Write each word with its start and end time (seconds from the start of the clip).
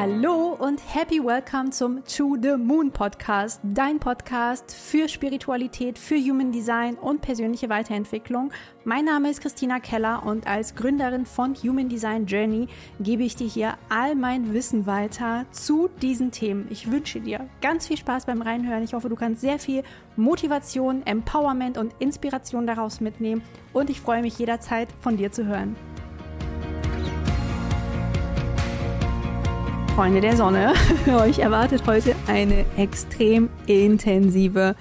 Hallo 0.00 0.56
und 0.56 0.80
happy 0.94 1.18
welcome 1.18 1.70
zum 1.70 2.04
To 2.04 2.36
the 2.40 2.56
Moon 2.56 2.92
Podcast, 2.92 3.60
dein 3.64 3.98
Podcast 3.98 4.72
für 4.72 5.08
Spiritualität, 5.08 5.98
für 5.98 6.14
Human 6.14 6.52
Design 6.52 6.94
und 6.94 7.20
persönliche 7.20 7.68
Weiterentwicklung. 7.68 8.52
Mein 8.84 9.06
Name 9.06 9.28
ist 9.28 9.40
Christina 9.40 9.80
Keller 9.80 10.22
und 10.24 10.46
als 10.46 10.76
Gründerin 10.76 11.26
von 11.26 11.56
Human 11.56 11.88
Design 11.88 12.26
Journey 12.26 12.68
gebe 13.00 13.24
ich 13.24 13.34
dir 13.34 13.48
hier 13.48 13.74
all 13.88 14.14
mein 14.14 14.54
Wissen 14.54 14.86
weiter 14.86 15.46
zu 15.50 15.90
diesen 16.00 16.30
Themen. 16.30 16.68
Ich 16.70 16.92
wünsche 16.92 17.20
dir 17.20 17.48
ganz 17.60 17.88
viel 17.88 17.96
Spaß 17.96 18.26
beim 18.26 18.40
Reinhören. 18.40 18.84
Ich 18.84 18.94
hoffe, 18.94 19.08
du 19.08 19.16
kannst 19.16 19.40
sehr 19.40 19.58
viel 19.58 19.82
Motivation, 20.14 21.04
Empowerment 21.06 21.76
und 21.76 21.92
Inspiration 21.98 22.68
daraus 22.68 23.00
mitnehmen 23.00 23.42
und 23.72 23.90
ich 23.90 24.00
freue 24.00 24.22
mich 24.22 24.38
jederzeit 24.38 24.90
von 25.00 25.16
dir 25.16 25.32
zu 25.32 25.44
hören. 25.44 25.74
Freunde 29.98 30.20
der 30.20 30.36
Sonne, 30.36 30.74
euch 31.08 31.40
erwartet 31.40 31.84
heute 31.88 32.14
eine 32.28 32.64
extrem 32.76 33.48
intensive 33.66 34.76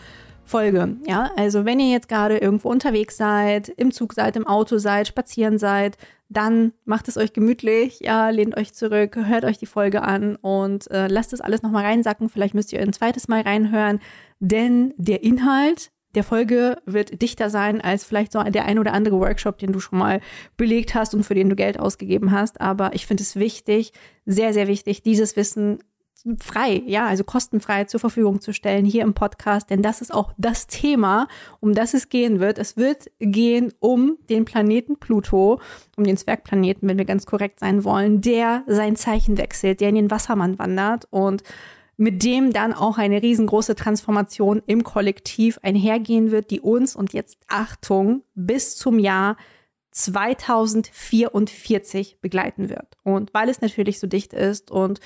Folge. 0.46 0.96
Ja, 1.08 1.32
also 1.36 1.66
wenn 1.66 1.80
ihr 1.80 1.90
jetzt 1.90 2.08
gerade 2.08 2.38
irgendwo 2.38 2.70
unterwegs 2.70 3.18
seid, 3.18 3.68
im 3.68 3.92
Zug 3.92 4.14
seid, 4.14 4.36
im 4.36 4.46
Auto 4.46 4.78
seid, 4.78 5.08
spazieren 5.08 5.58
seid, 5.58 5.98
dann 6.30 6.72
macht 6.86 7.08
es 7.08 7.18
euch 7.18 7.34
gemütlich, 7.34 8.00
ja, 8.02 8.30
lehnt 8.30 8.56
euch 8.58 8.76
zurück, 8.76 9.16
hört 9.16 9.44
euch 9.44 9.58
die 9.58 9.66
Folge 9.66 10.04
an 10.04 10.36
und 10.36 10.88
äh, 10.92 11.08
lasst 11.08 11.34
es 11.34 11.42
alles 11.42 11.64
nochmal 11.64 11.86
reinsacken. 11.86 12.30
Vielleicht 12.30 12.54
müsst 12.54 12.72
ihr 12.72 12.80
ein 12.80 12.94
zweites 12.94 13.28
Mal 13.28 13.42
reinhören, 13.42 14.00
denn 14.40 14.94
der 14.98 15.24
Inhalt 15.24 15.90
der 16.18 16.24
Folge 16.24 16.82
wird 16.88 17.22
dichter 17.22 17.52
sein 17.52 17.80
als 17.80 18.04
vielleicht 18.04 18.32
so 18.32 18.42
der 18.42 18.66
ein 18.66 18.80
oder 18.80 18.92
andere 18.94 19.20
Workshop, 19.20 19.60
den 19.60 19.72
du 19.72 19.80
schon 19.80 20.00
mal 20.00 20.20
belegt 20.58 20.96
hast 20.96 21.14
und 21.14 21.22
für 21.22 21.36
den 21.36 21.48
du 21.48 21.56
Geld 21.56 21.80
ausgegeben 21.80 22.32
hast. 22.32 22.60
Aber 22.60 22.96
ich 22.96 23.06
finde 23.06 23.22
es 23.22 23.36
wichtig, 23.36 23.94
sehr, 24.26 24.52
sehr 24.52 24.68
wichtig, 24.68 25.04
dieses 25.04 25.36
Wissen 25.36 25.78
frei, 26.40 26.82
ja, 26.88 27.06
also 27.06 27.24
kostenfrei 27.24 27.84
zur 27.84 28.00
Verfügung 28.00 28.42
zu 28.42 28.52
stellen 28.52 28.84
hier 28.84 29.04
im 29.04 29.14
Podcast, 29.14 29.70
denn 29.70 29.84
das 29.84 30.02
ist 30.02 30.12
auch 30.12 30.34
das 30.40 30.66
Thema, 30.66 31.28
um 31.60 31.76
das 31.76 31.94
es 31.94 32.10
gehen 32.10 32.40
wird. 32.40 32.58
Es 32.58 32.78
wird 32.78 33.12
gehen 33.20 33.72
um 33.78 34.18
den 34.28 34.44
Planeten 34.44 34.98
Pluto, 34.98 35.62
um 35.96 36.04
den 36.04 36.18
Zwergplaneten, 36.18 36.90
wenn 36.90 36.98
wir 36.98 37.06
ganz 37.06 37.28
korrekt 37.28 37.60
sein 37.60 37.84
wollen, 37.84 38.22
der 38.22 38.64
sein 38.66 38.96
Zeichen 38.96 39.38
wechselt, 39.38 39.82
der 39.82 39.90
in 39.90 39.96
den 39.96 40.10
Wassermann 40.10 40.58
wandert 40.58 41.06
und 41.12 41.44
mit 41.98 42.24
dem 42.24 42.54
dann 42.54 42.72
auch 42.74 43.00
eine 43.00 43.22
riesengroße 43.22 43.76
Transformation 43.76 44.62
im 44.66 44.84
Kollektiv 44.84 45.60
einhergehen 45.64 46.32
wird, 46.32 46.52
die 46.52 46.62
uns 46.62 46.96
und 46.96 47.12
jetzt 47.14 47.40
Achtung 47.48 48.24
bis 48.36 48.78
zum 48.78 49.00
Jahr 49.00 49.36
2044 49.92 52.20
begleiten 52.22 52.70
wird. 52.70 52.96
Und 53.04 53.34
weil 53.34 53.50
es 53.50 53.62
natürlich 53.62 54.00
so 54.00 54.06
dicht 54.06 54.34
ist 54.34 54.70
und 54.70 55.00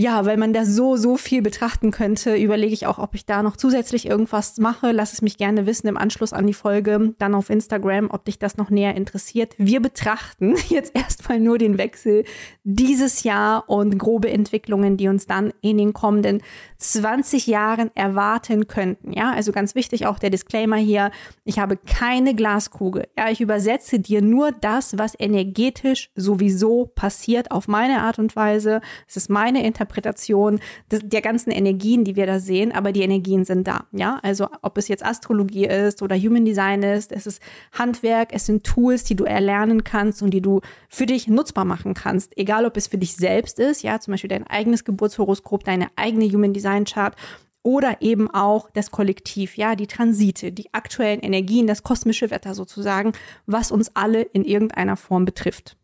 ja, 0.00 0.24
weil 0.24 0.38
man 0.38 0.54
da 0.54 0.64
so, 0.64 0.96
so 0.96 1.18
viel 1.18 1.42
betrachten 1.42 1.90
könnte, 1.90 2.34
überlege 2.34 2.72
ich 2.72 2.86
auch, 2.86 2.98
ob 2.98 3.14
ich 3.14 3.26
da 3.26 3.42
noch 3.42 3.58
zusätzlich 3.58 4.06
irgendwas 4.06 4.56
mache. 4.56 4.92
Lass 4.92 5.12
es 5.12 5.20
mich 5.20 5.36
gerne 5.36 5.66
wissen 5.66 5.88
im 5.88 5.98
Anschluss 5.98 6.32
an 6.32 6.46
die 6.46 6.54
Folge, 6.54 7.14
dann 7.18 7.34
auf 7.34 7.50
Instagram, 7.50 8.08
ob 8.10 8.24
dich 8.24 8.38
das 8.38 8.56
noch 8.56 8.70
näher 8.70 8.94
interessiert. 8.94 9.54
Wir 9.58 9.80
betrachten 9.80 10.54
jetzt 10.70 10.96
erstmal 10.96 11.38
nur 11.38 11.58
den 11.58 11.76
Wechsel 11.76 12.24
dieses 12.64 13.24
Jahr 13.24 13.68
und 13.68 13.98
grobe 13.98 14.30
Entwicklungen, 14.30 14.96
die 14.96 15.06
uns 15.08 15.26
dann 15.26 15.52
in 15.60 15.76
den 15.76 15.92
kommenden 15.92 16.40
20 16.78 17.46
Jahren 17.46 17.90
erwarten 17.94 18.68
könnten. 18.68 19.12
Ja, 19.12 19.32
also 19.34 19.52
ganz 19.52 19.74
wichtig 19.74 20.06
auch 20.06 20.18
der 20.18 20.30
Disclaimer 20.30 20.76
hier. 20.76 21.10
Ich 21.44 21.58
habe 21.58 21.76
keine 21.76 22.34
Glaskugel. 22.34 23.06
Ja, 23.18 23.28
ich 23.28 23.42
übersetze 23.42 23.98
dir 23.98 24.22
nur 24.22 24.50
das, 24.50 24.96
was 24.96 25.12
energetisch 25.18 26.10
sowieso 26.14 26.86
passiert 26.86 27.50
auf 27.50 27.68
meine 27.68 28.00
Art 28.00 28.18
und 28.18 28.34
Weise. 28.34 28.80
Es 29.06 29.18
ist 29.18 29.28
meine 29.28 29.62
Interpretation 29.62 29.89
Interpretation 29.90 30.60
des, 30.90 31.00
der 31.02 31.20
ganzen 31.20 31.50
Energien, 31.50 32.04
die 32.04 32.16
wir 32.16 32.26
da 32.26 32.38
sehen, 32.38 32.72
aber 32.72 32.92
die 32.92 33.02
Energien 33.02 33.44
sind 33.44 33.66
da. 33.66 33.86
Ja, 33.92 34.18
also 34.22 34.48
ob 34.62 34.78
es 34.78 34.88
jetzt 34.88 35.04
Astrologie 35.04 35.66
ist 35.66 36.02
oder 36.02 36.16
Human 36.16 36.44
Design 36.44 36.82
ist, 36.82 37.12
es 37.12 37.26
ist 37.26 37.42
Handwerk, 37.72 38.30
es 38.32 38.46
sind 38.46 38.64
Tools, 38.64 39.04
die 39.04 39.16
du 39.16 39.24
erlernen 39.24 39.84
kannst 39.84 40.22
und 40.22 40.30
die 40.30 40.40
du 40.40 40.60
für 40.88 41.06
dich 41.06 41.28
nutzbar 41.28 41.64
machen 41.64 41.94
kannst. 41.94 42.36
Egal, 42.38 42.64
ob 42.66 42.76
es 42.76 42.86
für 42.86 42.98
dich 42.98 43.16
selbst 43.16 43.58
ist, 43.58 43.82
ja, 43.82 43.98
zum 44.00 44.12
Beispiel 44.12 44.28
dein 44.28 44.46
eigenes 44.46 44.84
Geburtshoroskop, 44.84 45.64
deine 45.64 45.88
eigene 45.96 46.26
Human 46.26 46.52
Design 46.52 46.84
Chart 46.84 47.14
oder 47.62 48.00
eben 48.00 48.30
auch 48.30 48.70
das 48.70 48.90
Kollektiv, 48.90 49.56
ja, 49.56 49.74
die 49.74 49.86
Transite, 49.86 50.52
die 50.52 50.72
aktuellen 50.72 51.20
Energien, 51.20 51.66
das 51.66 51.82
kosmische 51.82 52.30
Wetter 52.30 52.54
sozusagen, 52.54 53.12
was 53.46 53.70
uns 53.70 53.94
alle 53.94 54.22
in 54.22 54.44
irgendeiner 54.44 54.96
Form 54.96 55.24
betrifft 55.24 55.76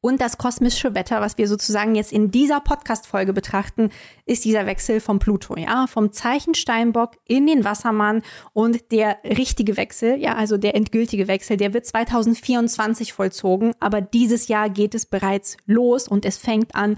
und 0.00 0.20
das 0.20 0.38
kosmische 0.38 0.94
Wetter, 0.94 1.20
was 1.20 1.38
wir 1.38 1.48
sozusagen 1.48 1.94
jetzt 1.94 2.12
in 2.12 2.30
dieser 2.30 2.60
Podcast-Folge 2.60 3.32
betrachten, 3.32 3.90
ist 4.26 4.44
dieser 4.44 4.66
Wechsel 4.66 5.00
vom 5.00 5.18
Pluto, 5.18 5.56
ja, 5.56 5.86
vom 5.88 6.12
Zeichen 6.12 6.54
Steinbock 6.54 7.16
in 7.26 7.46
den 7.46 7.64
Wassermann 7.64 8.22
und 8.52 8.92
der 8.92 9.18
richtige 9.24 9.76
Wechsel, 9.76 10.20
ja, 10.20 10.36
also 10.36 10.56
der 10.56 10.76
endgültige 10.76 11.26
Wechsel, 11.26 11.56
der 11.56 11.74
wird 11.74 11.86
2024 11.86 13.12
vollzogen, 13.12 13.72
aber 13.80 14.00
dieses 14.00 14.48
Jahr 14.48 14.70
geht 14.70 14.94
es 14.94 15.06
bereits 15.06 15.56
los 15.66 16.06
und 16.06 16.24
es 16.24 16.38
fängt 16.38 16.74
an 16.74 16.96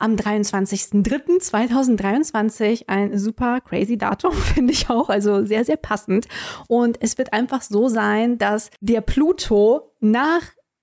am 0.00 0.16
23.03.2023. 0.16 2.88
Ein 2.88 3.16
super 3.18 3.60
crazy 3.60 3.98
Datum, 3.98 4.32
finde 4.54 4.72
ich 4.72 4.90
auch, 4.90 5.10
also 5.10 5.44
sehr, 5.44 5.64
sehr 5.64 5.76
passend. 5.76 6.26
Und 6.66 6.98
es 7.00 7.16
wird 7.18 7.32
einfach 7.32 7.62
so 7.62 7.86
sein, 7.88 8.38
dass 8.38 8.70
der 8.80 9.02
Pluto 9.02 9.92
nach 10.00 10.42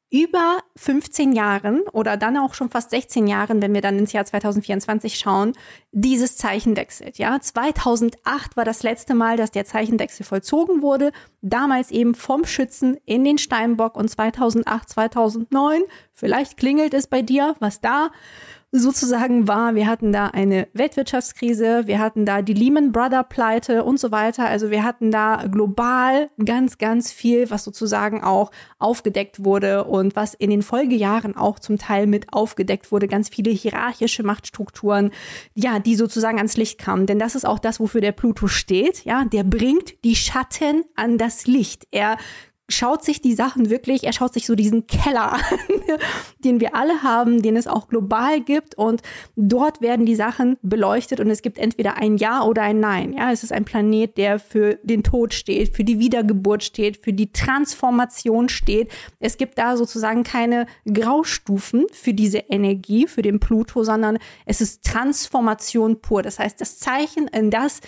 über 0.09 0.59
15 0.77 1.33
Jahren 1.33 1.81
oder 1.91 2.15
dann 2.15 2.37
auch 2.37 2.53
schon 2.53 2.69
fast 2.69 2.91
16 2.91 3.27
Jahren, 3.27 3.61
wenn 3.61 3.73
wir 3.73 3.81
dann 3.81 3.99
ins 3.99 4.13
Jahr 4.13 4.23
2024 4.23 5.19
schauen, 5.19 5.53
dieses 5.91 6.37
Zeichen 6.37 6.77
wechselt. 6.77 7.17
Ja, 7.17 7.39
2008 7.39 8.55
war 8.55 8.63
das 8.63 8.83
letzte 8.83 9.15
Mal, 9.15 9.35
dass 9.35 9.51
der 9.51 9.65
Zeichenwechsel 9.65 10.25
vollzogen 10.25 10.81
wurde. 10.81 11.11
Damals 11.41 11.91
eben 11.91 12.15
vom 12.15 12.45
Schützen 12.45 12.97
in 13.05 13.25
den 13.25 13.37
Steinbock 13.37 13.97
und 13.97 14.09
2008, 14.09 14.89
2009. 14.89 15.81
Vielleicht 16.13 16.55
klingelt 16.55 16.93
es 16.93 17.07
bei 17.07 17.21
dir, 17.21 17.55
was 17.59 17.81
da 17.81 18.09
sozusagen 18.71 19.47
war. 19.47 19.75
Wir 19.75 19.87
hatten 19.87 20.11
da 20.11 20.27
eine 20.27 20.67
Weltwirtschaftskrise, 20.73 21.87
wir 21.87 21.99
hatten 21.99 22.25
da 22.25 22.41
die 22.41 22.53
Lehman 22.53 22.91
Brother 22.91 23.23
Pleite 23.23 23.83
und 23.83 23.99
so 23.99 24.11
weiter. 24.11 24.45
Also 24.45 24.71
wir 24.71 24.83
hatten 24.83 25.09
da 25.09 25.45
global 25.49 26.29
ganz, 26.43 26.77
ganz 26.77 27.11
viel, 27.11 27.49
was 27.49 27.63
sozusagen 27.63 28.23
auch 28.23 28.51
aufgedeckt 28.77 29.45
wurde 29.45 29.85
und 29.85 30.15
was 30.15 30.33
in 30.33 30.49
den 30.49 30.61
Folgejahren 30.61 31.37
auch 31.37 31.59
zum 31.59 31.77
Teil 31.77 32.07
mit 32.07 32.33
aufgedeckt 32.33 32.91
wurde. 32.91 33.07
Ganz 33.07 33.29
viele 33.29 33.51
hierarchische 33.51 34.23
Machtstrukturen, 34.23 35.11
ja, 35.55 35.79
die 35.79 35.95
sozusagen 35.95 36.37
ans 36.37 36.57
Licht 36.57 36.77
kamen. 36.77 37.05
Denn 37.05 37.19
das 37.19 37.35
ist 37.35 37.45
auch 37.45 37.59
das, 37.59 37.79
wofür 37.79 38.01
der 38.01 38.11
Pluto 38.11 38.47
steht. 38.47 39.05
Ja, 39.05 39.23
der 39.23 39.43
bringt 39.43 40.03
die 40.03 40.15
Schatten 40.15 40.83
an 40.95 41.17
das 41.17 41.47
Licht. 41.47 41.87
Er 41.91 42.17
schaut 42.69 43.03
sich 43.03 43.21
die 43.21 43.33
Sachen 43.33 43.69
wirklich, 43.69 44.03
er 44.03 44.13
schaut 44.13 44.33
sich 44.33 44.45
so 44.45 44.55
diesen 44.55 44.87
Keller 44.87 45.33
an, 45.33 45.41
den 46.43 46.59
wir 46.59 46.75
alle 46.75 47.01
haben, 47.01 47.41
den 47.41 47.55
es 47.55 47.67
auch 47.67 47.87
global 47.87 48.41
gibt 48.41 48.75
und 48.75 49.01
dort 49.35 49.81
werden 49.81 50.05
die 50.05 50.15
Sachen 50.15 50.57
beleuchtet 50.61 51.19
und 51.19 51.29
es 51.29 51.41
gibt 51.41 51.57
entweder 51.57 51.97
ein 51.97 52.17
Ja 52.17 52.43
oder 52.43 52.63
ein 52.63 52.79
Nein. 52.79 53.13
Ja, 53.13 53.31
es 53.31 53.43
ist 53.43 53.53
ein 53.53 53.65
Planet, 53.65 54.17
der 54.17 54.39
für 54.39 54.79
den 54.83 55.03
Tod 55.03 55.33
steht, 55.33 55.75
für 55.75 55.83
die 55.83 55.99
Wiedergeburt 55.99 56.63
steht, 56.63 56.97
für 56.97 57.13
die 57.13 57.31
Transformation 57.31 58.49
steht. 58.49 58.91
Es 59.19 59.37
gibt 59.37 59.57
da 59.57 59.77
sozusagen 59.77 60.23
keine 60.23 60.65
Graustufen 60.91 61.85
für 61.91 62.13
diese 62.13 62.39
Energie, 62.39 63.07
für 63.07 63.21
den 63.21 63.39
Pluto, 63.39 63.83
sondern 63.83 64.17
es 64.45 64.59
ist 64.59 64.83
Transformation 64.83 66.01
pur. 66.01 66.21
Das 66.21 66.39
heißt, 66.39 66.59
das 66.59 66.79
Zeichen, 66.79 67.27
in 67.29 67.49
das 67.49 67.79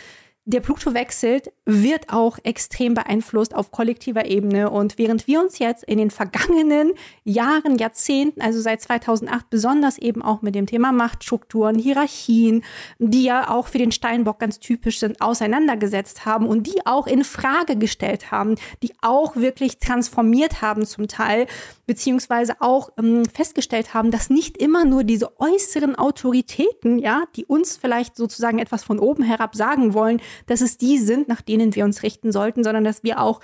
der 0.50 0.62
Pluto 0.62 0.96
wechselt, 0.96 1.52
wird 1.66 2.10
auch 2.10 2.40
extrem 2.44 2.96
beeinflusst 2.96 3.54
auf 3.54 3.72
kollektiver 3.72 4.26
Ebene. 4.26 4.72
Und 4.72 4.98
während 4.98 5.28
wir 5.28 5.40
uns 5.40 5.60
jetzt 5.60 5.84
in 5.84 6.00
den 6.00 6.10
vergangenen 6.10 6.94
Jahren, 7.24 7.78
Jahrzehnten, 7.78 8.42
also 8.42 8.60
seit 8.60 8.82
2008 8.82 9.50
besonders 9.52 10.00
eben 10.00 10.24
auch 10.24 10.42
mit 10.42 10.56
dem 10.56 10.66
Thema 10.66 10.92
Machtstrukturen, 10.92 11.78
Hierarchien, 11.78 12.64
die 12.98 13.24
ja 13.24 13.50
auch 13.50 13.68
für 13.68 13.78
den 13.78 13.92
Steinbock 13.92 14.40
ganz 14.40 14.60
typisch 14.60 15.00
sind, 15.00 15.22
auseinandergesetzt 15.22 16.26
haben 16.26 16.48
und 16.48 16.66
die 16.66 16.84
auch 16.86 17.06
in 17.06 17.24
Frage 17.24 17.76
gestellt 17.76 18.32
haben, 18.32 18.56
die 18.82 18.94
auch 19.02 19.36
wirklich 19.36 19.78
transformiert 19.78 20.64
haben 20.64 20.84
zum 20.86 21.08
Teil, 21.08 21.46
beziehungsweise 21.90 22.58
auch 22.60 22.92
ähm, 23.00 23.26
festgestellt 23.26 23.96
haben, 23.96 24.12
dass 24.12 24.30
nicht 24.30 24.58
immer 24.58 24.86
nur 24.86 25.04
diese 25.04 25.40
äußeren 25.40 25.96
Autoritäten, 25.96 27.00
ja, 27.00 27.24
die 27.36 27.46
uns 27.46 27.78
vielleicht 27.78 28.16
sozusagen 28.16 28.60
etwas 28.60 28.84
von 28.84 29.00
oben 29.00 29.24
herab 29.24 29.56
sagen 29.56 29.96
wollen, 29.96 30.22
dass 30.46 30.62
es 30.62 30.78
die 30.78 31.00
sind, 31.00 31.28
nach 31.28 31.42
denen 31.42 31.74
wir 31.74 31.86
uns 31.86 32.04
richten 32.04 32.32
sollten, 32.32 32.64
sondern 32.64 32.84
dass 32.84 33.02
wir 33.02 33.20
auch 33.20 33.40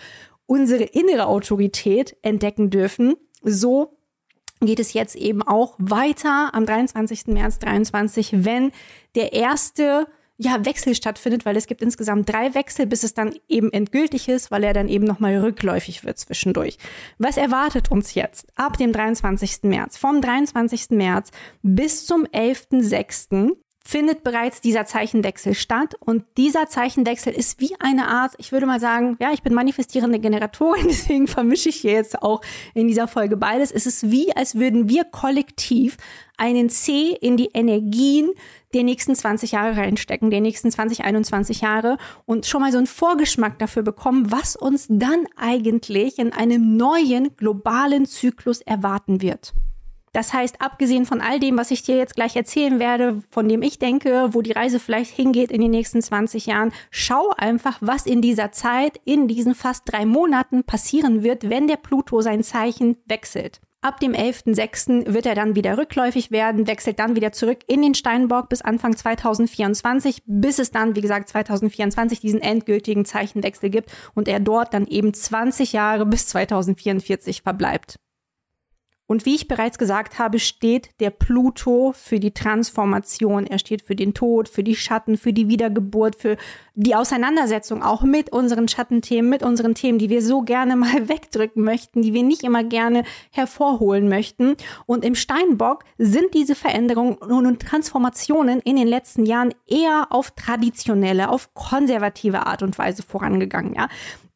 unsere 0.45 0.83
innere 0.83 1.25
Autorität 1.25 2.17
entdecken 2.21 2.69
dürfen. 2.69 3.15
So 3.41 3.97
geht 4.61 4.79
es 4.79 4.93
jetzt 4.93 5.15
eben 5.15 5.41
auch 5.41 5.73
weiter 5.79 6.53
am 6.53 6.67
23. 6.67 7.25
März 7.25 7.57
23, 7.57 8.45
wenn 8.45 8.71
der 9.15 9.33
erste 9.33 10.05
ja, 10.37 10.65
Wechsel 10.65 10.95
stattfindet, 10.95 11.45
weil 11.45 11.55
es 11.55 11.67
gibt 11.67 11.81
insgesamt 11.81 12.29
drei 12.29 12.53
Wechsel, 12.53 12.85
bis 12.85 13.03
es 13.03 13.13
dann 13.13 13.35
eben 13.47 13.71
endgültig 13.71 14.27
ist, 14.27 14.51
weil 14.51 14.63
er 14.63 14.73
dann 14.73 14.89
eben 14.89 15.05
nochmal 15.05 15.37
rückläufig 15.37 16.03
wird 16.03 16.17
zwischendurch. 16.19 16.77
Was 17.17 17.37
erwartet 17.37 17.89
uns 17.89 18.13
jetzt 18.15 18.47
ab 18.55 18.77
dem 18.77 18.91
23. 18.91 19.63
März? 19.63 19.97
Vom 19.97 20.21
23. 20.21 20.91
März 20.91 21.31
bis 21.61 22.05
zum 22.05 22.25
11.06 22.25 23.55
findet 23.87 24.23
bereits 24.23 24.61
dieser 24.61 24.85
Zeichenwechsel 24.85 25.53
statt. 25.53 25.95
Und 25.99 26.25
dieser 26.37 26.67
Zeichenwechsel 26.67 27.31
ist 27.31 27.61
wie 27.61 27.75
eine 27.79 28.07
Art, 28.07 28.33
ich 28.39 28.51
würde 28.51 28.65
mal 28.65 28.79
sagen, 28.79 29.15
ja, 29.21 29.31
ich 29.31 29.43
bin 29.43 29.53
manifestierende 29.53 30.19
Generatorin, 30.19 30.87
deswegen 30.89 31.27
vermische 31.27 31.69
ich 31.69 31.77
hier 31.77 31.93
jetzt 31.93 32.21
auch 32.21 32.41
in 32.73 32.87
dieser 32.87 33.07
Folge 33.07 33.37
beides. 33.37 33.71
Es 33.71 33.85
ist 33.85 34.09
wie, 34.09 34.35
als 34.35 34.55
würden 34.55 34.89
wir 34.89 35.03
kollektiv 35.03 35.97
einen 36.37 36.69
C 36.69 37.15
in 37.21 37.37
die 37.37 37.51
Energien 37.53 38.31
der 38.73 38.83
nächsten 38.83 39.15
20 39.15 39.51
Jahre 39.51 39.77
reinstecken, 39.77 40.31
der 40.31 40.41
nächsten 40.41 40.69
20, 40.71 41.05
21 41.05 41.61
Jahre 41.61 41.97
und 42.25 42.45
schon 42.45 42.61
mal 42.61 42.71
so 42.71 42.79
einen 42.79 42.87
Vorgeschmack 42.87 43.59
dafür 43.59 43.83
bekommen, 43.83 44.31
was 44.31 44.55
uns 44.55 44.87
dann 44.89 45.27
eigentlich 45.37 46.17
in 46.17 46.33
einem 46.33 46.75
neuen 46.75 47.37
globalen 47.37 48.05
Zyklus 48.05 48.61
erwarten 48.61 49.21
wird. 49.21 49.53
Das 50.15 50.31
heißt, 50.31 50.61
abgesehen 50.61 51.05
von 51.05 51.19
all 51.19 51.41
dem, 51.41 51.57
was 51.57 51.71
ich 51.71 51.83
dir 51.83 51.97
jetzt 51.97 52.15
gleich 52.15 52.37
erzählen 52.37 52.79
werde, 52.79 53.21
von 53.31 53.49
dem 53.49 53.61
ich 53.61 53.79
denke, 53.79 54.29
wo 54.31 54.41
die 54.41 54.53
Reise 54.53 54.79
vielleicht 54.79 55.13
hingeht 55.13 55.51
in 55.51 55.59
den 55.59 55.71
nächsten 55.71 56.01
20 56.01 56.45
Jahren, 56.45 56.71
schau 56.89 57.31
einfach, 57.37 57.79
was 57.81 58.05
in 58.05 58.21
dieser 58.21 58.53
Zeit, 58.53 58.97
in 59.03 59.27
diesen 59.27 59.55
fast 59.55 59.83
drei 59.91 60.05
Monaten 60.05 60.63
passieren 60.63 61.21
wird, 61.21 61.49
wenn 61.49 61.67
der 61.67 61.75
Pluto 61.75 62.21
sein 62.21 62.43
Zeichen 62.43 62.95
wechselt. 63.07 63.59
Ab 63.81 63.99
dem 63.99 64.13
11.06. 64.13 65.13
wird 65.13 65.25
er 65.25 65.35
dann 65.35 65.57
wieder 65.57 65.77
rückläufig 65.77 66.31
werden, 66.31 66.65
wechselt 66.65 66.97
dann 66.97 67.17
wieder 67.17 67.33
zurück 67.33 67.59
in 67.67 67.81
den 67.81 67.93
Steinbock 67.93 68.47
bis 68.47 68.61
Anfang 68.61 68.95
2024, 68.95 70.23
bis 70.25 70.59
es 70.59 70.71
dann, 70.71 70.95
wie 70.95 71.01
gesagt, 71.01 71.27
2024 71.27 72.21
diesen 72.21 72.39
endgültigen 72.39 73.03
Zeichenwechsel 73.03 73.69
gibt 73.69 73.91
und 74.13 74.29
er 74.29 74.39
dort 74.39 74.73
dann 74.73 74.87
eben 74.87 75.13
20 75.13 75.73
Jahre 75.73 76.05
bis 76.05 76.27
2044 76.27 77.41
verbleibt. 77.41 77.99
Und 79.07 79.25
wie 79.25 79.35
ich 79.35 79.47
bereits 79.47 79.77
gesagt 79.77 80.17
habe, 80.17 80.39
steht 80.39 80.89
der 80.99 81.11
Pluto 81.11 81.93
für 81.95 82.19
die 82.19 82.31
Transformation. 82.31 83.45
Er 83.45 83.59
steht 83.59 83.83
für 83.83 83.95
den 83.95 84.15
Tod, 84.15 84.49
für 84.49 84.63
die 84.63 84.75
Schatten, 84.75 85.17
für 85.17 85.31
die 85.31 85.47
Wiedergeburt, 85.47 86.15
für 86.15 86.37
die 86.73 86.95
Auseinandersetzung 86.95 87.83
auch 87.83 88.01
mit 88.01 88.31
unseren 88.31 88.67
Schattenthemen, 88.67 89.29
mit 89.29 89.43
unseren 89.43 89.75
Themen, 89.75 89.99
die 89.99 90.09
wir 90.09 90.23
so 90.23 90.41
gerne 90.41 90.75
mal 90.75 91.07
wegdrücken 91.07 91.63
möchten, 91.63 92.01
die 92.01 92.13
wir 92.13 92.23
nicht 92.23 92.43
immer 92.43 92.63
gerne 92.63 93.03
hervorholen 93.31 94.09
möchten. 94.09 94.55
Und 94.87 95.05
im 95.05 95.13
Steinbock 95.13 95.83
sind 95.99 96.33
diese 96.33 96.55
Veränderungen 96.55 97.15
und 97.17 97.61
Transformationen 97.61 98.59
in 98.61 98.75
den 98.75 98.87
letzten 98.87 99.25
Jahren 99.25 99.53
eher 99.67 100.07
auf 100.09 100.31
traditionelle, 100.31 101.29
auf 101.29 101.53
konservative 101.53 102.47
Art 102.47 102.63
und 102.63 102.77
Weise 102.79 103.03
vorangegangen. 103.03 103.75
Ja, 103.75 103.87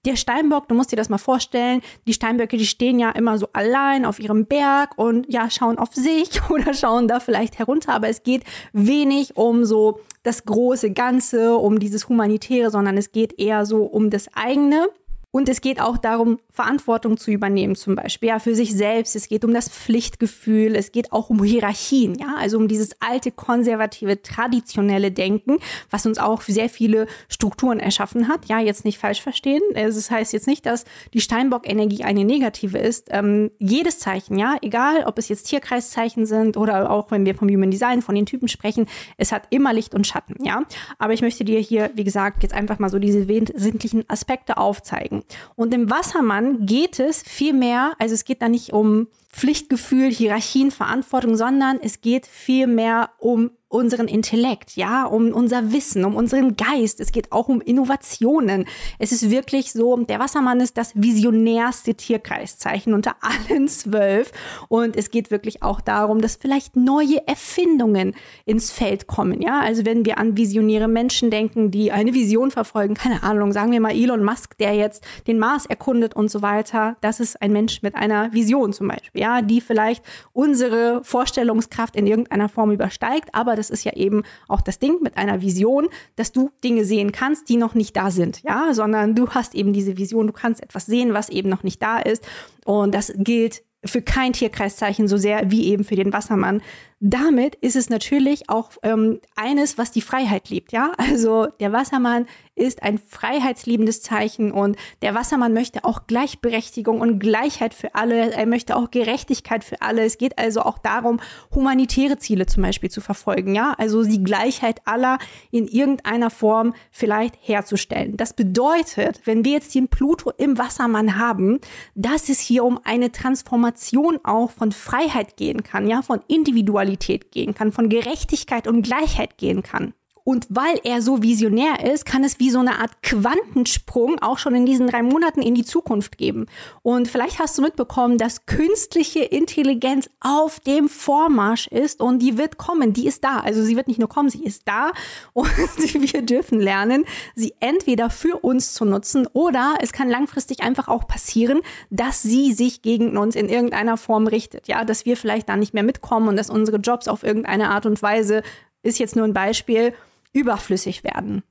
der 0.09 0.15
Steinbock, 0.15 0.67
du 0.67 0.75
musst 0.75 0.91
dir 0.91 0.95
das 0.95 1.09
mal 1.09 1.19
vorstellen, 1.19 1.81
die 2.07 2.13
Steinböcke, 2.13 2.57
die 2.57 2.65
stehen 2.65 2.99
ja 2.99 3.11
immer 3.11 3.37
so 3.37 3.47
allein 3.53 4.05
auf 4.05 4.19
ihrem 4.19 4.45
Berg 4.45 4.97
und 4.97 5.31
ja, 5.31 5.49
schauen 5.49 5.77
auf 5.77 5.93
sich 5.93 6.41
oder 6.49 6.73
schauen 6.73 7.07
da 7.07 7.19
vielleicht 7.19 7.59
herunter, 7.59 7.93
aber 7.93 8.09
es 8.09 8.23
geht 8.23 8.43
wenig 8.73 9.37
um 9.37 9.65
so 9.65 9.99
das 10.23 10.45
große 10.45 10.91
Ganze, 10.91 11.55
um 11.55 11.79
dieses 11.79 12.09
Humanitäre, 12.09 12.71
sondern 12.71 12.97
es 12.97 13.11
geht 13.11 13.39
eher 13.39 13.65
so 13.65 13.83
um 13.83 14.09
das 14.09 14.29
eigene. 14.33 14.87
Und 15.31 15.47
es 15.47 15.61
geht 15.61 15.79
auch 15.79 15.97
darum, 15.97 16.39
Verantwortung 16.49 17.17
zu 17.17 17.29
übernehmen, 17.29 17.75
zum 17.75 17.95
Beispiel, 17.95 18.29
ja, 18.29 18.39
für 18.39 18.55
sich 18.55 18.75
selbst. 18.75 19.15
Es 19.15 19.27
geht 19.27 19.45
um 19.45 19.53
das 19.53 19.69
Pflichtgefühl. 19.69 20.75
Es 20.75 20.91
geht 20.91 21.11
auch 21.11 21.29
um 21.29 21.43
Hierarchien, 21.43 22.15
ja, 22.15 22.35
also 22.37 22.57
um 22.57 22.67
dieses 22.67 22.99
alte, 22.99 23.31
konservative, 23.31 24.23
traditionelle 24.23 25.11
Denken, 25.11 25.59
was 25.91 26.07
uns 26.07 26.17
auch 26.17 26.41
sehr 26.41 26.67
viele 26.67 27.05
Strukturen 27.27 27.79
erschaffen 27.79 28.27
hat. 28.27 28.45
Ja, 28.47 28.59
jetzt 28.59 28.85
nicht 28.85 28.97
falsch 28.97 29.21
verstehen. 29.21 29.61
Das 29.75 30.09
heißt 30.09 30.33
jetzt 30.33 30.47
nicht, 30.47 30.65
dass 30.65 30.85
die 31.13 31.21
Steinbock-Energie 31.21 32.03
eine 32.03 32.25
negative 32.25 32.79
ist. 32.79 33.09
Ähm, 33.11 33.51
jedes 33.59 33.99
Zeichen, 33.99 34.37
ja, 34.39 34.57
egal, 34.63 35.03
ob 35.05 35.19
es 35.19 35.29
jetzt 35.29 35.43
Tierkreiszeichen 35.43 36.25
sind 36.25 36.57
oder 36.57 36.89
auch 36.89 37.11
wenn 37.11 37.25
wir 37.25 37.35
vom 37.35 37.49
Human 37.49 37.69
Design, 37.69 38.01
von 38.01 38.15
den 38.15 38.25
Typen 38.25 38.47
sprechen, 38.47 38.87
es 39.17 39.31
hat 39.31 39.43
immer 39.51 39.73
Licht 39.73 39.93
und 39.93 40.07
Schatten, 40.07 40.43
ja. 40.43 40.63
Aber 40.97 41.13
ich 41.13 41.21
möchte 41.21 41.45
dir 41.45 41.59
hier, 41.59 41.91
wie 41.93 42.03
gesagt, 42.03 42.41
jetzt 42.41 42.55
einfach 42.55 42.79
mal 42.79 42.89
so 42.89 42.97
diese 42.97 43.27
wesentlichen 43.27 44.09
Aspekte 44.09 44.57
aufzeigen. 44.57 45.18
Und 45.55 45.73
im 45.73 45.89
Wassermann 45.89 46.65
geht 46.65 46.99
es 46.99 47.21
viel 47.21 47.53
mehr, 47.53 47.93
also 47.99 48.13
es 48.13 48.25
geht 48.25 48.41
da 48.41 48.49
nicht 48.49 48.73
um 48.73 49.07
Pflichtgefühl, 49.29 50.11
Hierarchien, 50.11 50.71
Verantwortung, 50.71 51.35
sondern 51.35 51.79
es 51.81 52.01
geht 52.01 52.25
viel 52.25 52.67
mehr 52.67 53.11
um 53.19 53.51
unseren 53.69 54.07
Intellekt, 54.07 54.75
ja, 54.75 55.05
um 55.05 55.31
unser 55.31 55.71
Wissen, 55.71 56.03
um 56.03 56.15
unseren 56.15 56.55
Geist. 56.55 56.99
Es 56.99 57.11
geht 57.11 57.31
auch 57.31 57.47
um 57.47 57.61
Innovationen. 57.61 58.65
Es 58.97 59.11
ist 59.11 59.29
wirklich 59.29 59.71
so, 59.71 59.95
der 59.95 60.19
Wassermann 60.19 60.59
ist 60.59 60.75
das 60.75 60.91
visionärste 60.95 61.93
Tierkreiszeichen 61.93 62.95
unter 62.95 63.15
allen 63.21 63.67
zwölf. 63.67 64.31
Und 64.69 64.97
es 64.97 65.11
geht 65.11 65.29
wirklich 65.29 65.61
auch 65.61 65.81
darum, 65.81 66.19
dass 66.19 66.35
vielleicht 66.35 66.75
neue 66.75 67.27
Erfindungen 67.27 68.15
ins 68.45 68.71
Feld 68.71 69.05
kommen, 69.05 69.39
ja. 69.39 69.59
Also 69.59 69.85
wenn 69.85 70.03
wir 70.03 70.17
an 70.17 70.35
visionäre 70.35 70.87
Menschen 70.87 71.29
denken, 71.29 71.69
die 71.69 71.91
eine 71.91 72.15
Vision 72.15 72.49
verfolgen, 72.49 72.95
keine 72.95 73.21
Ahnung, 73.21 73.51
sagen 73.51 73.71
wir 73.71 73.79
mal 73.79 73.93
Elon 73.93 74.23
Musk, 74.23 74.57
der 74.57 74.73
jetzt 74.73 75.03
den 75.27 75.37
Mars 75.37 75.67
erkundet 75.67 76.15
und 76.15 76.31
so 76.31 76.41
weiter. 76.41 76.97
Das 77.01 77.19
ist 77.19 77.39
ein 77.39 77.53
Mensch 77.53 77.83
mit 77.83 77.93
einer 77.93 78.33
Vision 78.33 78.73
zum 78.73 78.87
Beispiel, 78.87 79.21
ja, 79.21 79.43
die 79.43 79.61
vielleicht 79.61 80.03
unsere 80.33 81.03
Vorstellungskraft 81.03 81.95
in 81.95 82.07
irgendeiner 82.07 82.49
Form 82.49 82.71
übersteigt, 82.71 83.29
aber 83.33 83.58
das 83.59 83.69
ist 83.69 83.83
ja 83.83 83.93
eben 83.93 84.23
auch 84.47 84.61
das 84.61 84.79
Ding 84.79 85.01
mit 85.01 85.17
einer 85.17 85.41
Vision, 85.41 85.87
dass 86.15 86.31
du 86.31 86.51
Dinge 86.63 86.85
sehen 86.85 87.11
kannst, 87.11 87.49
die 87.49 87.57
noch 87.57 87.75
nicht 87.75 87.95
da 87.95 88.09
sind, 88.09 88.41
ja, 88.43 88.73
sondern 88.73 89.15
du 89.15 89.29
hast 89.29 89.53
eben 89.53 89.73
diese 89.73 89.97
Vision, 89.97 90.27
du 90.27 90.33
kannst 90.33 90.63
etwas 90.63 90.85
sehen, 90.85 91.13
was 91.13 91.29
eben 91.29 91.49
noch 91.49 91.63
nicht 91.63 91.81
da 91.81 91.99
ist. 91.99 92.27
Und 92.65 92.93
das 92.93 93.13
gilt 93.15 93.63
für 93.85 94.01
kein 94.01 94.33
Tierkreiszeichen 94.33 95.07
so 95.07 95.17
sehr 95.17 95.51
wie 95.51 95.67
eben 95.67 95.83
für 95.83 95.95
den 95.95 96.11
Wassermann. 96.11 96.61
Damit 97.01 97.55
ist 97.55 97.77
es 97.77 97.89
natürlich 97.89 98.49
auch 98.49 98.71
ähm, 98.83 99.21
eines, 99.37 99.77
was 99.77 99.91
die 99.91 100.01
Freiheit 100.01 100.49
liebt, 100.49 100.73
ja. 100.73 100.91
Also 100.97 101.47
der 101.61 101.71
Wassermann 101.71 102.25
ist 102.55 102.83
ein 102.83 102.97
freiheitsliebendes 102.97 104.01
Zeichen 104.01 104.51
und 104.51 104.75
der 105.01 105.15
Wassermann 105.15 105.53
möchte 105.53 105.85
auch 105.85 106.07
Gleichberechtigung 106.07 106.99
und 106.99 107.17
Gleichheit 107.19 107.73
für 107.73 107.95
alle. 107.95 108.33
Er 108.33 108.45
möchte 108.45 108.75
auch 108.75 108.91
Gerechtigkeit 108.91 109.63
für 109.63 109.81
alle. 109.81 110.03
Es 110.03 110.17
geht 110.17 110.37
also 110.37 110.63
auch 110.63 110.77
darum, 110.77 111.21
humanitäre 111.55 112.17
Ziele 112.17 112.47
zum 112.47 112.63
Beispiel 112.63 112.91
zu 112.91 112.99
verfolgen, 112.99 113.55
ja. 113.55 113.75
Also 113.77 114.03
die 114.03 114.21
Gleichheit 114.21 114.81
aller 114.83 115.19
in 115.51 115.69
irgendeiner 115.69 116.29
Form 116.29 116.73
vielleicht 116.91 117.35
herzustellen. 117.39 118.17
Das 118.17 118.33
bedeutet, 118.33 119.21
wenn 119.23 119.45
wir 119.45 119.53
jetzt 119.53 119.73
den 119.73 119.87
Pluto 119.87 120.33
im 120.37 120.57
Wassermann 120.57 121.17
haben, 121.17 121.61
dass 121.95 122.27
es 122.27 122.41
hier 122.41 122.65
um 122.65 122.77
eine 122.83 123.13
Transformation 123.13 124.19
auch 124.25 124.51
von 124.51 124.73
Freiheit 124.73 125.37
gehen 125.37 125.63
kann, 125.63 125.87
ja, 125.87 126.01
von 126.01 126.19
Individualität 126.27 126.88
Qualität 126.89 127.31
gehen 127.31 127.53
kann, 127.53 127.71
von 127.71 127.89
Gerechtigkeit 127.89 128.67
und 128.67 128.81
Gleichheit 128.81 129.37
gehen 129.37 129.61
kann. 129.61 129.93
Und 130.29 130.45
weil 130.49 130.79
er 130.83 131.01
so 131.01 131.23
visionär 131.23 131.91
ist, 131.91 132.05
kann 132.05 132.23
es 132.23 132.37
wie 132.37 132.51
so 132.51 132.59
eine 132.59 132.77
Art 132.77 133.01
Quantensprung 133.01 134.21
auch 134.21 134.37
schon 134.37 134.53
in 134.53 134.67
diesen 134.67 134.85
drei 134.85 135.01
Monaten 135.01 135.41
in 135.41 135.55
die 135.55 135.65
Zukunft 135.65 136.19
geben. 136.19 136.45
Und 136.83 137.07
vielleicht 137.07 137.39
hast 137.39 137.57
du 137.57 137.63
mitbekommen, 137.63 138.19
dass 138.19 138.45
künstliche 138.45 139.21
Intelligenz 139.21 140.07
auf 140.19 140.59
dem 140.59 140.87
Vormarsch 140.87 141.65
ist 141.65 141.99
und 141.99 142.19
die 142.19 142.37
wird 142.37 142.59
kommen, 142.59 142.93
die 142.93 143.07
ist 143.07 143.23
da. 143.23 143.39
Also 143.39 143.63
sie 143.63 143.75
wird 143.75 143.87
nicht 143.87 143.97
nur 143.97 144.07
kommen, 144.07 144.29
sie 144.29 144.43
ist 144.43 144.67
da 144.67 144.91
und 145.33 145.49
wir 145.95 146.21
dürfen 146.21 146.59
lernen, 146.59 147.05
sie 147.33 147.55
entweder 147.59 148.11
für 148.11 148.37
uns 148.37 148.75
zu 148.75 148.85
nutzen 148.85 149.25
oder 149.33 149.77
es 149.81 149.93
kann 149.93 150.11
langfristig 150.11 150.61
einfach 150.61 150.89
auch 150.89 151.07
passieren, 151.07 151.61
dass 151.89 152.21
sie 152.21 152.53
sich 152.53 152.83
gegen 152.83 153.17
uns 153.17 153.35
in 153.35 153.49
irgendeiner 153.49 153.97
Form 153.97 154.27
richtet. 154.27 154.67
Ja, 154.67 154.85
dass 154.85 155.05
wir 155.05 155.17
vielleicht 155.17 155.49
da 155.49 155.55
nicht 155.55 155.73
mehr 155.73 155.81
mitkommen 155.81 156.27
und 156.27 156.35
dass 156.35 156.51
unsere 156.51 156.77
Jobs 156.77 157.07
auf 157.07 157.23
irgendeine 157.23 157.71
Art 157.71 157.87
und 157.87 157.99
Weise 158.03 158.43
ist 158.83 158.99
jetzt 158.99 159.15
nur 159.15 159.25
ein 159.25 159.33
Beispiel, 159.33 159.95
überflüssig 160.33 161.03
werden. 161.03 161.43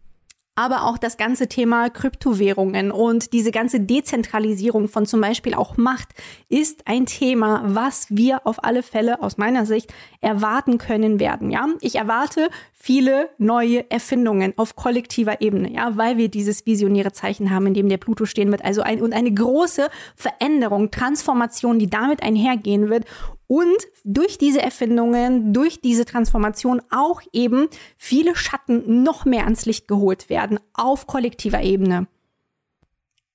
Aber 0.58 0.87
auch 0.87 0.99
das 0.99 1.16
ganze 1.16 1.47
Thema 1.47 1.88
Kryptowährungen 1.88 2.90
und 2.90 3.32
diese 3.32 3.52
ganze 3.52 3.78
Dezentralisierung 3.78 4.88
von 4.88 5.06
zum 5.06 5.20
Beispiel 5.20 5.54
auch 5.54 5.76
Macht 5.76 6.08
ist 6.49 6.88
ein 6.88 7.06
Thema, 7.06 7.62
was 7.64 8.08
wir 8.11 8.44
auf 8.44 8.64
alle 8.64 8.82
Fälle 8.82 9.23
aus 9.23 9.38
meiner 9.38 9.66
Sicht 9.66 9.94
erwarten 10.20 10.78
können 10.78 11.20
werden. 11.20 11.52
Ja, 11.52 11.68
ich 11.80 11.94
erwarte 11.94 12.50
viele 12.73 13.30
neue 13.38 13.88
Erfindungen 13.88 14.52
auf 14.56 14.75
kollektiver 14.75 15.40
Ebene, 15.40 15.73
ja, 15.73 15.97
weil 15.97 16.16
wir 16.16 16.28
dieses 16.28 16.66
visionäre 16.66 17.12
Zeichen 17.12 17.52
haben, 17.52 17.68
in 17.68 17.75
dem 17.75 17.88
der 17.88 17.99
Pluto 17.99 18.25
stehen 18.25 18.50
wird. 18.50 18.64
Also 18.64 18.82
ein, 18.82 19.00
und 19.00 19.12
eine 19.12 19.32
große 19.32 19.88
Veränderung, 20.16 20.90
Transformation, 20.90 21.78
die 21.78 21.88
damit 21.88 22.25
einhergehen 22.25 22.90
wird 22.90 23.04
und 23.48 23.78
durch 24.04 24.38
diese 24.38 24.62
Erfindungen, 24.62 25.52
durch 25.52 25.80
diese 25.80 26.04
Transformation 26.04 26.80
auch 26.90 27.22
eben 27.32 27.68
viele 27.96 28.36
Schatten 28.36 29.02
noch 29.02 29.24
mehr 29.24 29.44
ans 29.44 29.66
Licht 29.66 29.88
geholt 29.88 30.28
werden 30.28 30.60
auf 30.74 31.08
kollektiver 31.08 31.62
Ebene. 31.62 32.06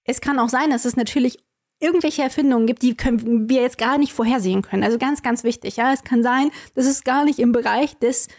Es 0.05 0.21
kann 0.21 0.39
auch 0.39 0.49
sein, 0.49 0.69
dass 0.69 0.85
es 0.85 0.95
natürlich 0.95 1.39
irgendwelche 1.79 2.21
Erfindungen 2.21 2.67
gibt, 2.67 2.81
die 2.81 2.95
können 2.95 3.49
wir 3.49 3.61
jetzt 3.61 3.77
gar 3.77 3.97
nicht 3.97 4.13
vorhersehen 4.13 4.61
können. 4.61 4.83
Also 4.83 4.97
ganz, 4.97 5.21
ganz 5.21 5.43
wichtig. 5.43 5.75
Ja, 5.75 5.91
es 5.91 6.03
kann 6.03 6.23
sein, 6.23 6.51
dass 6.75 6.85
es 6.85 7.03
gar 7.03 7.25
nicht 7.25 7.39
im 7.39 7.51
Bereich 7.51 7.97
des 7.97 8.29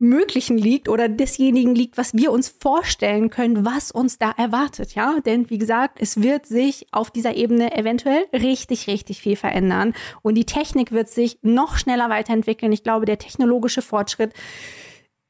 Möglichen 0.00 0.56
liegt 0.56 0.88
oder 0.88 1.08
desjenigen 1.10 1.74
liegt, 1.74 1.98
was 1.98 2.14
wir 2.14 2.32
uns 2.32 2.48
vorstellen 2.48 3.28
können, 3.28 3.66
was 3.66 3.90
uns 3.90 4.18
da 4.18 4.30
erwartet, 4.30 4.94
ja? 4.94 5.20
Denn 5.24 5.50
wie 5.50 5.58
gesagt, 5.58 5.98
es 6.00 6.22
wird 6.22 6.46
sich 6.46 6.86
auf 6.90 7.10
dieser 7.10 7.36
Ebene 7.36 7.76
eventuell 7.76 8.24
richtig, 8.32 8.86
richtig 8.86 9.20
viel 9.20 9.36
verändern 9.36 9.92
und 10.22 10.36
die 10.36 10.46
Technik 10.46 10.90
wird 10.90 11.10
sich 11.10 11.38
noch 11.42 11.76
schneller 11.76 12.08
weiterentwickeln. 12.08 12.72
Ich 12.72 12.82
glaube, 12.82 13.04
der 13.04 13.18
technologische 13.18 13.82
Fortschritt 13.82 14.32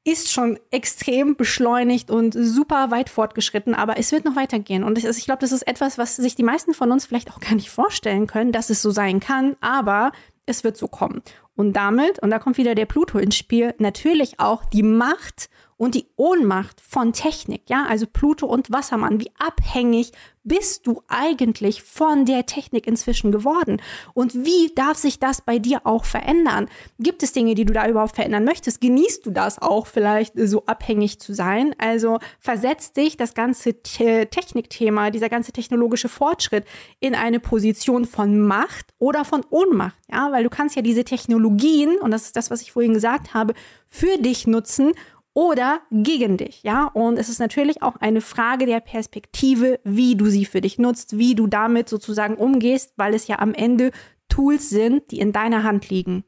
ist 0.05 0.33
schon 0.33 0.59
extrem 0.71 1.37
beschleunigt 1.37 2.11
und 2.11 2.33
super 2.33 2.91
weit 2.91 3.11
fortgeschritten, 3.11 3.75
aber 3.75 3.99
es 3.99 4.13
wird 4.13 4.25
noch 4.25 4.37
weitergehen. 4.37 4.83
Und 4.83 4.97
ich, 4.97 5.25
glaube, 5.25 5.41
das 5.41 5.53
ist 5.53 5.67
etwas, 5.67 5.99
was 5.99 6.17
sich 6.17 6.37
die 6.37 6.43
meisten 6.43 6.75
von 6.75 6.91
uns 6.91 7.05
vielleicht 7.05 7.31
auch 7.31 7.41
gar 7.41 7.55
nicht 7.55 7.71
vorstellen 7.71 8.27
können, 8.27 8.53
dass 8.53 8.71
es 8.71 8.81
so 8.81 8.91
sein 8.91 9.21
kann, 9.21 9.57
aber 9.61 10.13
es 10.47 10.65
wird 10.65 10.77
so 10.77 10.89
kommen. 10.89 11.23
Und 11.61 11.75
damit, 11.75 12.19
und 12.21 12.31
da 12.31 12.39
kommt 12.39 12.57
wieder 12.57 12.75
der 12.75 12.87
Pluto 12.87 13.19
ins 13.19 13.37
Spiel, 13.37 13.75
natürlich 13.77 14.41
auch 14.41 14.65
die 14.65 14.83
Macht 14.83 15.51
und 15.81 15.95
die 15.95 16.09
Ohnmacht 16.17 16.79
von 16.83 17.15
Technik, 17.15 17.63
ja, 17.71 17.87
also 17.89 18.07
Pluto 18.07 18.45
und 18.45 18.71
Wassermann, 18.71 19.19
wie 19.19 19.31
abhängig 19.39 20.13
bist 20.45 20.87
du 20.87 21.03
eigentlich 21.09 21.83
von 21.83 22.27
der 22.27 22.45
Technik 22.45 22.87
inzwischen 22.87 23.33
geworden? 23.33 23.81
Und 24.13 24.35
wie 24.35 24.73
darf 24.75 24.99
sich 24.99 25.19
das 25.19 25.41
bei 25.41 25.59
dir 25.59 25.87
auch 25.87 26.05
verändern? 26.05 26.69
Gibt 26.99 27.23
es 27.23 27.33
Dinge, 27.33 27.55
die 27.55 27.65
du 27.65 27.73
da 27.73 27.89
überhaupt 27.89 28.15
verändern 28.15 28.45
möchtest? 28.45 28.83
Genießt 28.83 29.25
du 29.25 29.31
das 29.31 29.61
auch 29.61 29.87
vielleicht 29.87 30.35
so 30.37 30.67
abhängig 30.67 31.19
zu 31.19 31.33
sein? 31.33 31.75
Also 31.79 32.19
versetzt 32.41 32.99
dich 32.99 33.17
das 33.17 33.33
ganze 33.33 33.83
Technikthema, 33.83 35.11
dieser 35.11 35.31
ganze 35.31 35.53
technologische 35.53 36.11
Fortschritt 36.11 36.67
in 37.01 37.15
eine 37.15 37.41
Position 37.41 38.05
von 38.05 38.39
Macht 38.39 38.93
oder 38.99 39.25
von 39.25 39.47
Ohnmacht, 39.49 39.97
ja, 40.13 40.31
weil 40.31 40.45
du 40.45 40.51
kannst 40.51 40.77
ja 40.77 40.83
diese 40.83 41.05
Technologien, 41.05 41.97
und 42.01 42.11
das 42.11 42.25
ist 42.25 42.37
das, 42.37 42.51
was 42.51 42.61
ich 42.61 42.73
vorhin 42.73 42.93
gesagt 42.93 43.33
habe, 43.33 43.55
für 43.89 44.19
dich 44.19 44.47
nutzen 44.47 44.93
oder 45.41 45.81
gegen 45.91 46.37
dich, 46.37 46.63
ja? 46.65 46.85
Und 46.85 47.19
es 47.19 47.31
ist 47.31 47.39
natürlich 47.39 47.83
auch 47.83 47.97
eine 47.97 48.21
Frage 48.21 48.67
der 48.67 48.81
Perspektive, 48.81 49.81
wie 49.85 50.15
du 50.15 50.27
sie 50.27 50.45
für 50.45 50.61
dich 50.61 50.79
nutzt, 50.79 51.17
wie 51.17 51.35
du 51.35 51.47
damit 51.47 51.89
sozusagen 51.89 52.35
umgehst, 52.35 52.93
weil 52.97 53.15
es 53.15 53.27
ja 53.27 53.39
am 53.39 53.55
Ende 53.55 53.91
Tools 54.29 54.69
sind, 54.69 55.11
die 55.11 55.19
in 55.19 55.33
deiner 55.33 55.63
Hand 55.63 55.89
liegen. 55.89 56.25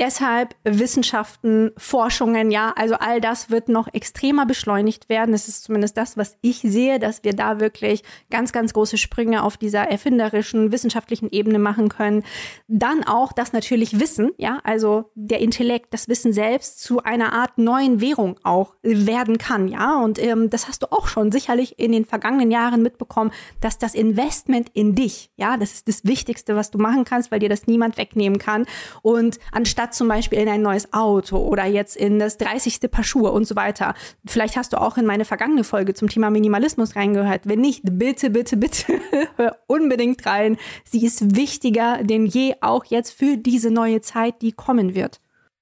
Deshalb 0.00 0.54
Wissenschaften, 0.62 1.72
Forschungen, 1.76 2.52
ja, 2.52 2.72
also 2.76 2.94
all 2.94 3.20
das 3.20 3.50
wird 3.50 3.68
noch 3.68 3.92
extremer 3.92 4.46
beschleunigt 4.46 5.08
werden. 5.08 5.32
Das 5.32 5.48
ist 5.48 5.64
zumindest 5.64 5.96
das, 5.96 6.16
was 6.16 6.36
ich 6.40 6.60
sehe, 6.60 7.00
dass 7.00 7.24
wir 7.24 7.32
da 7.32 7.58
wirklich 7.58 8.04
ganz, 8.30 8.52
ganz 8.52 8.72
große 8.72 8.96
Sprünge 8.96 9.42
auf 9.42 9.56
dieser 9.56 9.88
erfinderischen, 9.88 10.70
wissenschaftlichen 10.70 11.30
Ebene 11.32 11.58
machen 11.58 11.88
können. 11.88 12.22
Dann 12.68 13.02
auch 13.02 13.32
das 13.32 13.52
natürlich 13.52 13.98
Wissen, 13.98 14.30
ja, 14.36 14.60
also 14.62 15.10
der 15.16 15.40
Intellekt, 15.40 15.92
das 15.92 16.06
Wissen 16.06 16.32
selbst 16.32 16.80
zu 16.80 17.02
einer 17.02 17.32
Art 17.32 17.58
neuen 17.58 18.00
Währung 18.00 18.38
auch 18.44 18.76
werden 18.82 19.36
kann, 19.36 19.66
ja. 19.66 20.00
Und 20.00 20.22
ähm, 20.22 20.48
das 20.48 20.68
hast 20.68 20.84
du 20.84 20.92
auch 20.92 21.08
schon 21.08 21.32
sicherlich 21.32 21.76
in 21.80 21.90
den 21.90 22.04
vergangenen 22.04 22.52
Jahren 22.52 22.82
mitbekommen, 22.82 23.32
dass 23.60 23.78
das 23.78 23.94
Investment 23.94 24.70
in 24.74 24.94
dich, 24.94 25.32
ja, 25.36 25.56
das 25.56 25.72
ist 25.72 25.88
das 25.88 26.04
Wichtigste, 26.04 26.54
was 26.54 26.70
du 26.70 26.78
machen 26.78 27.04
kannst, 27.04 27.32
weil 27.32 27.40
dir 27.40 27.48
das 27.48 27.66
niemand 27.66 27.96
wegnehmen 27.96 28.38
kann. 28.38 28.64
Und 29.02 29.40
anstatt 29.50 29.87
zum 29.94 30.08
Beispiel 30.08 30.38
in 30.38 30.48
ein 30.48 30.62
neues 30.62 30.92
Auto 30.92 31.38
oder 31.38 31.64
jetzt 31.64 31.96
in 31.96 32.18
das 32.18 32.38
30. 32.38 32.90
Paar 32.90 33.04
Schuhe 33.04 33.32
und 33.32 33.46
so 33.46 33.56
weiter. 33.56 33.94
Vielleicht 34.26 34.56
hast 34.56 34.72
du 34.72 34.80
auch 34.80 34.96
in 34.96 35.06
meine 35.06 35.24
vergangene 35.24 35.64
Folge 35.64 35.94
zum 35.94 36.08
Thema 36.08 36.30
Minimalismus 36.30 36.96
reingehört. 36.96 37.42
Wenn 37.44 37.60
nicht, 37.60 37.82
bitte, 37.84 38.30
bitte, 38.30 38.56
bitte, 38.56 39.00
hör 39.36 39.56
unbedingt 39.66 40.24
rein. 40.26 40.56
Sie 40.84 41.04
ist 41.04 41.36
wichtiger 41.36 42.02
denn 42.02 42.26
je, 42.26 42.54
auch 42.60 42.84
jetzt 42.84 43.12
für 43.12 43.36
diese 43.36 43.70
neue 43.70 44.00
Zeit, 44.00 44.42
die 44.42 44.52
kommen 44.52 44.94
wird. 44.94 45.20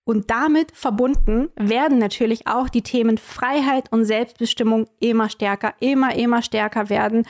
Und 0.09 0.31
damit 0.31 0.71
verbunden 0.71 1.49
werden 1.57 1.99
natürlich 1.99 2.47
auch 2.47 2.69
die 2.69 2.83
Themen 2.83 3.19
Freiheit 3.19 3.91
und 3.91 4.05
Selbstbestimmung 4.05 4.87
immer 5.01 5.29
stärker, 5.29 5.75
immer, 5.81 6.15
immer 6.15 6.43
stärker 6.43 6.89
werden. 6.89 7.27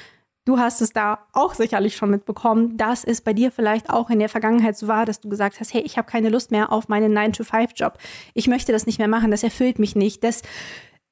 Du 0.46 0.58
hast 0.58 0.80
es 0.80 0.92
da 0.92 1.26
auch 1.32 1.54
sicherlich 1.54 1.96
schon 1.96 2.08
mitbekommen, 2.08 2.76
dass 2.76 3.02
es 3.02 3.20
bei 3.20 3.32
dir 3.32 3.50
vielleicht 3.50 3.90
auch 3.90 4.10
in 4.10 4.20
der 4.20 4.28
Vergangenheit 4.28 4.78
so 4.78 4.86
war, 4.86 5.04
dass 5.04 5.20
du 5.20 5.28
gesagt 5.28 5.58
hast, 5.58 5.74
hey, 5.74 5.82
ich 5.82 5.98
habe 5.98 6.08
keine 6.08 6.28
Lust 6.28 6.52
mehr 6.52 6.72
auf 6.72 6.88
meinen 6.88 7.12
9-to-5-Job. 7.18 7.98
Ich 8.32 8.46
möchte 8.46 8.70
das 8.70 8.86
nicht 8.86 9.00
mehr 9.00 9.08
machen, 9.08 9.32
das 9.32 9.42
erfüllt 9.42 9.80
mich 9.80 9.96
nicht. 9.96 10.22
Das 10.22 10.42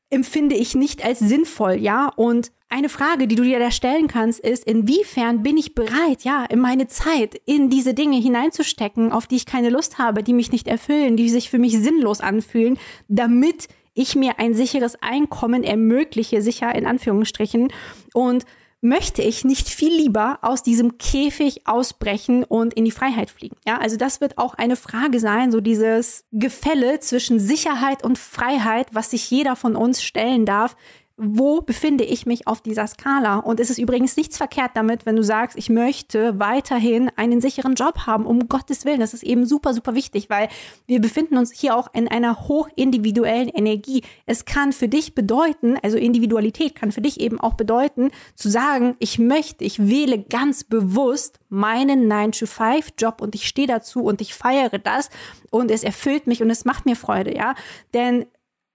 empfinde 0.08 0.54
ich 0.54 0.76
nicht 0.76 1.04
als 1.04 1.18
sinnvoll, 1.18 1.74
ja? 1.74 2.12
Und 2.14 2.52
eine 2.68 2.88
Frage, 2.88 3.26
die 3.26 3.34
du 3.34 3.42
dir 3.42 3.58
da 3.58 3.72
stellen 3.72 4.06
kannst, 4.06 4.38
ist, 4.38 4.64
inwiefern 4.64 5.42
bin 5.42 5.56
ich 5.56 5.74
bereit, 5.74 6.22
ja, 6.22 6.44
in 6.44 6.60
meine 6.60 6.86
Zeit 6.86 7.34
in 7.44 7.70
diese 7.70 7.92
Dinge 7.92 8.18
hineinzustecken, 8.18 9.10
auf 9.10 9.26
die 9.26 9.36
ich 9.36 9.46
keine 9.46 9.70
Lust 9.70 9.98
habe, 9.98 10.22
die 10.22 10.32
mich 10.32 10.52
nicht 10.52 10.68
erfüllen, 10.68 11.16
die 11.16 11.28
sich 11.28 11.50
für 11.50 11.58
mich 11.58 11.76
sinnlos 11.76 12.20
anfühlen, 12.20 12.78
damit 13.08 13.66
ich 13.94 14.14
mir 14.14 14.38
ein 14.38 14.54
sicheres 14.54 14.96
Einkommen 15.02 15.64
ermögliche, 15.64 16.40
sicher 16.40 16.72
in 16.72 16.86
Anführungsstrichen. 16.86 17.72
Und 18.12 18.44
möchte 18.84 19.22
ich 19.22 19.44
nicht 19.44 19.68
viel 19.70 19.94
lieber 19.94 20.38
aus 20.42 20.62
diesem 20.62 20.98
Käfig 20.98 21.66
ausbrechen 21.66 22.44
und 22.44 22.74
in 22.74 22.84
die 22.84 22.90
Freiheit 22.90 23.30
fliegen? 23.30 23.56
Ja, 23.66 23.78
also 23.78 23.96
das 23.96 24.20
wird 24.20 24.36
auch 24.36 24.54
eine 24.54 24.76
Frage 24.76 25.20
sein, 25.20 25.50
so 25.50 25.62
dieses 25.62 26.26
Gefälle 26.32 27.00
zwischen 27.00 27.40
Sicherheit 27.40 28.04
und 28.04 28.18
Freiheit, 28.18 28.88
was 28.92 29.10
sich 29.10 29.30
jeder 29.30 29.56
von 29.56 29.74
uns 29.74 30.02
stellen 30.02 30.44
darf 30.44 30.76
wo 31.16 31.60
befinde 31.60 32.02
ich 32.02 32.26
mich 32.26 32.48
auf 32.48 32.60
dieser 32.60 32.88
Skala? 32.88 33.38
Und 33.38 33.60
es 33.60 33.70
ist 33.70 33.78
übrigens 33.78 34.16
nichts 34.16 34.36
verkehrt 34.36 34.72
damit, 34.74 35.06
wenn 35.06 35.14
du 35.14 35.22
sagst, 35.22 35.56
ich 35.56 35.70
möchte 35.70 36.40
weiterhin 36.40 37.08
einen 37.14 37.40
sicheren 37.40 37.74
Job 37.74 38.06
haben, 38.06 38.26
um 38.26 38.48
Gottes 38.48 38.84
Willen. 38.84 38.98
Das 38.98 39.14
ist 39.14 39.22
eben 39.22 39.46
super, 39.46 39.74
super 39.74 39.94
wichtig, 39.94 40.28
weil 40.28 40.48
wir 40.86 41.00
befinden 41.00 41.38
uns 41.38 41.52
hier 41.52 41.76
auch 41.76 41.88
in 41.94 42.08
einer 42.08 42.48
hochindividuellen 42.48 43.48
Energie. 43.48 44.02
Es 44.26 44.44
kann 44.44 44.72
für 44.72 44.88
dich 44.88 45.14
bedeuten, 45.14 45.76
also 45.82 45.98
Individualität 45.98 46.74
kann 46.74 46.90
für 46.90 47.02
dich 47.02 47.20
eben 47.20 47.38
auch 47.38 47.54
bedeuten, 47.54 48.10
zu 48.34 48.50
sagen, 48.50 48.96
ich 48.98 49.20
möchte, 49.20 49.64
ich 49.64 49.86
wähle 49.86 50.18
ganz 50.18 50.64
bewusst 50.64 51.38
meinen 51.48 52.12
9-to-5-Job 52.12 53.20
und 53.20 53.36
ich 53.36 53.46
stehe 53.46 53.68
dazu 53.68 54.02
und 54.02 54.20
ich 54.20 54.34
feiere 54.34 54.78
das 54.78 55.10
und 55.50 55.70
es 55.70 55.84
erfüllt 55.84 56.26
mich 56.26 56.42
und 56.42 56.50
es 56.50 56.64
macht 56.64 56.86
mir 56.86 56.96
Freude, 56.96 57.32
ja. 57.36 57.54
Denn 57.92 58.26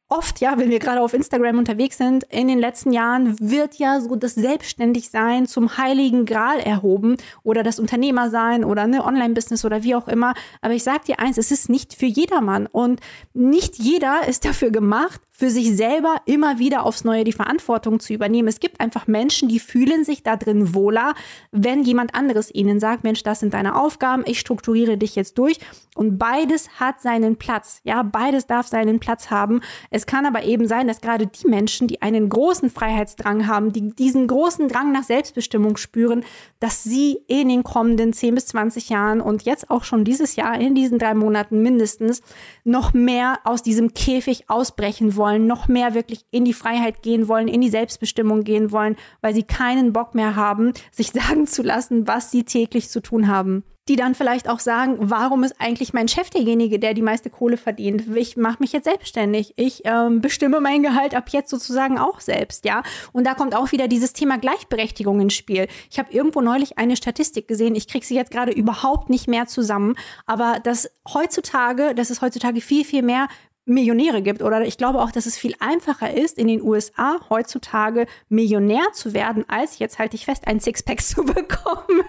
oft, 0.09 0.41
ja, 0.41 0.57
wenn 0.57 0.69
wir 0.69 0.79
gerade 0.79 1.01
auf 1.01 1.13
Instagram 1.13 1.59
unterwegs 1.59 1.97
sind, 1.97 2.23
in 2.25 2.47
den 2.47 2.59
letzten 2.59 2.91
Jahren 2.91 3.37
wird 3.39 3.75
ja 3.75 4.01
so 4.01 4.15
das 4.15 4.35
Selbstständigsein 4.35 5.45
zum 5.45 5.77
heiligen 5.77 6.25
Gral 6.25 6.59
erhoben 6.59 7.17
oder 7.43 7.61
das 7.61 7.79
Unternehmersein 7.79 8.65
oder 8.65 8.87
ne 8.87 9.05
Online-Business 9.05 9.63
oder 9.65 9.83
wie 9.83 9.95
auch 9.95 10.07
immer. 10.07 10.33
Aber 10.61 10.73
ich 10.73 10.83
sag 10.83 11.05
dir 11.05 11.19
eins, 11.19 11.37
es 11.37 11.51
ist 11.51 11.69
nicht 11.69 11.93
für 11.93 12.07
jedermann 12.07 12.65
und 12.65 12.99
nicht 13.33 13.75
jeder 13.77 14.27
ist 14.27 14.45
dafür 14.45 14.71
gemacht, 14.71 15.21
für 15.39 15.49
sich 15.49 15.73
selber 15.73 16.17
immer 16.25 16.59
wieder 16.59 16.85
aufs 16.85 17.05
Neue 17.05 17.23
die 17.23 17.31
Verantwortung 17.31 18.01
zu 18.01 18.11
übernehmen. 18.11 18.49
Es 18.49 18.59
gibt 18.59 18.81
einfach 18.81 19.07
Menschen, 19.07 19.47
die 19.47 19.61
fühlen 19.61 20.03
sich 20.03 20.21
da 20.21 20.35
drin 20.35 20.73
wohler, 20.73 21.13
wenn 21.53 21.83
jemand 21.83 22.13
anderes 22.13 22.53
ihnen 22.53 22.81
sagt, 22.81 23.05
Mensch, 23.05 23.23
das 23.23 23.39
sind 23.39 23.53
deine 23.53 23.81
Aufgaben, 23.81 24.23
ich 24.25 24.41
strukturiere 24.41 24.97
dich 24.97 25.15
jetzt 25.15 25.37
durch. 25.37 25.57
Und 25.95 26.17
beides 26.17 26.79
hat 26.81 26.99
seinen 27.01 27.37
Platz. 27.37 27.79
Ja, 27.85 28.03
beides 28.03 28.47
darf 28.47 28.67
seinen 28.67 28.99
Platz 28.99 29.31
haben. 29.31 29.61
Es 29.91 30.05
kann 30.05 30.25
aber 30.25 30.43
eben 30.43 30.67
sein, 30.67 30.87
dass 30.87 30.99
gerade 30.99 31.27
die 31.27 31.47
Menschen, 31.47 31.87
die 31.87 32.01
einen 32.01 32.27
großen 32.27 32.69
Freiheitsdrang 32.69 33.47
haben, 33.47 33.71
die 33.71 33.95
diesen 33.95 34.27
großen 34.27 34.67
Drang 34.67 34.91
nach 34.91 35.03
Selbstbestimmung 35.03 35.77
spüren, 35.77 36.25
dass 36.59 36.83
sie 36.83 37.19
in 37.27 37.47
den 37.47 37.63
kommenden 37.63 38.11
10 38.11 38.35
bis 38.35 38.47
20 38.47 38.89
Jahren 38.89 39.21
und 39.21 39.43
jetzt 39.43 39.69
auch 39.69 39.85
schon 39.85 40.03
dieses 40.03 40.35
Jahr, 40.35 40.59
in 40.59 40.75
diesen 40.75 40.99
drei 40.99 41.13
Monaten 41.13 41.61
mindestens, 41.61 42.21
noch 42.65 42.93
mehr 42.93 43.39
aus 43.45 43.63
diesem 43.63 43.93
Käfig 43.93 44.49
ausbrechen 44.49 45.15
wollen 45.15 45.28
wollen, 45.29 45.47
noch 45.47 45.67
mehr 45.67 45.93
wirklich 45.93 46.25
in 46.31 46.45
die 46.45 46.53
Freiheit 46.53 47.01
gehen 47.01 47.27
wollen, 47.27 47.47
in 47.47 47.61
die 47.61 47.69
Selbstbestimmung 47.69 48.43
gehen 48.43 48.71
wollen, 48.71 48.95
weil 49.21 49.33
sie 49.33 49.43
keinen 49.43 49.93
Bock 49.93 50.15
mehr 50.15 50.35
haben, 50.35 50.73
sich 50.91 51.11
sagen 51.11 51.47
zu 51.47 51.61
lassen, 51.61 52.07
was 52.07 52.31
sie 52.31 52.43
täglich 52.43 52.89
zu 52.89 53.01
tun 53.01 53.27
haben 53.27 53.63
die 53.89 53.95
dann 53.95 54.13
vielleicht 54.13 54.47
auch 54.47 54.59
sagen, 54.59 54.97
warum 54.99 55.43
ist 55.43 55.55
eigentlich 55.59 55.93
mein 55.93 56.07
Chef 56.07 56.29
derjenige, 56.29 56.77
der 56.77 56.93
die 56.93 57.01
meiste 57.01 57.31
Kohle 57.31 57.57
verdient? 57.57 58.03
Ich 58.15 58.37
mache 58.37 58.57
mich 58.59 58.71
jetzt 58.71 58.85
selbstständig. 58.85 59.53
Ich 59.57 59.81
ähm, 59.83 60.21
bestimme 60.21 60.61
mein 60.61 60.83
Gehalt 60.83 61.15
ab 61.15 61.29
jetzt 61.29 61.49
sozusagen 61.49 61.97
auch 61.97 62.19
selbst, 62.19 62.65
ja. 62.65 62.83
Und 63.13 63.25
da 63.25 63.33
kommt 63.33 63.55
auch 63.55 63.71
wieder 63.71 63.87
dieses 63.87 64.13
Thema 64.13 64.37
Gleichberechtigung 64.37 65.19
ins 65.19 65.33
Spiel. 65.33 65.67
Ich 65.89 65.97
habe 65.97 66.13
irgendwo 66.13 66.41
neulich 66.41 66.77
eine 66.77 66.95
Statistik 66.95 67.47
gesehen. 67.47 67.73
Ich 67.73 67.87
kriege 67.87 68.05
sie 68.05 68.13
jetzt 68.13 68.29
gerade 68.29 68.51
überhaupt 68.51 69.09
nicht 69.09 69.27
mehr 69.27 69.47
zusammen, 69.47 69.95
aber 70.27 70.59
dass 70.63 70.91
heutzutage, 71.11 71.95
dass 71.95 72.11
es 72.11 72.21
heutzutage 72.21 72.61
viel 72.61 72.85
viel 72.85 73.01
mehr 73.01 73.27
Millionäre 73.69 74.21
gibt. 74.21 74.41
Oder 74.41 74.61
ich 74.65 74.77
glaube 74.77 74.99
auch, 74.99 75.11
dass 75.11 75.25
es 75.25 75.37
viel 75.37 75.55
einfacher 75.59 76.13
ist, 76.13 76.37
in 76.37 76.47
den 76.47 76.61
USA 76.61 77.19
heutzutage 77.29 78.07
Millionär 78.27 78.83
zu 78.93 79.13
werden, 79.13 79.45
als 79.47 79.79
jetzt 79.79 79.99
halte 79.99 80.15
ich 80.15 80.25
fest, 80.25 80.47
ein 80.47 80.59
Sixpack 80.59 81.01
zu 81.05 81.23
bekommen. 81.23 82.03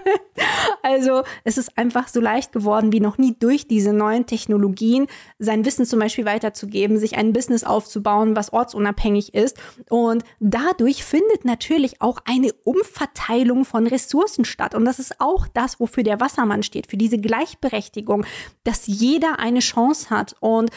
also 0.82 1.22
es 1.44 1.58
ist 1.58 1.76
einfach 1.76 2.08
so 2.08 2.20
leicht 2.20 2.52
geworden 2.52 2.92
wie 2.92 3.00
noch 3.00 3.18
nie 3.18 3.36
durch 3.38 3.68
diese 3.68 3.92
neuen 3.92 4.26
Technologien, 4.26 5.06
sein 5.38 5.64
Wissen 5.64 5.86
zum 5.86 5.98
Beispiel 5.98 6.24
weiterzugeben, 6.24 6.98
sich 6.98 7.16
ein 7.16 7.32
Business 7.32 7.64
aufzubauen, 7.64 8.36
was 8.36 8.52
ortsunabhängig 8.52 9.34
ist. 9.34 9.58
Und 9.88 10.24
dadurch 10.40 11.04
findet 11.04 11.44
natürlich 11.44 12.00
auch 12.00 12.18
eine 12.24 12.52
Umverteilung 12.64 13.64
von 13.64 13.86
Ressourcen 13.86 14.44
statt. 14.44 14.74
Und 14.74 14.84
das 14.84 14.98
ist 14.98 15.20
auch 15.20 15.46
das, 15.48 15.80
wofür 15.80 16.02
der 16.02 16.20
Wassermann 16.20 16.62
steht, 16.62 16.88
für 16.88 16.96
diese 16.96 17.18
Gleichberechtigung, 17.18 18.24
dass 18.64 18.86
jeder 18.86 19.38
eine 19.38 19.60
Chance 19.60 20.10
hat. 20.10 20.34
Und 20.40 20.70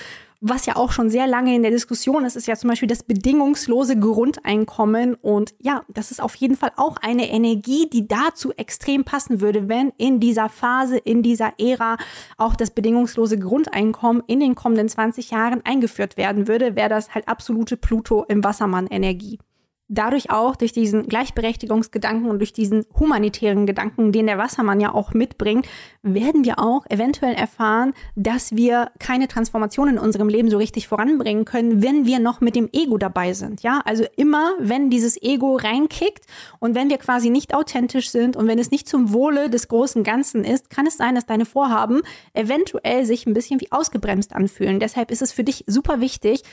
was 0.46 0.66
ja 0.66 0.76
auch 0.76 0.92
schon 0.92 1.10
sehr 1.10 1.26
lange 1.26 1.56
in 1.56 1.62
der 1.62 1.72
Diskussion 1.72 2.26
ist, 2.26 2.36
ist 2.36 2.48
ja 2.48 2.56
zum 2.58 2.70
Beispiel 2.70 2.90
das 2.90 3.04
bedingungslose 3.04 3.98
Grundeinkommen. 3.98 5.16
Und 5.16 5.56
ja, 5.60 5.84
das 5.88 6.12
ist 6.12 6.22
auf 6.22 6.36
jeden 6.36 6.58
Fall 6.58 6.72
auch 6.76 6.98
eine 6.98 7.30
Energie, 7.30 7.90
die 7.90 8.10
dazu 8.10 8.52
extrem 8.52 9.06
passen 9.06 9.40
würde, 9.40 9.70
wenn 9.70 9.94
in 9.98 10.20
dieser 10.20 10.50
Phase, 10.50 10.98
in 10.98 11.24
dieser 11.24 11.54
Ära 11.58 11.96
auch 12.38 12.56
das 12.56 12.72
bedingungslose 12.72 13.40
Grundeinkommen 13.40 14.22
in 14.28 14.42
den 14.42 14.54
kommenden 14.54 14.90
20 14.90 15.32
Jahren 15.32 15.62
eingeführt 15.64 16.18
werden 16.18 16.50
würde, 16.50 16.76
wäre 16.76 16.90
das 16.90 17.16
halt 17.16 17.30
absolute 17.30 17.78
Pluto 17.78 18.26
im 18.28 18.44
Wassermann-Energie 18.44 19.40
dadurch 19.88 20.32
auch 20.32 20.56
durch 20.56 20.72
diesen 20.72 21.08
Gleichberechtigungsgedanken 21.08 22.30
und 22.30 22.40
durch 22.40 22.54
diesen 22.54 22.86
humanitären 22.98 23.66
Gedanken, 23.66 24.12
den 24.12 24.28
der 24.28 24.38
Wassermann 24.38 24.80
ja 24.80 24.94
auch 24.94 25.14
mitbringt, 25.14 25.68
werden 26.02 26.46
wir 26.46 26.60
auch 26.60 26.86
eventuell 26.90 27.34
erfahren, 27.34 27.94
dass 28.16 28.56
wir 28.56 28.92
keine 29.00 29.28
Transformation 29.28 29.90
in 29.90 30.00
unserem 30.00 30.30
Leben 30.30 30.50
so 30.50 30.58
richtig 30.58 30.88
voranbringen 30.88 31.46
können, 31.46 31.84
wenn 31.84 32.06
wir 32.06 32.20
noch 32.20 32.42
mit 32.42 32.56
dem 32.56 32.70
Ego 32.72 32.98
dabei 32.98 33.34
sind. 33.34 33.62
Ja, 33.62 33.82
also 33.86 34.06
immer, 34.16 34.54
wenn 34.60 34.90
dieses 34.90 35.22
Ego 35.22 35.56
reinkickt 35.56 36.26
und 36.60 36.76
wenn 36.76 36.90
wir 36.90 36.98
quasi 36.98 37.30
nicht 37.30 37.54
authentisch 37.56 38.10
sind 38.10 38.36
und 38.36 38.48
wenn 38.48 38.60
es 38.60 38.72
nicht 38.72 38.88
zum 38.88 39.14
Wohle 39.14 39.50
des 39.50 39.68
großen 39.68 40.04
Ganzen 40.04 40.44
ist, 40.44 40.70
kann 40.70 40.88
es 40.88 40.98
sein, 40.98 41.16
dass 41.16 41.26
deine 41.26 41.46
Vorhaben 41.46 42.02
eventuell 42.34 43.06
sich 43.06 43.26
ein 43.26 43.34
bisschen 43.34 43.62
wie 43.62 43.72
ausgebremst 43.72 44.34
anfühlen. 44.34 44.80
Deshalb 44.80 45.12
ist 45.12 45.22
es 45.22 45.32
für 45.32 45.44
dich 45.44 45.64
super 45.68 46.00
wichtig, 46.00 46.44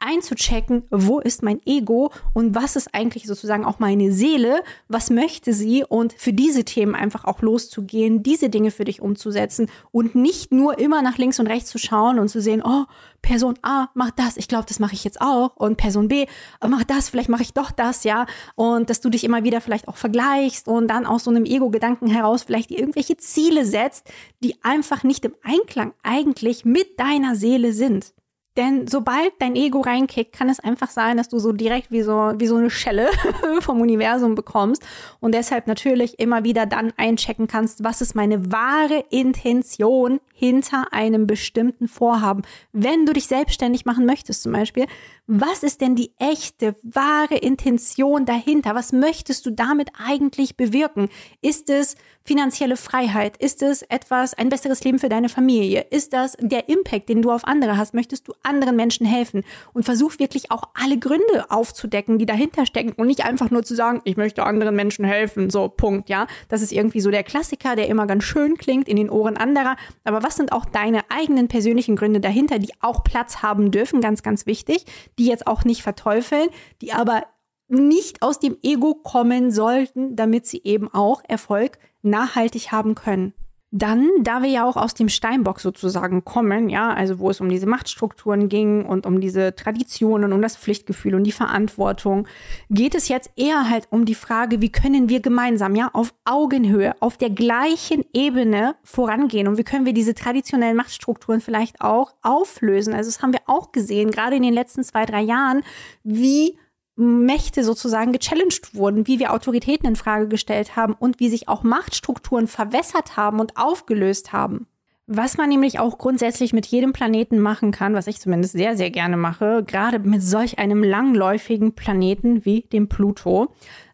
einzuchecken, 0.00 0.84
wo 0.90 1.20
ist 1.20 1.42
mein 1.42 1.60
Ego 1.64 2.10
und 2.34 2.54
was 2.54 2.76
ist 2.76 2.94
eigentlich 2.94 3.26
sozusagen 3.26 3.64
auch 3.64 3.78
meine 3.78 4.12
Seele, 4.12 4.62
was 4.88 5.10
möchte 5.10 5.52
sie 5.52 5.84
und 5.84 6.12
für 6.14 6.32
diese 6.32 6.64
Themen 6.64 6.94
einfach 6.94 7.24
auch 7.24 7.42
loszugehen, 7.42 8.22
diese 8.22 8.48
Dinge 8.48 8.70
für 8.70 8.84
dich 8.84 9.00
umzusetzen 9.00 9.70
und 9.92 10.14
nicht 10.14 10.52
nur 10.52 10.78
immer 10.78 11.02
nach 11.02 11.18
links 11.18 11.38
und 11.38 11.46
rechts 11.46 11.70
zu 11.70 11.78
schauen 11.78 12.18
und 12.18 12.28
zu 12.28 12.40
sehen, 12.40 12.62
oh, 12.64 12.84
Person 13.22 13.58
A 13.62 13.88
macht 13.94 14.18
das, 14.18 14.36
ich 14.36 14.48
glaube, 14.48 14.64
das 14.66 14.78
mache 14.78 14.94
ich 14.94 15.04
jetzt 15.04 15.20
auch 15.20 15.56
und 15.56 15.76
Person 15.76 16.08
B 16.08 16.26
macht 16.66 16.90
das, 16.90 17.08
vielleicht 17.10 17.28
mache 17.28 17.42
ich 17.42 17.52
doch 17.52 17.70
das, 17.70 18.04
ja, 18.04 18.26
und 18.54 18.88
dass 18.90 19.00
du 19.00 19.10
dich 19.10 19.24
immer 19.24 19.44
wieder 19.44 19.60
vielleicht 19.60 19.88
auch 19.88 19.96
vergleichst 19.96 20.68
und 20.68 20.88
dann 20.88 21.06
aus 21.06 21.24
so 21.24 21.30
einem 21.30 21.44
Ego-Gedanken 21.44 22.08
heraus 22.08 22.44
vielleicht 22.44 22.70
irgendwelche 22.70 23.16
Ziele 23.16 23.64
setzt, 23.64 24.10
die 24.42 24.56
einfach 24.62 25.04
nicht 25.04 25.24
im 25.24 25.34
Einklang 25.42 25.92
eigentlich 26.02 26.64
mit 26.64 26.98
deiner 26.98 27.36
Seele 27.36 27.72
sind. 27.72 28.14
Denn 28.56 28.88
sobald 28.88 29.32
dein 29.38 29.54
Ego 29.54 29.80
reinkickt, 29.80 30.32
kann 30.32 30.48
es 30.48 30.58
einfach 30.58 30.90
sein, 30.90 31.16
dass 31.16 31.28
du 31.28 31.38
so 31.38 31.52
direkt 31.52 31.92
wie 31.92 32.02
so, 32.02 32.32
wie 32.36 32.48
so 32.48 32.56
eine 32.56 32.68
Schelle 32.70 33.08
vom 33.60 33.80
Universum 33.80 34.34
bekommst 34.34 34.84
und 35.20 35.34
deshalb 35.34 35.68
natürlich 35.68 36.18
immer 36.18 36.42
wieder 36.42 36.66
dann 36.66 36.92
einchecken 36.96 37.46
kannst, 37.46 37.84
was 37.84 38.00
ist 38.00 38.16
meine 38.16 38.50
wahre 38.50 39.04
Intention 39.10 40.20
hinter 40.34 40.92
einem 40.92 41.28
bestimmten 41.28 41.86
Vorhaben. 41.86 42.42
Wenn 42.72 43.06
du 43.06 43.12
dich 43.12 43.28
selbstständig 43.28 43.84
machen 43.84 44.04
möchtest 44.04 44.42
zum 44.42 44.52
Beispiel, 44.52 44.86
was 45.32 45.62
ist 45.62 45.80
denn 45.80 45.94
die 45.94 46.10
echte, 46.18 46.74
wahre 46.82 47.36
Intention 47.36 48.26
dahinter? 48.26 48.74
Was 48.74 48.92
möchtest 48.92 49.46
du 49.46 49.52
damit 49.52 49.90
eigentlich 50.04 50.56
bewirken? 50.56 51.08
Ist 51.40 51.70
es 51.70 51.94
finanzielle 52.24 52.76
Freiheit? 52.76 53.36
Ist 53.36 53.62
es 53.62 53.82
etwas, 53.82 54.34
ein 54.34 54.48
besseres 54.48 54.82
Leben 54.82 54.98
für 54.98 55.08
deine 55.08 55.28
Familie? 55.28 55.86
Ist 55.90 56.14
das 56.14 56.36
der 56.40 56.68
Impact, 56.68 57.08
den 57.08 57.22
du 57.22 57.30
auf 57.30 57.44
andere 57.44 57.76
hast? 57.76 57.94
Möchtest 57.94 58.26
du 58.26 58.32
anderen 58.42 58.74
Menschen 58.74 59.06
helfen? 59.06 59.44
Und 59.72 59.84
versuch 59.84 60.18
wirklich 60.18 60.50
auch 60.50 60.64
alle 60.74 60.98
Gründe 60.98 61.48
aufzudecken, 61.48 62.18
die 62.18 62.26
dahinter 62.26 62.66
stecken 62.66 62.92
und 62.96 63.06
nicht 63.06 63.24
einfach 63.24 63.52
nur 63.52 63.62
zu 63.62 63.76
sagen, 63.76 64.00
ich 64.02 64.16
möchte 64.16 64.42
anderen 64.42 64.74
Menschen 64.74 65.04
helfen. 65.04 65.48
So, 65.48 65.68
Punkt, 65.68 66.08
ja. 66.08 66.26
Das 66.48 66.60
ist 66.60 66.72
irgendwie 66.72 67.00
so 67.00 67.12
der 67.12 67.22
Klassiker, 67.22 67.76
der 67.76 67.86
immer 67.86 68.08
ganz 68.08 68.24
schön 68.24 68.58
klingt 68.58 68.88
in 68.88 68.96
den 68.96 69.10
Ohren 69.10 69.36
anderer. 69.36 69.76
Aber 70.02 70.24
was 70.24 70.34
sind 70.34 70.50
auch 70.50 70.64
deine 70.64 71.02
eigenen 71.08 71.46
persönlichen 71.46 71.94
Gründe 71.94 72.18
dahinter, 72.18 72.58
die 72.58 72.72
auch 72.80 73.04
Platz 73.04 73.44
haben 73.44 73.70
dürfen? 73.70 74.00
Ganz, 74.00 74.24
ganz 74.24 74.46
wichtig 74.46 74.86
die 75.20 75.26
jetzt 75.26 75.46
auch 75.46 75.64
nicht 75.64 75.82
verteufeln, 75.82 76.48
die 76.80 76.94
aber 76.94 77.24
nicht 77.68 78.22
aus 78.22 78.40
dem 78.40 78.56
Ego 78.62 78.94
kommen 78.94 79.52
sollten, 79.52 80.16
damit 80.16 80.46
sie 80.46 80.62
eben 80.64 80.92
auch 80.92 81.22
Erfolg 81.28 81.78
nachhaltig 82.02 82.72
haben 82.72 82.94
können. 82.94 83.34
Dann, 83.72 84.08
da 84.22 84.42
wir 84.42 84.50
ja 84.50 84.64
auch 84.68 84.76
aus 84.76 84.94
dem 84.94 85.08
Steinbock 85.08 85.60
sozusagen 85.60 86.24
kommen, 86.24 86.68
ja, 86.68 86.92
also 86.92 87.20
wo 87.20 87.30
es 87.30 87.40
um 87.40 87.48
diese 87.48 87.66
Machtstrukturen 87.66 88.48
ging 88.48 88.84
und 88.84 89.06
um 89.06 89.20
diese 89.20 89.54
Traditionen, 89.54 90.32
um 90.32 90.42
das 90.42 90.56
Pflichtgefühl 90.56 91.14
und 91.14 91.22
die 91.22 91.32
Verantwortung, 91.32 92.26
geht 92.68 92.96
es 92.96 93.06
jetzt 93.06 93.30
eher 93.36 93.70
halt 93.70 93.86
um 93.90 94.06
die 94.06 94.16
Frage, 94.16 94.60
wie 94.60 94.72
können 94.72 95.08
wir 95.08 95.20
gemeinsam, 95.20 95.76
ja, 95.76 95.88
auf 95.92 96.12
Augenhöhe, 96.24 96.94
auf 97.00 97.16
der 97.16 97.30
gleichen 97.30 98.04
Ebene 98.12 98.74
vorangehen 98.82 99.46
und 99.46 99.56
wie 99.56 99.64
können 99.64 99.86
wir 99.86 99.94
diese 99.94 100.14
traditionellen 100.14 100.76
Machtstrukturen 100.76 101.40
vielleicht 101.40 101.80
auch 101.80 102.12
auflösen. 102.22 102.92
Also 102.92 103.08
das 103.08 103.22
haben 103.22 103.32
wir 103.32 103.42
auch 103.46 103.70
gesehen, 103.70 104.10
gerade 104.10 104.34
in 104.34 104.42
den 104.42 104.54
letzten 104.54 104.82
zwei, 104.82 105.06
drei 105.06 105.22
Jahren, 105.22 105.62
wie 106.02 106.58
Mächte 107.00 107.64
sozusagen 107.64 108.12
gechallenged 108.12 108.74
wurden, 108.74 109.06
wie 109.06 109.18
wir 109.18 109.32
Autoritäten 109.32 109.88
in 109.88 109.96
Frage 109.96 110.28
gestellt 110.28 110.76
haben 110.76 110.94
und 110.94 111.18
wie 111.18 111.30
sich 111.30 111.48
auch 111.48 111.62
Machtstrukturen 111.62 112.46
verwässert 112.46 113.16
haben 113.16 113.40
und 113.40 113.56
aufgelöst 113.56 114.32
haben. 114.32 114.66
Was 115.06 115.36
man 115.36 115.48
nämlich 115.48 115.80
auch 115.80 115.98
grundsätzlich 115.98 116.52
mit 116.52 116.66
jedem 116.66 116.92
Planeten 116.92 117.40
machen 117.40 117.72
kann, 117.72 117.94
was 117.94 118.06
ich 118.06 118.20
zumindest 118.20 118.52
sehr, 118.52 118.76
sehr 118.76 118.90
gerne 118.90 119.16
mache, 119.16 119.64
gerade 119.66 119.98
mit 119.98 120.22
solch 120.22 120.58
einem 120.60 120.84
langläufigen 120.84 121.74
Planeten 121.74 122.44
wie 122.44 122.62
dem 122.72 122.88
Pluto, 122.88 123.52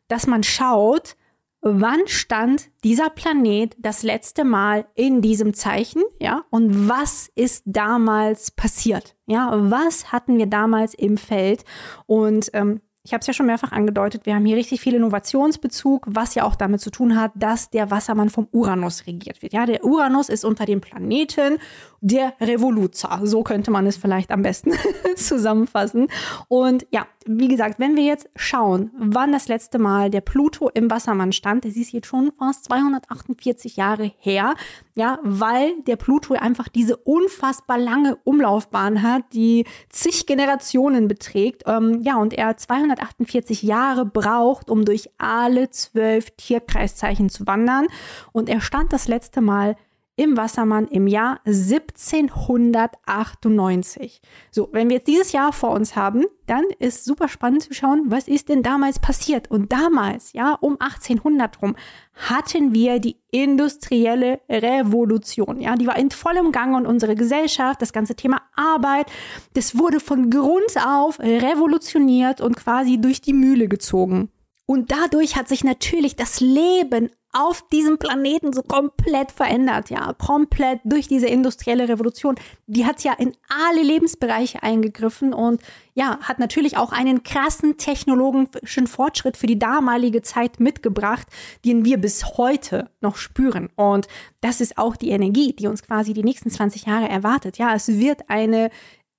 dass 0.08 0.26
man 0.26 0.42
schaut, 0.42 1.16
wann 1.62 2.06
stand 2.06 2.68
dieser 2.84 3.10
Planet 3.10 3.74
das 3.78 4.02
letzte 4.02 4.44
Mal 4.44 4.86
in 4.94 5.20
diesem 5.22 5.54
Zeichen, 5.54 6.02
ja, 6.20 6.44
und 6.50 6.88
was 6.88 7.30
ist 7.34 7.62
damals 7.66 8.50
passiert, 8.50 9.16
ja, 9.26 9.50
was 9.52 10.12
hatten 10.12 10.38
wir 10.38 10.46
damals 10.46 10.94
im 10.94 11.16
Feld 11.16 11.64
und 12.06 12.50
ähm, 12.52 12.80
ich 13.06 13.12
habe 13.12 13.20
es 13.20 13.28
ja 13.28 13.32
schon 13.32 13.46
mehrfach 13.46 13.70
angedeutet, 13.70 14.26
wir 14.26 14.34
haben 14.34 14.44
hier 14.44 14.56
richtig 14.56 14.80
viel 14.80 14.94
Innovationsbezug, 14.94 16.06
was 16.08 16.34
ja 16.34 16.42
auch 16.42 16.56
damit 16.56 16.80
zu 16.80 16.90
tun 16.90 17.16
hat, 17.16 17.30
dass 17.36 17.70
der 17.70 17.92
Wassermann 17.92 18.30
vom 18.30 18.48
Uranus 18.50 19.06
regiert 19.06 19.42
wird. 19.42 19.52
Ja, 19.52 19.64
der 19.64 19.84
Uranus 19.84 20.28
ist 20.28 20.44
unter 20.44 20.66
den 20.66 20.80
Planeten 20.80 21.58
der 22.00 22.32
Revoluzer. 22.40 23.20
So 23.22 23.44
könnte 23.44 23.70
man 23.70 23.86
es 23.86 23.96
vielleicht 23.96 24.32
am 24.32 24.42
besten 24.42 24.72
zusammenfassen. 25.16 26.08
Und 26.48 26.84
ja, 26.90 27.06
wie 27.26 27.48
gesagt, 27.48 27.78
wenn 27.78 27.96
wir 27.96 28.04
jetzt 28.04 28.28
schauen, 28.36 28.90
wann 28.96 29.32
das 29.32 29.48
letzte 29.48 29.78
Mal 29.78 30.10
der 30.10 30.20
Pluto 30.20 30.70
im 30.72 30.90
Wassermann 30.90 31.32
stand, 31.32 31.64
das 31.64 31.76
ist 31.76 31.92
jetzt 31.92 32.06
schon 32.06 32.32
fast 32.38 32.64
248 32.64 33.76
Jahre 33.76 34.12
her, 34.18 34.54
ja, 34.94 35.18
weil 35.22 35.72
der 35.86 35.96
Pluto 35.96 36.34
einfach 36.34 36.68
diese 36.68 36.96
unfassbar 36.96 37.78
lange 37.78 38.16
Umlaufbahn 38.24 39.02
hat, 39.02 39.22
die 39.32 39.64
zig 39.88 40.26
Generationen 40.26 41.08
beträgt, 41.08 41.64
ähm, 41.66 42.00
ja, 42.02 42.16
und 42.16 42.32
er 42.32 42.56
248 42.56 43.62
Jahre 43.62 44.06
braucht, 44.06 44.70
um 44.70 44.84
durch 44.84 45.10
alle 45.18 45.70
zwölf 45.70 46.30
Tierkreiszeichen 46.36 47.28
zu 47.28 47.46
wandern. 47.46 47.86
Und 48.32 48.48
er 48.48 48.60
stand 48.60 48.92
das 48.92 49.08
letzte 49.08 49.40
Mal 49.40 49.76
im 50.16 50.36
Wassermann 50.36 50.88
im 50.88 51.06
Jahr 51.06 51.38
1798. 51.44 54.20
So, 54.50 54.68
wenn 54.72 54.88
wir 54.88 54.96
jetzt 54.96 55.06
dieses 55.08 55.30
Jahr 55.32 55.52
vor 55.52 55.70
uns 55.70 55.94
haben, 55.94 56.24
dann 56.46 56.64
ist 56.78 57.04
super 57.04 57.28
spannend 57.28 57.62
zu 57.62 57.74
schauen, 57.74 58.04
was 58.06 58.26
ist 58.26 58.48
denn 58.48 58.62
damals 58.62 58.98
passiert? 58.98 59.50
Und 59.50 59.70
damals, 59.72 60.32
ja, 60.32 60.54
um 60.54 60.80
1800 60.80 61.60
rum, 61.60 61.76
hatten 62.14 62.72
wir 62.72 62.98
die 62.98 63.20
industrielle 63.30 64.40
Revolution. 64.48 65.60
Ja, 65.60 65.76
die 65.76 65.86
war 65.86 65.98
in 65.98 66.10
vollem 66.10 66.50
Gang 66.50 66.74
und 66.74 66.86
unsere 66.86 67.14
Gesellschaft, 67.14 67.82
das 67.82 67.92
ganze 67.92 68.14
Thema 68.14 68.40
Arbeit, 68.54 69.12
das 69.52 69.76
wurde 69.76 70.00
von 70.00 70.30
Grund 70.30 70.78
auf 70.86 71.20
revolutioniert 71.20 72.40
und 72.40 72.56
quasi 72.56 72.98
durch 72.98 73.20
die 73.20 73.34
Mühle 73.34 73.68
gezogen. 73.68 74.30
Und 74.66 74.90
dadurch 74.90 75.36
hat 75.36 75.48
sich 75.48 75.62
natürlich 75.62 76.16
das 76.16 76.40
Leben 76.40 77.10
auf 77.36 77.68
diesem 77.68 77.98
Planeten 77.98 78.52
so 78.52 78.62
komplett 78.62 79.30
verändert, 79.30 79.90
ja, 79.90 80.14
komplett 80.14 80.80
durch 80.84 81.06
diese 81.06 81.26
industrielle 81.26 81.88
Revolution. 81.88 82.36
Die 82.66 82.86
hat 82.86 83.04
ja 83.04 83.12
in 83.12 83.36
alle 83.48 83.82
Lebensbereiche 83.82 84.62
eingegriffen 84.62 85.34
und 85.34 85.60
ja, 85.94 86.18
hat 86.22 86.38
natürlich 86.38 86.76
auch 86.76 86.92
einen 86.92 87.22
krassen 87.24 87.76
technologischen 87.76 88.86
Fortschritt 88.86 89.36
für 89.36 89.46
die 89.46 89.58
damalige 89.58 90.22
Zeit 90.22 90.60
mitgebracht, 90.60 91.26
den 91.64 91.84
wir 91.84 91.98
bis 91.98 92.38
heute 92.38 92.90
noch 93.00 93.16
spüren. 93.16 93.68
Und 93.76 94.08
das 94.40 94.60
ist 94.60 94.78
auch 94.78 94.96
die 94.96 95.10
Energie, 95.10 95.52
die 95.52 95.66
uns 95.66 95.82
quasi 95.82 96.14
die 96.14 96.24
nächsten 96.24 96.50
20 96.50 96.86
Jahre 96.86 97.08
erwartet. 97.08 97.58
Ja, 97.58 97.74
es 97.74 97.88
wird 97.88 98.28
eine 98.28 98.70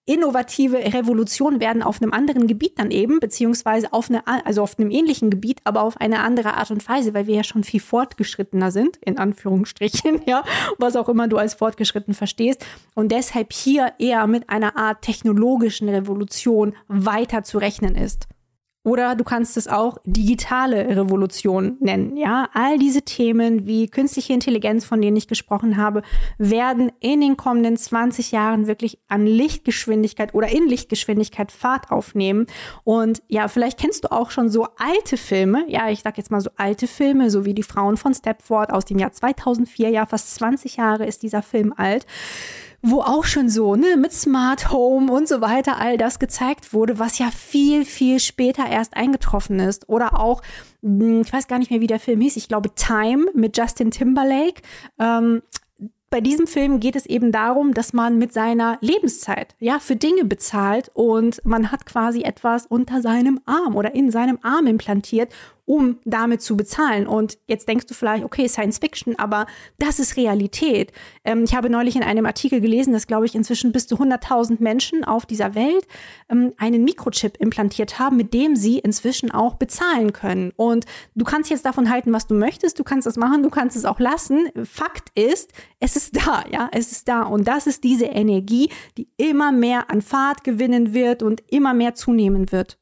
innovative 0.07 0.77
Revolution 0.77 1.59
werden 1.59 1.83
auf 1.83 2.01
einem 2.01 2.13
anderen 2.13 2.47
Gebiet 2.47 2.79
dann 2.79 2.91
eben, 2.91 3.19
beziehungsweise 3.19 3.91
auf 3.93 4.09
eine, 4.09 4.25
also 4.45 4.63
auf 4.63 4.79
einem 4.79 4.89
ähnlichen 4.89 5.29
Gebiet, 5.29 5.59
aber 5.65 5.83
auf 5.83 5.97
eine 5.97 6.21
andere 6.21 6.55
Art 6.55 6.71
und 6.71 6.87
Weise, 6.87 7.13
weil 7.13 7.27
wir 7.27 7.35
ja 7.35 7.43
schon 7.43 7.63
viel 7.63 7.81
fortgeschrittener 7.81 8.71
sind, 8.71 8.97
in 8.97 9.17
Anführungsstrichen, 9.19 10.21
ja, 10.25 10.43
was 10.77 10.95
auch 10.95 11.09
immer 11.09 11.27
du 11.27 11.37
als 11.37 11.53
fortgeschritten 11.53 12.13
verstehst. 12.13 12.65
Und 12.95 13.11
deshalb 13.11 13.51
hier 13.53 13.93
eher 13.99 14.25
mit 14.27 14.49
einer 14.49 14.77
Art 14.77 15.01
technologischen 15.01 15.89
Revolution 15.89 16.73
weiter 16.87 17.43
zu 17.43 17.57
rechnen 17.57 17.95
ist. 17.95 18.27
Oder 18.87 19.15
du 19.15 19.25
kannst 19.25 19.57
es 19.57 19.67
auch 19.67 19.97
digitale 20.05 20.95
Revolution 20.95 21.75
nennen. 21.81 22.15
Ja, 22.15 22.47
all 22.53 22.79
diese 22.79 23.01
Themen 23.01 23.65
wie 23.65 23.89
künstliche 23.89 24.31
Intelligenz, 24.31 24.85
von 24.85 25.01
denen 25.01 25.17
ich 25.17 25.27
gesprochen 25.27 25.75
habe, 25.75 26.03
werden 26.37 26.93
in 27.01 27.19
den 27.19 27.35
kommenden 27.35 27.75
20 27.75 28.31
Jahren 28.31 28.65
wirklich 28.65 28.97
an 29.09 29.25
Lichtgeschwindigkeit 29.25 30.33
oder 30.33 30.47
in 30.47 30.69
Lichtgeschwindigkeit 30.69 31.51
Fahrt 31.51 31.91
aufnehmen. 31.91 32.47
Und 32.85 33.21
ja, 33.27 33.49
vielleicht 33.49 33.77
kennst 33.77 34.05
du 34.05 34.11
auch 34.13 34.31
schon 34.31 34.47
so 34.47 34.67
alte 34.77 35.17
Filme. 35.17 35.65
Ja, 35.67 35.89
ich 35.89 35.99
sag 35.99 36.17
jetzt 36.17 36.31
mal 36.31 36.39
so 36.39 36.51
alte 36.55 36.87
Filme, 36.87 37.29
so 37.29 37.43
wie 37.43 37.53
die 37.53 37.63
Frauen 37.63 37.97
von 37.97 38.13
Stepford 38.13 38.71
aus 38.71 38.85
dem 38.85 38.99
Jahr 38.99 39.11
2004. 39.11 39.89
Ja, 39.89 40.05
fast 40.05 40.33
20 40.35 40.77
Jahre 40.77 41.05
ist 41.05 41.23
dieser 41.23 41.41
Film 41.41 41.73
alt 41.75 42.05
wo 42.81 43.01
auch 43.01 43.25
schon 43.25 43.49
so, 43.49 43.75
ne, 43.75 43.97
mit 43.97 44.13
Smart 44.13 44.71
Home 44.71 45.11
und 45.11 45.27
so 45.27 45.41
weiter 45.41 45.79
all 45.79 45.97
das 45.97 46.19
gezeigt 46.19 46.73
wurde, 46.73 46.99
was 46.99 47.17
ja 47.17 47.31
viel, 47.31 47.85
viel 47.85 48.19
später 48.19 48.67
erst 48.67 48.95
eingetroffen 48.95 49.59
ist. 49.59 49.89
Oder 49.89 50.19
auch, 50.19 50.41
hm, 50.81 51.21
ich 51.21 51.33
weiß 51.33 51.47
gar 51.47 51.59
nicht 51.59 51.71
mehr, 51.71 51.81
wie 51.81 51.87
der 51.87 51.99
Film 51.99 52.21
hieß, 52.21 52.37
ich 52.37 52.47
glaube 52.47 52.73
Time 52.75 53.27
mit 53.33 53.57
Justin 53.57 53.91
Timberlake. 53.91 54.61
Ähm, 54.99 55.41
bei 56.09 56.21
diesem 56.21 56.47
Film 56.47 56.79
geht 56.79 56.95
es 56.95 57.05
eben 57.05 57.33
darum, 57.33 57.73
dass 57.73 57.91
man 57.91 58.17
mit 58.17 58.31
seiner 58.31 58.77
Lebenszeit 58.79 59.55
ja 59.59 59.79
für 59.79 59.97
Dinge 59.97 60.23
bezahlt 60.23 60.89
und 60.93 61.41
man 61.43 61.71
hat 61.71 61.85
quasi 61.85 62.21
etwas 62.21 62.65
unter 62.65 63.01
seinem 63.01 63.41
Arm 63.45 63.75
oder 63.75 63.93
in 63.93 64.09
seinem 64.09 64.39
Arm 64.41 64.67
implantiert 64.67 65.33
um 65.67 65.99
damit 66.05 66.41
zu 66.41 66.55
bezahlen. 66.55 67.05
Und 67.07 67.37
jetzt 67.45 67.67
denkst 67.67 67.85
du 67.87 67.93
vielleicht, 67.93 68.23
okay, 68.23 68.47
Science 68.47 68.79
Fiction, 68.79 69.19
aber 69.19 69.45
das 69.77 69.99
ist 69.99 70.15
Realität. 70.15 70.93
Ähm, 71.25 71.43
ich 71.43 71.53
habe 71.53 71.69
neulich 71.69 71.97
in 71.97 72.03
einem 72.03 72.25
Artikel 72.25 72.61
gelesen, 72.61 72.93
dass, 72.93 73.05
glaube 73.05 73.25
ich, 73.25 73.35
inzwischen 73.35 73.73
bis 73.73 73.85
zu 73.85 73.97
100.000 73.97 74.57
Menschen 74.59 75.03
auf 75.03 75.25
dieser 75.25 75.55
Welt 75.55 75.85
ähm, 76.29 76.53
einen 76.57 76.85
Mikrochip 76.85 77.35
implantiert 77.37 77.99
haben, 77.99 78.15
mit 78.15 78.33
dem 78.33 78.55
sie 78.55 78.79
inzwischen 78.79 79.29
auch 79.29 79.55
bezahlen 79.55 80.13
können. 80.13 80.53
Und 80.55 80.85
du 81.15 81.25
kannst 81.25 81.49
jetzt 81.49 81.65
davon 81.65 81.89
halten, 81.89 82.13
was 82.13 82.27
du 82.27 82.33
möchtest. 82.33 82.79
Du 82.79 82.85
kannst 82.85 83.05
es 83.05 83.17
machen, 83.17 83.43
du 83.43 83.49
kannst 83.49 83.75
es 83.75 83.83
auch 83.83 83.99
lassen. 83.99 84.49
Fakt 84.63 85.09
ist, 85.15 85.51
es 85.81 85.97
ist 85.97 86.15
da, 86.15 86.45
ja, 86.49 86.69
es 86.71 86.93
ist 86.93 87.09
da. 87.09 87.23
Und 87.23 87.45
das 87.45 87.67
ist 87.67 87.83
diese 87.83 88.05
Energie, 88.05 88.69
die 88.97 89.09
immer 89.17 89.51
mehr 89.51 89.91
an 89.91 90.01
Fahrt 90.01 90.45
gewinnen 90.45 90.93
wird 90.93 91.23
und 91.23 91.43
immer 91.49 91.73
mehr 91.73 91.93
zunehmen 91.93 92.53
wird. 92.53 92.79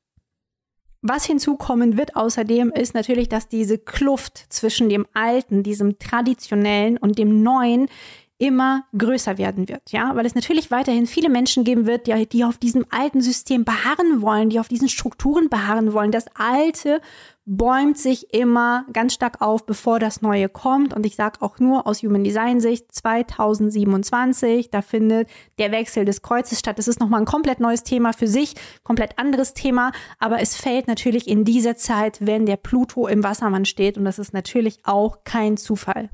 Was 1.07 1.25
hinzukommen 1.25 1.99
wird 1.99 2.15
außerdem 2.15 2.71
ist 2.71 2.95
natürlich, 2.95 3.29
dass 3.29 3.47
diese 3.47 3.77
Kluft 3.77 4.51
zwischen 4.51 4.89
dem 4.89 5.05
Alten, 5.13 5.61
diesem 5.61 5.99
Traditionellen 5.99 6.97
und 6.97 7.19
dem 7.19 7.43
Neuen 7.43 7.89
immer 8.38 8.84
größer 8.98 9.38
werden 9.38 9.69
wird, 9.69 9.91
ja, 9.91 10.13
weil 10.13 10.26
es 10.26 10.36
natürlich 10.36 10.69
weiterhin 10.69 11.08
viele 11.08 11.30
Menschen 11.30 11.63
geben 11.63 11.86
wird, 11.86 12.08
die, 12.08 12.28
die 12.28 12.43
auf 12.43 12.58
diesem 12.58 12.86
alten 12.89 13.21
System 13.21 13.63
beharren 13.63 14.21
wollen, 14.21 14.50
die 14.50 14.60
auf 14.60 14.67
diesen 14.67 14.89
Strukturen 14.89 15.48
beharren 15.48 15.93
wollen. 15.93 16.12
Das 16.12 16.26
Alte 16.36 17.00
bäumt 17.45 17.98
sich 17.98 18.34
immer 18.34 18.86
ganz 18.91 19.13
stark 19.13 19.41
auf, 19.41 19.65
bevor 19.65 20.00
das 20.00 20.21
Neue 20.21 20.50
kommt. 20.50 20.93
Und 20.93 21.06
ich 21.06 21.15
sage 21.15 21.41
auch 21.41 21.60
nur 21.60 21.88
aus 21.88 22.02
Human 22.02 22.26
Design 22.26 22.60
Sicht 22.60 22.93
2027, 22.93 24.69
da 24.69 24.82
findet 24.82 25.30
der 25.58 25.71
Wechsel 25.71 26.04
des 26.04 26.21
Kreuzes 26.21 26.60
statt. 26.60 26.78
Das 26.78 26.89
ist 26.89 27.00
nochmal 27.00 27.21
ein 27.21 27.26
komplett 27.26 27.62
neues 27.62 27.84
Thema 27.84 28.12
für 28.12 28.28
sich, 28.28 28.56
komplett 28.84 29.17
anderes 29.17 29.54
Thema. 29.54 29.91
Aber 30.19 30.41
es 30.41 30.58
fällt 30.58 30.88
natürlich 30.88 31.28
in 31.28 31.45
dieser 31.45 31.78
Zeit, 31.78 32.17
wenn 32.19 32.45
der 32.45 32.58
Pluto 32.58 33.08
im 33.08 33.24
Wassermann 33.24 33.65
steht. 33.65 33.98
Und 33.98 34.04
das 34.04 34.19
ist 34.19 34.34
natürlich 34.34 34.80
auch 34.84 35.24
kein 35.24 35.56
Zufall. 35.56 36.10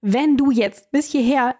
Wenn 0.00 0.36
du 0.36 0.50
jetzt 0.50 0.90
bis 0.90 1.10
hierher 1.10 1.56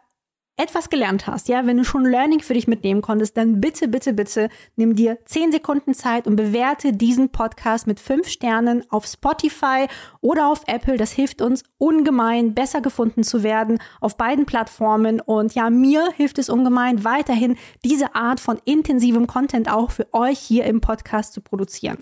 etwas 0.59 0.91
gelernt 0.91 1.29
hast, 1.29 1.49
ja, 1.49 1.67
wenn 1.67 1.77
du 1.77 1.85
schon 1.85 2.05
Learning 2.05 2.41
für 2.41 2.55
dich 2.55 2.67
mitnehmen 2.67 3.01
konntest, 3.01 3.37
dann 3.37 3.61
bitte, 3.61 3.87
bitte, 3.87 4.13
bitte 4.13 4.49
nimm 4.75 4.97
dir 4.97 5.19
zehn 5.25 5.53
Sekunden 5.53 5.95
Zeit 5.95 6.27
und 6.27 6.35
bewerte 6.35 6.93
diesen 6.93 7.31
Podcast 7.31 7.87
mit 7.87 8.01
fünf 8.01 8.29
Sternen 8.29 8.85
auf 8.91 9.07
Spotify 9.07 9.87
oder 10.21 10.49
auf 10.49 10.63
Apple. 10.67 10.97
Das 10.97 11.13
hilft 11.13 11.43
uns 11.43 11.63
ungemein, 11.79 12.55
besser 12.55 12.81
gefunden 12.81 13.23
zu 13.23 13.45
werden 13.45 13.79
auf 14.01 14.17
beiden 14.17 14.47
Plattformen. 14.47 15.21
Und 15.21 15.55
ja, 15.55 15.71
mir 15.71 16.11
hilft 16.17 16.39
es 16.39 16.51
ungemein, 16.51 17.05
weiterhin 17.05 17.57
diese 17.85 18.17
Art 18.17 18.41
von 18.41 18.59
intensivem 18.65 19.29
Content 19.29 19.71
auch 19.71 19.93
für 19.93 20.13
euch 20.13 20.41
hier 20.41 20.65
im 20.65 20.81
Podcast 20.81 21.35
zu 21.35 21.41
produzieren. 21.41 21.99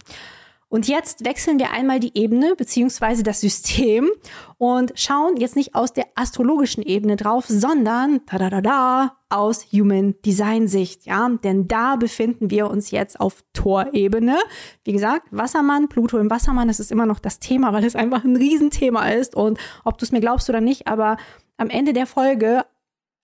Und 0.68 0.88
jetzt 0.88 1.24
wechseln 1.24 1.60
wir 1.60 1.70
einmal 1.70 2.00
die 2.00 2.18
Ebene 2.18 2.56
beziehungsweise 2.56 3.22
das 3.22 3.40
System 3.40 4.10
und 4.58 4.92
schauen 4.96 5.36
jetzt 5.36 5.54
nicht 5.54 5.76
aus 5.76 5.92
der 5.92 6.06
astrologischen 6.16 6.82
Ebene 6.82 7.14
drauf, 7.14 7.44
sondern 7.46 8.20
da 8.26 8.38
da 8.38 8.50
da 8.50 8.60
da 8.60 9.16
aus 9.28 9.66
Human 9.72 10.14
Design 10.24 10.66
Sicht, 10.66 11.06
ja, 11.06 11.28
denn 11.28 11.68
da 11.68 11.96
befinden 11.96 12.50
wir 12.50 12.68
uns 12.68 12.90
jetzt 12.90 13.20
auf 13.20 13.44
Torebene. 13.52 14.38
Wie 14.84 14.92
gesagt, 14.92 15.28
Wassermann, 15.30 15.88
Pluto 15.88 16.18
im 16.18 16.30
Wassermann, 16.30 16.68
das 16.68 16.80
ist 16.80 16.90
immer 16.90 17.06
noch 17.06 17.20
das 17.20 17.38
Thema, 17.38 17.72
weil 17.72 17.84
es 17.84 17.96
einfach 17.96 18.24
ein 18.24 18.36
Riesenthema 18.36 19.08
ist 19.08 19.36
und 19.36 19.58
ob 19.84 19.98
du 19.98 20.04
es 20.04 20.12
mir 20.12 20.20
glaubst 20.20 20.48
oder 20.48 20.60
nicht, 20.60 20.88
aber 20.88 21.16
am 21.58 21.70
Ende 21.70 21.92
der 21.92 22.06
Folge 22.06 22.64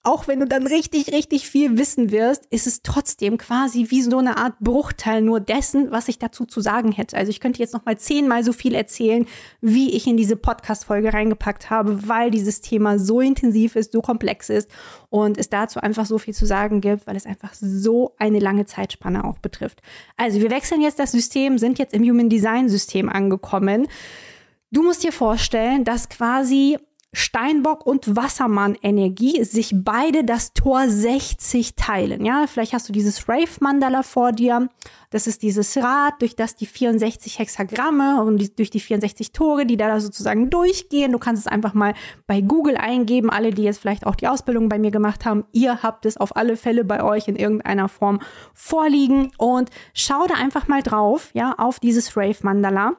auch 0.05 0.27
wenn 0.27 0.41
du 0.41 0.47
dann 0.47 0.67
richtig, 0.67 1.13
richtig 1.13 1.49
viel 1.49 1.79
wissen 1.79 2.11
wirst, 2.11 2.47
ist 2.47 2.67
es 2.67 2.83
trotzdem 2.83 3.39
quasi 3.39 3.87
wie 3.91 4.03
so 4.03 4.19
eine 4.19 4.37
Art 4.37 4.59
Bruchteil 4.59 5.23
nur 5.23 5.39
dessen, 5.39 5.93
was 5.93 6.09
ich 6.09 6.19
dazu 6.19 6.45
zu 6.45 6.61
sagen 6.61 6.91
hätte. 6.91 7.17
Also 7.17 7.31
ich 7.31 7.39
könnte 7.39 7.61
jetzt 7.61 7.73
noch 7.73 7.85
mal 7.85 7.97
zehnmal 7.97 8.43
so 8.43 8.53
viel 8.53 8.75
erzählen, 8.75 9.27
wie 9.61 9.91
ich 9.91 10.09
in 10.09 10.17
diese 10.17 10.35
Podcast-Folge 10.35 11.15
reingepackt 11.15 11.71
habe, 11.71 12.09
weil 12.09 12.33
dieses 12.33 12.61
Thema 12.61 12.99
so 12.99 13.21
intensiv 13.21 13.77
ist, 13.77 13.93
so 13.93 14.03
komplex 14.03 14.49
ist 14.49 14.69
und 15.09 15.39
es 15.39 15.49
dazu 15.51 15.79
einfach 15.79 16.07
so 16.07 16.19
viel 16.19 16.35
zu 16.35 16.47
sagen 16.47 16.81
gibt, 16.81 17.07
weil 17.07 17.15
es 17.15 17.27
einfach 17.27 17.55
so 17.55 18.17
eine 18.19 18.41
lange 18.41 18.67
Zeitspanne 18.67 19.25
auch 19.25 19.39
betrifft. 19.39 19.83
Also 20.17 20.41
wir 20.41 20.51
wechseln 20.51 20.81
jetzt 20.81 20.99
das 20.99 21.13
System, 21.13 21.59
sind 21.59 21.79
jetzt 21.79 21.95
im 21.95 22.03
Human 22.03 22.29
Design 22.29 22.69
System 22.69 23.09
angekommen. 23.09 23.87
Du 24.73 24.83
musst 24.83 25.05
dir 25.05 25.13
vorstellen, 25.13 25.85
dass 25.85 26.09
quasi 26.09 26.79
Steinbock 27.15 27.85
und 27.85 28.17
Wassermann-Energie 28.17 29.45
sich 29.45 29.75
beide 29.75 30.25
das 30.25 30.55
Tor 30.55 30.89
60 30.89 31.75
teilen. 31.75 32.25
Ja, 32.25 32.47
vielleicht 32.47 32.73
hast 32.73 32.89
du 32.89 32.93
dieses 32.93 33.29
Rave-Mandala 33.29 34.03
vor 34.03 34.33
dir. 34.33 34.71
Das 35.11 35.27
ist 35.27 35.43
dieses 35.43 35.77
Rad, 35.77 36.23
durch 36.23 36.37
das 36.37 36.55
die 36.55 36.65
64 36.65 37.39
Hexagramme 37.39 38.23
und 38.23 38.39
die, 38.39 38.55
durch 38.55 38.71
die 38.71 38.81
64 38.81 39.33
Tore, 39.33 39.67
die 39.67 39.77
da 39.77 40.01
sozusagen 40.01 40.49
durchgehen. 40.49 41.13
Du 41.13 41.19
kannst 41.19 41.47
es 41.47 41.53
einfach 41.53 41.75
mal 41.75 41.93
bei 42.27 42.41
Google 42.41 42.79
eingeben. 42.79 43.29
Alle, 43.29 43.51
die 43.51 43.65
jetzt 43.65 43.81
vielleicht 43.81 44.07
auch 44.07 44.15
die 44.15 44.29
Ausbildung 44.29 44.71
bei 44.71 44.79
mir 44.79 44.91
gemacht 44.91 45.27
haben, 45.27 45.45
ihr 45.53 45.83
habt 45.83 46.07
es 46.07 46.17
auf 46.17 46.35
alle 46.35 46.57
Fälle 46.57 46.83
bei 46.83 47.05
euch 47.05 47.29
in 47.29 47.37
irgendeiner 47.37 47.91
Form 47.91 48.21
vorliegen 48.55 49.33
und 49.37 49.69
schau 49.93 50.27
da 50.27 50.37
einfach 50.37 50.67
mal 50.67 50.83
drauf, 50.83 51.29
ja, 51.35 51.55
auf 51.59 51.79
dieses 51.79 52.17
Rave-Mandala. 52.17 52.97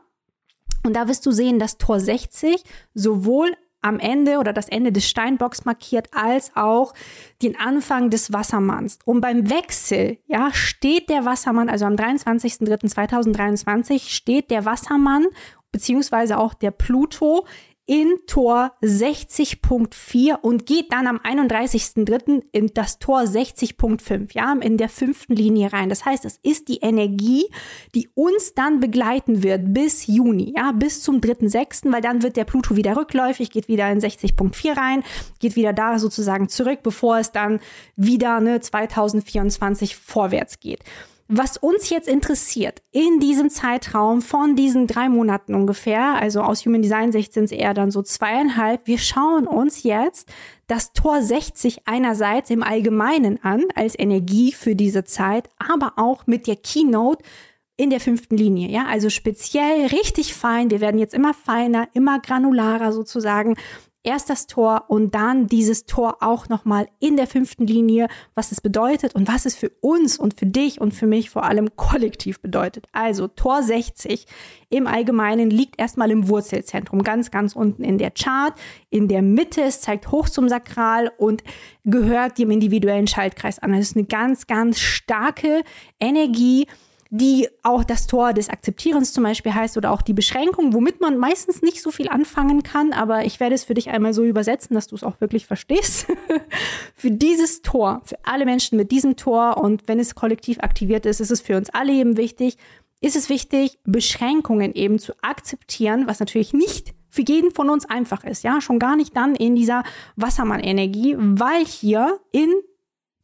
Und 0.86 0.96
da 0.96 1.08
wirst 1.08 1.26
du 1.26 1.32
sehen, 1.32 1.60
dass 1.60 1.78
Tor 1.78 2.00
60 2.00 2.64
sowohl 2.94 3.56
am 3.84 4.00
Ende 4.00 4.40
oder 4.40 4.54
das 4.54 4.70
Ende 4.70 4.92
des 4.92 5.08
Steinbocks 5.08 5.66
markiert, 5.66 6.08
als 6.14 6.52
auch 6.56 6.96
den 7.42 7.60
Anfang 7.60 8.10
des 8.10 8.34
Wassermanns. 8.34 8.98
Und 9.06 9.22
beim 9.22 9.50
Wechsel, 9.50 10.18
ja, 10.28 10.52
steht 10.54 11.10
der 11.10 11.26
Wassermann, 11.26 11.70
also 11.70 11.86
am 11.86 11.96
23.03.2023 11.96 14.10
steht 14.10 14.50
der 14.50 14.66
Wassermann 14.66 15.28
beziehungsweise 15.72 16.38
auch 16.38 16.54
der 16.54 16.72
Pluto 16.72 17.46
in 17.86 18.18
Tor 18.28 18.72
60.4 18.82 20.36
und 20.42 20.66
geht 20.66 20.94
dann 20.94 21.06
am 21.06 21.18
31.03. 21.18 22.44
in 22.54 22.68
das 22.74 22.98
Tor 23.00 23.22
60.5, 23.22 24.34
ja, 24.34 24.54
in 24.54 24.78
der 24.78 24.88
fünften 24.88 25.36
Linie 25.36 25.74
rein. 25.74 25.90
Das 25.90 26.06
heißt, 26.06 26.24
es 26.24 26.40
ist 26.44 26.70
die 26.70 26.78
Energie, 26.78 27.46
die 27.94 28.10
uns 28.16 28.54
dann 28.54 28.80
begleiten 28.80 29.44
wird 29.44 29.74
bis 29.74 30.08
Juni, 30.08 30.54
ja, 30.56 30.72
bis 30.72 31.02
zum 31.02 31.18
3.06., 31.18 31.92
weil 31.92 32.02
dann 32.02 32.24
wird 32.24 32.38
der 32.38 32.46
Pluto 32.46 32.78
wieder 32.78 32.96
rückläufig, 32.96 33.52
geht 33.52 33.68
wieder 33.68 33.92
in 33.92 34.00
60.4 34.00 34.78
rein, 34.78 35.04
geht 35.40 35.58
wieder 35.58 35.74
da 35.74 36.00
sozusagen 36.00 36.48
zurück, 36.48 36.80
bevor 36.84 37.18
es 37.18 37.34
dann 37.34 37.60
wieder 37.98 38.40
ne, 38.40 38.62
2024 38.62 39.98
vorwärts 39.98 40.60
geht. 40.62 40.80
Was 41.28 41.58
uns 41.58 41.90
jetzt 41.90 42.08
interessiert 42.10 42.82
in 42.92 43.20
diesem 43.20 43.50
Zeitraum 43.50 44.22
von 44.22 44.56
diesen 44.56 44.88
drei 44.88 45.08
Monaten 45.08 45.56
ungefähr, 45.56 46.16
also 46.16 46.42
aus 46.42 46.66
Human 46.66 46.82
Design 46.82 47.12
Sicht 47.12 47.34
sind 47.34 47.46
es 47.46 47.52
eher 47.52 47.74
dann 47.74 47.92
so 47.92 48.02
zweieinhalb, 48.02 48.88
wir 48.88 48.98
schauen 48.98 49.48
uns 49.48 49.84
jetzt 49.84 50.32
das 50.68 50.92
Tor 50.92 51.22
60 51.22 51.88
einerseits 51.88 52.50
im 52.50 52.62
Allgemeinen 52.62 53.42
an 53.42 53.64
als 53.74 53.98
Energie 53.98 54.52
für 54.52 54.76
diese 54.76 55.06
Zeit, 55.06 55.50
aber 55.58 55.94
auch 55.96 56.28
mit 56.28 56.46
der 56.46 56.58
Keynote 56.58 57.24
in 57.78 57.90
der 57.90 58.00
fünften 58.00 58.38
Linie, 58.38 58.70
ja, 58.70 58.86
also 58.86 59.10
speziell 59.10 59.88
richtig 59.88 60.34
fein. 60.34 60.70
Wir 60.70 60.82
werden 60.82 61.00
jetzt 61.00 61.14
immer 61.14 61.34
feiner, 61.34 61.88
immer 61.94 62.20
granularer 62.20 62.92
sozusagen 62.92 63.56
erst 64.04 64.30
das 64.30 64.48
Tor 64.48 64.86
und 64.88 65.16
dann 65.16 65.48
dieses 65.48 65.86
Tor 65.86 66.18
auch 66.22 66.50
nochmal 66.50 66.88
in 67.00 67.18
der 67.18 67.28
fünften 67.28 67.66
Linie, 67.66 68.08
was 68.36 68.52
es 68.52 68.62
bedeutet 68.62 69.16
und 69.16 69.28
was 69.28 69.46
es 69.46 69.56
für 69.56 69.70
uns 69.82 70.18
und 70.18 70.38
für 70.38 70.46
dich 70.46 70.80
und 70.80 70.94
für 70.94 71.08
mich 71.08 71.30
vor 71.30 71.44
allem 71.44 71.76
kollektiv 71.76 72.42
bedeutet. 72.42 72.88
Also 72.92 73.28
Tor 73.28 73.64
60 73.64 74.26
im 74.70 74.88
Allgemeinen 74.88 75.50
liegt 75.50 75.80
erstmal 75.80 76.12
im 76.12 76.28
Wurzelzentrum, 76.28 77.04
ganz, 77.04 77.32
ganz 77.32 77.56
unten 77.56 77.84
in 77.84 77.98
der 77.98 78.12
Chart, 78.12 78.54
in 78.90 79.08
der 79.08 79.22
Mitte. 79.22 79.62
Es 79.62 79.82
zeigt 79.82 80.12
hoch 80.12 80.28
zum 80.28 80.50
Sakral 80.50 81.12
und 81.18 81.44
gehört 81.86 82.38
dem 82.38 82.52
individuellen 82.52 83.08
Schaltkreis 83.08 83.60
an. 83.60 83.72
Das 83.72 83.82
ist 83.82 83.96
eine 83.96 84.06
ganz, 84.06 84.48
ganz 84.48 84.80
starke 84.80 85.64
Energie, 86.00 86.68
die 87.16 87.48
auch 87.62 87.84
das 87.84 88.08
Tor 88.08 88.34
des 88.34 88.50
Akzeptierens 88.50 89.14
zum 89.14 89.24
Beispiel 89.24 89.54
heißt 89.54 89.78
oder 89.78 89.92
auch 89.92 90.02
die 90.02 90.14
Beschränkung, 90.14 90.74
womit 90.74 91.00
man 91.00 91.20
meistens 91.20 91.62
nicht 91.62 91.80
so 91.80 91.92
viel 91.92 92.10
anfangen 92.10 92.64
kann, 92.64 92.92
aber 92.92 93.24
ich 93.24 93.40
werde 93.40 93.54
es 93.54 93.66
für 93.66 93.76
dich 93.76 93.92
einmal 93.92 94.16
so 94.16 94.24
übersetzen, 94.24 94.74
dass 94.74 94.88
du 94.88 94.96
es 94.96 95.04
auch 95.04 95.22
wirklich 95.22 95.46
verstehst. 95.46 96.08
für 96.96 97.12
dieses 97.12 97.62
Tor, 97.62 98.02
für 98.04 98.18
alle 98.24 98.46
Menschen 98.46 98.80
mit 98.80 98.92
diesem 98.92 99.16
Tor 99.16 99.58
und 99.58 99.88
wenn 99.88 100.00
es 100.00 100.16
kollektiv 100.16 100.58
aktiviert 100.62 101.06
ist, 101.06 101.22
ist 101.22 101.30
es 101.30 101.40
für 101.40 101.56
uns 101.56 101.70
alle 101.70 101.94
eben 101.94 102.18
wichtig, 102.18 102.58
ist 103.00 103.16
es 103.16 103.30
wichtig, 103.30 103.78
Beschränkungen 103.84 104.74
eben 104.74 104.98
zu 104.98 105.14
akzeptieren, 105.22 106.08
was 106.08 106.20
natürlich 106.20 106.52
nicht 106.52 106.96
für 107.12 107.22
jeden 107.22 107.52
von 107.52 107.70
uns 107.70 107.86
einfach 107.86 108.24
ist, 108.24 108.44
ja, 108.44 108.60
schon 108.60 108.80
gar 108.80 108.96
nicht 108.96 109.16
dann 109.16 109.36
in 109.36 109.56
dieser 109.56 109.84
Wassermann-Energie, 110.16 111.16
weil 111.20 111.64
hier 111.64 112.20
in 112.32 112.52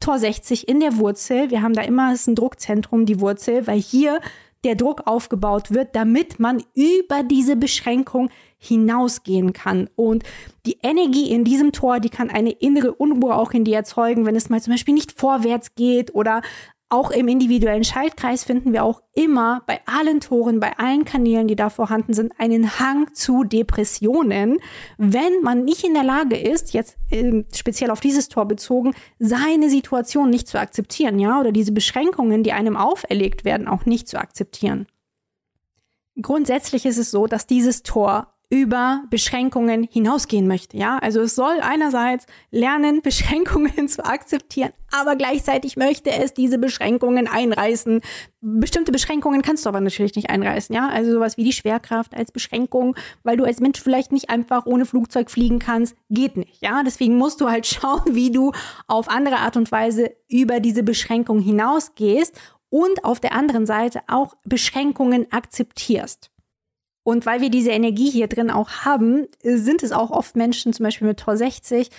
Tor 0.00 0.18
60 0.18 0.66
in 0.66 0.80
der 0.80 0.96
Wurzel. 0.96 1.50
Wir 1.50 1.62
haben 1.62 1.74
da 1.74 1.82
immer, 1.82 2.12
ist 2.12 2.26
ein 2.26 2.34
Druckzentrum, 2.34 3.06
die 3.06 3.20
Wurzel, 3.20 3.66
weil 3.66 3.80
hier 3.80 4.20
der 4.64 4.74
Druck 4.74 5.06
aufgebaut 5.06 5.70
wird, 5.70 5.94
damit 5.96 6.38
man 6.38 6.62
über 6.74 7.22
diese 7.22 7.56
Beschränkung 7.56 8.30
hinausgehen 8.58 9.52
kann. 9.52 9.88
Und 9.96 10.24
die 10.66 10.78
Energie 10.82 11.30
in 11.30 11.44
diesem 11.44 11.72
Tor, 11.72 12.00
die 12.00 12.10
kann 12.10 12.28
eine 12.30 12.50
innere 12.50 12.92
Unruhe 12.92 13.34
auch 13.36 13.52
in 13.52 13.64
dir 13.64 13.76
erzeugen, 13.76 14.26
wenn 14.26 14.36
es 14.36 14.50
mal 14.50 14.60
zum 14.60 14.74
Beispiel 14.74 14.94
nicht 14.94 15.18
vorwärts 15.18 15.74
geht 15.74 16.14
oder 16.14 16.42
auch 16.90 17.12
im 17.12 17.28
individuellen 17.28 17.84
Schaltkreis 17.84 18.42
finden 18.44 18.72
wir 18.72 18.84
auch 18.84 19.00
immer 19.14 19.62
bei 19.66 19.80
allen 19.86 20.20
Toren, 20.20 20.58
bei 20.58 20.76
allen 20.76 21.04
Kanälen, 21.04 21.46
die 21.46 21.54
da 21.54 21.70
vorhanden 21.70 22.14
sind, 22.14 22.32
einen 22.38 22.80
Hang 22.80 23.14
zu 23.14 23.44
Depressionen, 23.44 24.58
wenn 24.98 25.40
man 25.42 25.64
nicht 25.64 25.84
in 25.84 25.94
der 25.94 26.02
Lage 26.02 26.36
ist, 26.36 26.72
jetzt 26.72 26.96
äh, 27.10 27.44
speziell 27.54 27.90
auf 27.90 28.00
dieses 28.00 28.28
Tor 28.28 28.46
bezogen, 28.46 28.94
seine 29.20 29.70
Situation 29.70 30.30
nicht 30.30 30.48
zu 30.48 30.58
akzeptieren, 30.58 31.20
ja, 31.20 31.38
oder 31.38 31.52
diese 31.52 31.72
Beschränkungen, 31.72 32.42
die 32.42 32.52
einem 32.52 32.76
auferlegt 32.76 33.44
werden, 33.44 33.68
auch 33.68 33.86
nicht 33.86 34.08
zu 34.08 34.18
akzeptieren. 34.18 34.86
Grundsätzlich 36.20 36.86
ist 36.86 36.98
es 36.98 37.12
so, 37.12 37.28
dass 37.28 37.46
dieses 37.46 37.84
Tor 37.84 38.29
über 38.50 39.04
Beschränkungen 39.10 39.84
hinausgehen 39.84 40.48
möchte. 40.48 40.76
Ja, 40.76 40.98
also 40.98 41.20
es 41.20 41.36
soll 41.36 41.60
einerseits 41.62 42.26
lernen, 42.50 43.00
Beschränkungen 43.02 43.88
zu 43.88 44.04
akzeptieren, 44.04 44.72
aber 44.90 45.14
gleichzeitig 45.14 45.76
möchte 45.76 46.10
es 46.10 46.34
diese 46.34 46.58
Beschränkungen 46.58 47.28
einreißen. 47.28 48.00
Bestimmte 48.40 48.90
Beschränkungen 48.90 49.42
kannst 49.42 49.64
du 49.64 49.68
aber 49.68 49.80
natürlich 49.80 50.16
nicht 50.16 50.30
einreißen. 50.30 50.74
Ja, 50.74 50.88
also 50.88 51.12
sowas 51.12 51.36
wie 51.36 51.44
die 51.44 51.52
Schwerkraft 51.52 52.14
als 52.14 52.32
Beschränkung, 52.32 52.96
weil 53.22 53.36
du 53.36 53.44
als 53.44 53.60
Mensch 53.60 53.80
vielleicht 53.80 54.10
nicht 54.10 54.30
einfach 54.30 54.66
ohne 54.66 54.84
Flugzeug 54.84 55.30
fliegen 55.30 55.60
kannst, 55.60 55.94
geht 56.10 56.36
nicht. 56.36 56.60
Ja, 56.60 56.82
deswegen 56.82 57.16
musst 57.16 57.40
du 57.40 57.48
halt 57.48 57.66
schauen, 57.68 58.02
wie 58.16 58.32
du 58.32 58.52
auf 58.88 59.08
andere 59.08 59.36
Art 59.36 59.56
und 59.56 59.70
Weise 59.70 60.10
über 60.28 60.58
diese 60.58 60.82
Beschränkung 60.82 61.40
hinausgehst 61.40 62.36
und 62.68 63.04
auf 63.04 63.20
der 63.20 63.32
anderen 63.32 63.66
Seite 63.66 64.00
auch 64.08 64.34
Beschränkungen 64.44 65.30
akzeptierst. 65.30 66.29
Und 67.10 67.26
weil 67.26 67.40
wir 67.40 67.50
diese 67.50 67.70
Energie 67.70 68.08
hier 68.08 68.28
drin 68.28 68.52
auch 68.52 68.70
haben, 68.84 69.26
sind 69.42 69.82
es 69.82 69.90
auch 69.90 70.12
oft 70.12 70.36
Menschen, 70.36 70.72
zum 70.72 70.84
Beispiel 70.84 71.08
mit 71.08 71.18
Tor 71.18 71.36
60, 71.36 71.90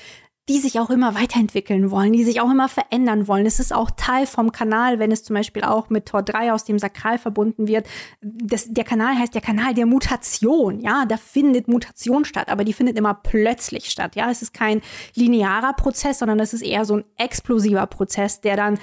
die 0.48 0.58
sich 0.58 0.80
auch 0.80 0.90
immer 0.90 1.16
weiterentwickeln 1.16 1.92
wollen, 1.92 2.14
die 2.14 2.24
sich 2.24 2.40
auch 2.40 2.50
immer 2.50 2.70
verändern 2.70 3.28
wollen. 3.28 3.46
Es 3.46 3.60
ist 3.60 3.74
auch 3.74 3.92
Teil 3.92 4.26
vom 4.26 4.54
Kanal, 4.54 5.00
wenn 5.00 5.12
es 5.12 5.26
zum 5.26 5.34
Beispiel 5.34 5.66
auch 5.66 5.90
mit 5.90 6.06
Tor 6.06 6.24
3 6.24 6.54
aus 6.54 6.64
dem 6.64 6.80
Sakral 6.80 7.18
verbunden 7.18 7.68
wird. 7.68 7.88
Das, 8.22 8.68
der 8.70 8.86
Kanal 8.86 9.20
heißt 9.20 9.36
der 9.36 9.42
Kanal 9.42 9.74
der 9.74 9.86
Mutation. 9.86 10.80
Ja, 10.80 11.04
da 11.06 11.18
findet 11.18 11.68
Mutation 11.68 12.24
statt, 12.24 12.48
aber 12.48 12.64
die 12.64 12.74
findet 12.74 12.98
immer 12.98 13.14
plötzlich 13.14 13.90
statt. 13.90 14.16
Ja, 14.16 14.32
es 14.32 14.42
ist 14.42 14.54
kein 14.54 14.80
linearer 15.14 15.74
Prozess, 15.74 16.20
sondern 16.20 16.40
es 16.40 16.54
ist 16.54 16.62
eher 16.62 16.86
so 16.86 17.00
ein 17.00 17.04
explosiver 17.18 17.86
Prozess, 17.86 18.40
der 18.40 18.56
dann 18.56 18.80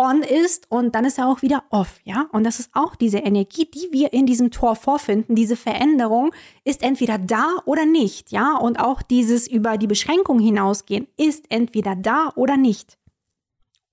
on 0.00 0.22
ist 0.22 0.70
und 0.70 0.94
dann 0.94 1.04
ist 1.04 1.18
er 1.18 1.28
auch 1.28 1.42
wieder 1.42 1.64
off, 1.68 2.00
ja? 2.04 2.26
Und 2.32 2.44
das 2.44 2.58
ist 2.58 2.70
auch 2.72 2.96
diese 2.96 3.18
Energie, 3.18 3.70
die 3.70 3.88
wir 3.92 4.14
in 4.14 4.24
diesem 4.24 4.50
Tor 4.50 4.74
vorfinden. 4.74 5.34
Diese 5.34 5.56
Veränderung 5.56 6.32
ist 6.64 6.82
entweder 6.82 7.18
da 7.18 7.58
oder 7.66 7.84
nicht, 7.84 8.32
ja? 8.32 8.56
Und 8.56 8.80
auch 8.80 9.02
dieses 9.02 9.46
über 9.46 9.76
die 9.76 9.86
Beschränkung 9.86 10.38
hinausgehen 10.40 11.06
ist 11.18 11.44
entweder 11.50 11.96
da 11.96 12.32
oder 12.34 12.56
nicht. 12.56 12.96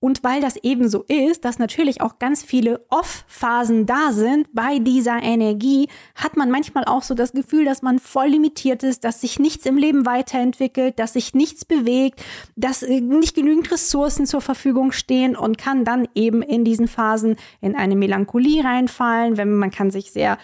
Und 0.00 0.22
weil 0.22 0.40
das 0.40 0.56
eben 0.56 0.88
so 0.88 1.04
ist, 1.08 1.44
dass 1.44 1.58
natürlich 1.58 2.00
auch 2.00 2.20
ganz 2.20 2.44
viele 2.44 2.84
Off-Phasen 2.88 3.84
da 3.84 4.12
sind 4.12 4.46
bei 4.52 4.78
dieser 4.78 5.20
Energie, 5.20 5.88
hat 6.14 6.36
man 6.36 6.52
manchmal 6.52 6.84
auch 6.84 7.02
so 7.02 7.14
das 7.14 7.32
Gefühl, 7.32 7.64
dass 7.64 7.82
man 7.82 7.98
voll 7.98 8.28
limitiert 8.28 8.84
ist, 8.84 9.02
dass 9.02 9.20
sich 9.20 9.40
nichts 9.40 9.66
im 9.66 9.76
Leben 9.76 10.06
weiterentwickelt, 10.06 11.00
dass 11.00 11.14
sich 11.14 11.34
nichts 11.34 11.64
bewegt, 11.64 12.22
dass 12.54 12.84
äh, 12.84 13.00
nicht 13.00 13.34
genügend 13.34 13.72
Ressourcen 13.72 14.26
zur 14.26 14.40
Verfügung 14.40 14.92
stehen 14.92 15.36
und 15.36 15.58
kann 15.58 15.84
dann 15.84 16.06
eben 16.14 16.42
in 16.42 16.64
diesen 16.64 16.86
Phasen 16.86 17.36
in 17.60 17.74
eine 17.74 17.96
Melancholie 17.96 18.62
reinfallen, 18.62 19.36
wenn 19.36 19.56
man 19.56 19.72
kann 19.72 19.90
sich 19.90 20.12
sehr 20.12 20.38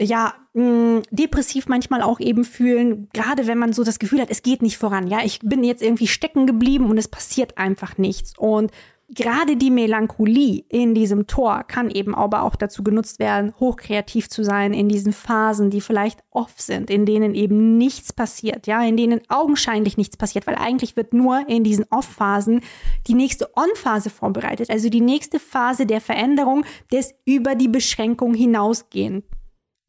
ja, 0.00 0.34
mh, 0.54 1.02
depressiv 1.10 1.68
manchmal 1.68 2.02
auch 2.02 2.20
eben 2.20 2.44
fühlen, 2.44 3.08
gerade 3.12 3.46
wenn 3.46 3.58
man 3.58 3.72
so 3.72 3.84
das 3.84 3.98
Gefühl 3.98 4.20
hat, 4.20 4.30
es 4.30 4.42
geht 4.42 4.62
nicht 4.62 4.78
voran. 4.78 5.06
Ja, 5.06 5.18
ich 5.24 5.40
bin 5.40 5.62
jetzt 5.62 5.82
irgendwie 5.82 6.06
stecken 6.06 6.46
geblieben 6.46 6.86
und 6.86 6.98
es 6.98 7.08
passiert 7.08 7.58
einfach 7.58 7.98
nichts. 7.98 8.32
Und 8.38 8.70
gerade 9.12 9.56
die 9.56 9.70
Melancholie 9.70 10.64
in 10.68 10.94
diesem 10.94 11.26
Tor 11.26 11.64
kann 11.64 11.90
eben 11.90 12.14
aber 12.14 12.42
auch 12.42 12.56
dazu 12.56 12.82
genutzt 12.82 13.18
werden, 13.18 13.52
hochkreativ 13.58 14.28
zu 14.28 14.44
sein 14.44 14.72
in 14.72 14.88
diesen 14.88 15.12
Phasen, 15.12 15.68
die 15.68 15.80
vielleicht 15.80 16.20
off 16.30 16.54
sind, 16.56 16.90
in 16.90 17.04
denen 17.04 17.34
eben 17.34 17.76
nichts 17.76 18.12
passiert, 18.12 18.66
ja, 18.66 18.82
in 18.82 18.96
denen 18.96 19.20
augenscheinlich 19.28 19.96
nichts 19.96 20.16
passiert, 20.16 20.46
weil 20.46 20.54
eigentlich 20.54 20.96
wird 20.96 21.12
nur 21.12 21.46
in 21.48 21.64
diesen 21.64 21.86
Off-Phasen 21.90 22.62
die 23.06 23.14
nächste 23.14 23.50
On-Phase 23.56 24.10
vorbereitet, 24.10 24.70
also 24.70 24.88
die 24.88 25.00
nächste 25.00 25.40
Phase 25.40 25.86
der 25.86 26.00
Veränderung 26.00 26.64
des 26.92 27.12
über 27.24 27.54
die 27.54 27.68
Beschränkung 27.68 28.34
hinausgehen 28.34 29.24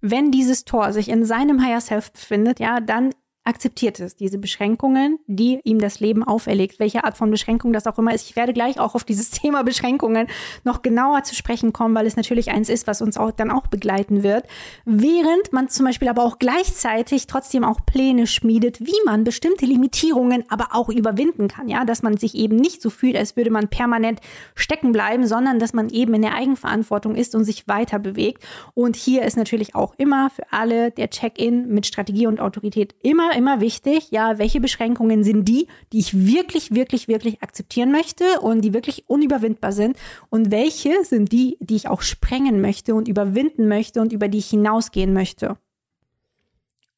wenn 0.02 0.32
dieses 0.32 0.66
Tor 0.66 0.92
sich 0.94 1.10
in 1.10 1.26
seinem 1.26 1.64
Higher 1.64 1.82
Self 1.82 2.12
befindet, 2.12 2.60
ja, 2.60 2.80
dann 2.80 3.12
akzeptiert 3.44 4.00
es, 4.00 4.16
diese 4.16 4.38
Beschränkungen, 4.38 5.18
die 5.26 5.60
ihm 5.64 5.80
das 5.80 6.00
Leben 6.00 6.24
auferlegt, 6.24 6.80
welche 6.80 7.04
Art 7.04 7.18
von 7.18 7.32
Beschränkung 7.32 7.74
das 7.74 7.88
auch 7.88 7.98
immer 7.98 8.14
ist. 8.14 8.30
Ich 8.30 8.36
werde 8.36 8.54
gleich 8.54 8.80
auch 8.80 8.94
auf 8.94 9.04
dieses 9.04 9.30
Thema 9.32 9.64
Beschränkungen 9.64 10.28
noch 10.64 10.84
genauer 10.84 11.24
zu 11.24 11.34
sprechen 11.34 11.74
kommen, 11.74 11.96
weil 11.96 12.06
es 12.06 12.16
natürlich 12.16 12.52
eins 12.52 12.70
ist, 12.70 12.86
was 12.86 13.02
uns 13.02 13.18
auch 13.18 13.32
dann 13.32 13.50
auch 13.50 13.68
begleiten 13.68 14.22
wird. 14.22 14.46
Während 14.86 15.54
man 15.54 15.70
zum 15.70 15.86
Beispiel 15.88 16.08
aber 16.08 16.24
auch 16.24 16.38
gleichzeitig 16.38 17.26
trotzdem 17.26 17.64
auch 17.64 17.84
Pläne 17.86 18.28
schmiedet, 18.28 18.80
wie 18.80 19.00
man 19.06 19.24
bestimmte 19.24 19.66
Limitierungen 19.66 20.44
aber 20.50 20.70
auch 20.74 20.90
überwinden 20.90 21.48
kann, 21.48 21.68
ja, 21.68 21.84
dass 21.84 22.04
man 22.04 22.18
sich 22.18 22.36
eben 22.36 22.58
nicht 22.58 22.82
so 22.82 22.92
fühlt, 22.92 23.16
als 23.16 23.36
würde 23.36 23.50
man 23.50 23.70
permanent 23.70 24.20
stecken 24.54 24.92
bleiben, 24.92 25.26
sondern 25.26 25.58
dass 25.58 25.74
man 25.74 25.90
eben 25.90 26.14
in 26.14 26.22
der 26.22 26.36
Eigenverantwortung 26.36 27.16
ist 27.16 27.34
und 27.34 27.44
sich 27.44 27.68
weiter 27.68 27.98
bewegt. 27.98 28.44
Und 28.76 28.96
hier 28.96 29.24
ist 29.24 29.38
natürlich 29.38 29.74
auch 29.74 29.96
immer 29.98 30.30
für 30.30 30.44
alle 30.52 30.92
der 30.92 31.10
Check-in 31.10 31.70
mit 31.70 31.88
Strategie 31.88 32.28
und 32.28 32.40
Autorität 32.40 32.94
immer 33.02 33.31
immer, 33.36 33.62
wichtig, 33.62 34.12
ja, 34.12 34.38
welche 34.38 34.62
Beschränkungen 34.62 35.24
sind 35.24 35.48
die, 35.48 35.68
die 35.92 36.00
ich 36.00 36.26
wirklich, 36.26 36.72
wirklich, 36.72 37.08
wirklich 37.08 37.42
akzeptieren 37.44 37.92
möchte 37.92 38.42
und 38.42 38.62
die 38.62 38.74
wirklich 38.74 39.10
unüberwindbar 39.10 39.72
sind 39.72 39.98
und 40.30 40.52
welche 40.52 41.04
sind 41.04 41.32
die, 41.32 41.58
die 41.60 41.76
ich 41.76 41.88
auch 41.88 42.02
sprengen 42.02 42.62
möchte 42.62 42.96
und 42.96 43.08
überwinden 43.08 43.68
möchte 43.68 44.02
und 44.02 44.14
über 44.14 44.28
die 44.28 44.40
ich 44.40 44.50
hinausgehen 44.50 45.14
möchte. 45.14 45.58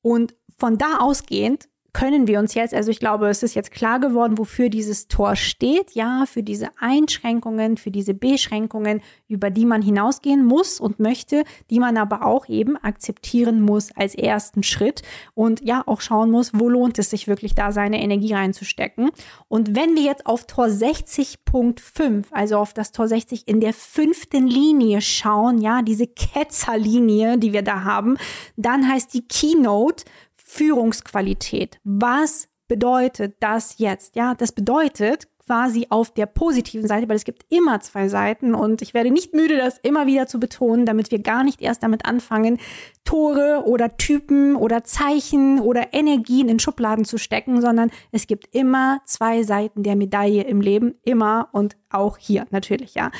Und 0.01 0.35
von 0.57 0.77
da 0.77 0.99
ausgehend 0.99 1.69
können 1.93 2.27
wir 2.27 2.39
uns 2.39 2.55
jetzt, 2.55 2.73
also 2.73 2.89
ich 2.89 2.99
glaube, 2.99 3.29
es 3.29 3.43
ist 3.43 3.53
jetzt 3.53 3.71
klar 3.71 3.99
geworden, 3.99 4.39
wofür 4.39 4.69
dieses 4.69 5.07
Tor 5.07 5.35
steht, 5.35 5.91
ja, 5.91 6.25
für 6.25 6.41
diese 6.41 6.69
Einschränkungen, 6.79 7.77
für 7.77 7.91
diese 7.91 8.15
Beschränkungen, 8.15 9.01
über 9.27 9.51
die 9.51 9.65
man 9.65 9.83
hinausgehen 9.83 10.43
muss 10.43 10.79
und 10.79 10.99
möchte, 10.99 11.43
die 11.69 11.79
man 11.79 11.97
aber 11.97 12.25
auch 12.25 12.49
eben 12.49 12.77
akzeptieren 12.77 13.61
muss 13.61 13.91
als 13.95 14.15
ersten 14.15 14.63
Schritt 14.63 15.03
und 15.35 15.61
ja, 15.63 15.83
auch 15.85 16.01
schauen 16.01 16.31
muss, 16.31 16.51
wo 16.53 16.67
lohnt 16.67 16.97
es 16.97 17.11
sich 17.11 17.27
wirklich 17.27 17.53
da 17.53 17.71
seine 17.71 18.01
Energie 18.01 18.33
reinzustecken. 18.33 19.11
Und 19.47 19.75
wenn 19.75 19.95
wir 19.95 20.03
jetzt 20.03 20.25
auf 20.25 20.47
Tor 20.47 20.65
60.5, 20.65 22.25
also 22.31 22.57
auf 22.57 22.73
das 22.73 22.91
Tor 22.91 23.07
60 23.07 23.47
in 23.47 23.61
der 23.61 23.73
fünften 23.73 24.47
Linie 24.47 25.01
schauen, 25.01 25.61
ja, 25.61 25.83
diese 25.83 26.07
Ketzerlinie, 26.07 27.37
die 27.37 27.53
wir 27.53 27.61
da 27.61 27.83
haben, 27.83 28.17
dann 28.57 28.91
heißt 28.91 29.13
die 29.13 29.27
Keynote 29.27 30.05
Führungsqualität. 30.53 31.79
Was 31.83 32.47
bedeutet 32.67 33.37
das 33.39 33.79
jetzt? 33.79 34.15
Ja, 34.15 34.35
das 34.35 34.51
bedeutet 34.51 35.27
quasi 35.45 35.87
auf 35.89 36.13
der 36.13 36.25
positiven 36.25 36.87
Seite, 36.87 37.09
weil 37.09 37.15
es 37.15 37.25
gibt 37.25 37.45
immer 37.49 37.81
zwei 37.81 38.07
Seiten 38.07 38.53
und 38.53 38.81
ich 38.81 38.93
werde 38.93 39.11
nicht 39.11 39.33
müde, 39.33 39.57
das 39.57 39.77
immer 39.79 40.05
wieder 40.05 40.27
zu 40.27 40.39
betonen, 40.39 40.85
damit 40.85 41.11
wir 41.11 41.19
gar 41.19 41.43
nicht 41.43 41.61
erst 41.61 41.83
damit 41.83 42.05
anfangen, 42.05 42.59
Tore 43.03 43.63
oder 43.65 43.97
Typen 43.97 44.55
oder 44.55 44.83
Zeichen 44.83 45.59
oder 45.59 45.93
Energien 45.93 46.47
in 46.47 46.59
Schubladen 46.59 47.03
zu 47.03 47.17
stecken, 47.17 47.59
sondern 47.59 47.89
es 48.11 48.27
gibt 48.27 48.55
immer 48.55 49.01
zwei 49.05 49.43
Seiten 49.43 49.83
der 49.83 49.95
Medaille 49.95 50.43
im 50.43 50.61
Leben, 50.61 50.95
immer 51.03 51.49
und 51.51 51.75
auch 51.89 52.17
hier 52.17 52.45
natürlich, 52.51 52.95
ja. 52.95 53.11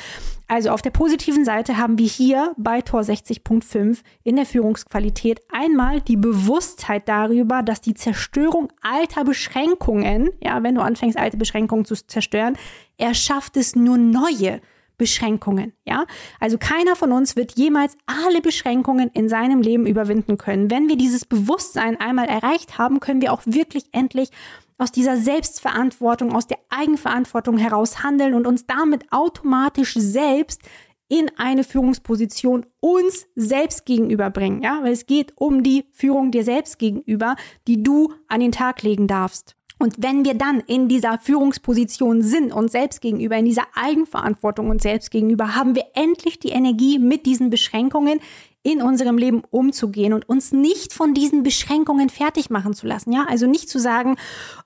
Also 0.46 0.70
auf 0.70 0.82
der 0.82 0.90
positiven 0.90 1.44
Seite 1.44 1.78
haben 1.78 1.98
wir 1.98 2.06
hier 2.06 2.52
bei 2.58 2.82
Tor 2.82 3.00
60.5 3.00 4.00
in 4.24 4.36
der 4.36 4.44
Führungsqualität 4.44 5.40
einmal 5.50 6.00
die 6.02 6.16
Bewusstheit 6.16 7.08
darüber, 7.08 7.62
dass 7.62 7.80
die 7.80 7.94
Zerstörung 7.94 8.70
alter 8.82 9.24
Beschränkungen, 9.24 10.30
ja, 10.42 10.62
wenn 10.62 10.74
du 10.74 10.82
anfängst, 10.82 11.18
alte 11.18 11.38
Beschränkungen 11.38 11.86
zu 11.86 11.94
zerstören, 11.94 12.58
erschafft 12.98 13.56
es 13.56 13.74
nur 13.74 13.96
neue 13.96 14.60
Beschränkungen, 14.96 15.72
ja? 15.84 16.06
Also 16.38 16.56
keiner 16.56 16.94
von 16.94 17.10
uns 17.10 17.34
wird 17.34 17.58
jemals 17.58 17.96
alle 18.06 18.40
Beschränkungen 18.40 19.10
in 19.12 19.28
seinem 19.28 19.60
Leben 19.60 19.86
überwinden 19.86 20.38
können. 20.38 20.70
Wenn 20.70 20.88
wir 20.88 20.96
dieses 20.96 21.24
Bewusstsein 21.24 21.98
einmal 21.98 22.26
erreicht 22.26 22.78
haben, 22.78 23.00
können 23.00 23.20
wir 23.20 23.32
auch 23.32 23.42
wirklich 23.44 23.86
endlich 23.90 24.30
aus 24.78 24.92
dieser 24.92 25.16
Selbstverantwortung, 25.16 26.34
aus 26.34 26.46
der 26.46 26.58
Eigenverantwortung 26.68 27.58
heraus 27.58 28.02
handeln 28.02 28.34
und 28.34 28.46
uns 28.46 28.66
damit 28.66 29.12
automatisch 29.12 29.94
selbst 29.94 30.62
in 31.08 31.30
eine 31.36 31.64
Führungsposition 31.64 32.66
uns 32.80 33.26
selbst 33.34 33.86
gegenüber 33.86 34.30
bringen, 34.30 34.62
ja, 34.62 34.80
weil 34.82 34.92
es 34.92 35.06
geht 35.06 35.32
um 35.36 35.62
die 35.62 35.84
Führung 35.92 36.30
dir 36.30 36.44
selbst 36.44 36.78
gegenüber, 36.78 37.36
die 37.68 37.82
du 37.82 38.12
an 38.26 38.40
den 38.40 38.52
Tag 38.52 38.82
legen 38.82 39.06
darfst. 39.06 39.54
Und 39.78 40.02
wenn 40.02 40.24
wir 40.24 40.34
dann 40.34 40.60
in 40.60 40.88
dieser 40.88 41.18
Führungsposition 41.18 42.22
sind 42.22 42.52
und 42.52 42.70
selbst 42.70 43.00
gegenüber, 43.00 43.36
in 43.36 43.44
dieser 43.44 43.66
Eigenverantwortung 43.74 44.70
und 44.70 44.80
selbst 44.80 45.10
gegenüber, 45.10 45.56
haben 45.56 45.74
wir 45.74 45.84
endlich 45.94 46.38
die 46.38 46.50
Energie, 46.50 46.98
mit 46.98 47.26
diesen 47.26 47.50
Beschränkungen 47.50 48.20
in 48.64 48.80
unserem 48.80 49.18
Leben 49.18 49.42
umzugehen 49.50 50.14
und 50.14 50.26
uns 50.26 50.50
nicht 50.50 50.94
von 50.94 51.12
diesen 51.12 51.42
Beschränkungen 51.42 52.08
fertig 52.08 52.48
machen 52.48 52.72
zu 52.72 52.86
lassen. 52.86 53.12
Ja, 53.12 53.26
also 53.28 53.46
nicht 53.46 53.68
zu 53.68 53.78
sagen, 53.78 54.16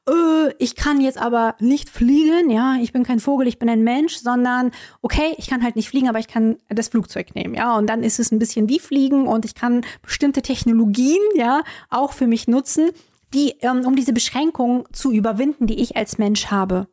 äh, 0.09 0.55
ich 0.59 0.77
kann 0.77 1.01
jetzt 1.01 1.19
aber 1.19 1.57
nicht 1.59 1.91
fliegen. 1.91 2.49
Ja, 2.49 2.77
ich 2.81 2.93
bin 2.93 3.03
kein 3.03 3.19
Vogel, 3.19 3.49
ich 3.49 3.59
bin 3.59 3.69
ein 3.69 3.83
Mensch, 3.83 4.17
sondern 4.17 4.71
okay, 5.03 5.35
ich 5.37 5.49
kann 5.49 5.65
halt 5.65 5.75
nicht 5.75 5.89
fliegen, 5.89 6.09
aber 6.09 6.21
ich 6.21 6.29
kann 6.29 6.59
das 6.69 6.89
Flugzeug 6.89 7.35
nehmen. 7.35 7.55
Ja, 7.55 7.77
und 7.77 7.89
dann 7.89 8.05
ist 8.05 8.21
es 8.21 8.31
ein 8.31 8.39
bisschen 8.39 8.69
wie 8.69 8.79
Fliegen 8.79 9.27
und 9.27 9.45
ich 9.45 9.57
kann 9.57 9.85
bestimmte 10.01 10.43
Technologien 10.43 11.21
ja 11.35 11.63
auch 11.91 12.13
für 12.13 12.29
mich 12.29 12.47
nutzen, 12.47 12.91
die, 13.35 13.57
ähm, 13.63 13.85
um 13.85 13.97
diese 13.97 14.13
Beschränkungen 14.13 14.85
zu 14.93 15.11
überwinden, 15.11 15.67
die 15.67 15.81
ich 15.81 15.97
als 15.97 16.19
Mensch 16.19 16.47
habe. 16.47 16.87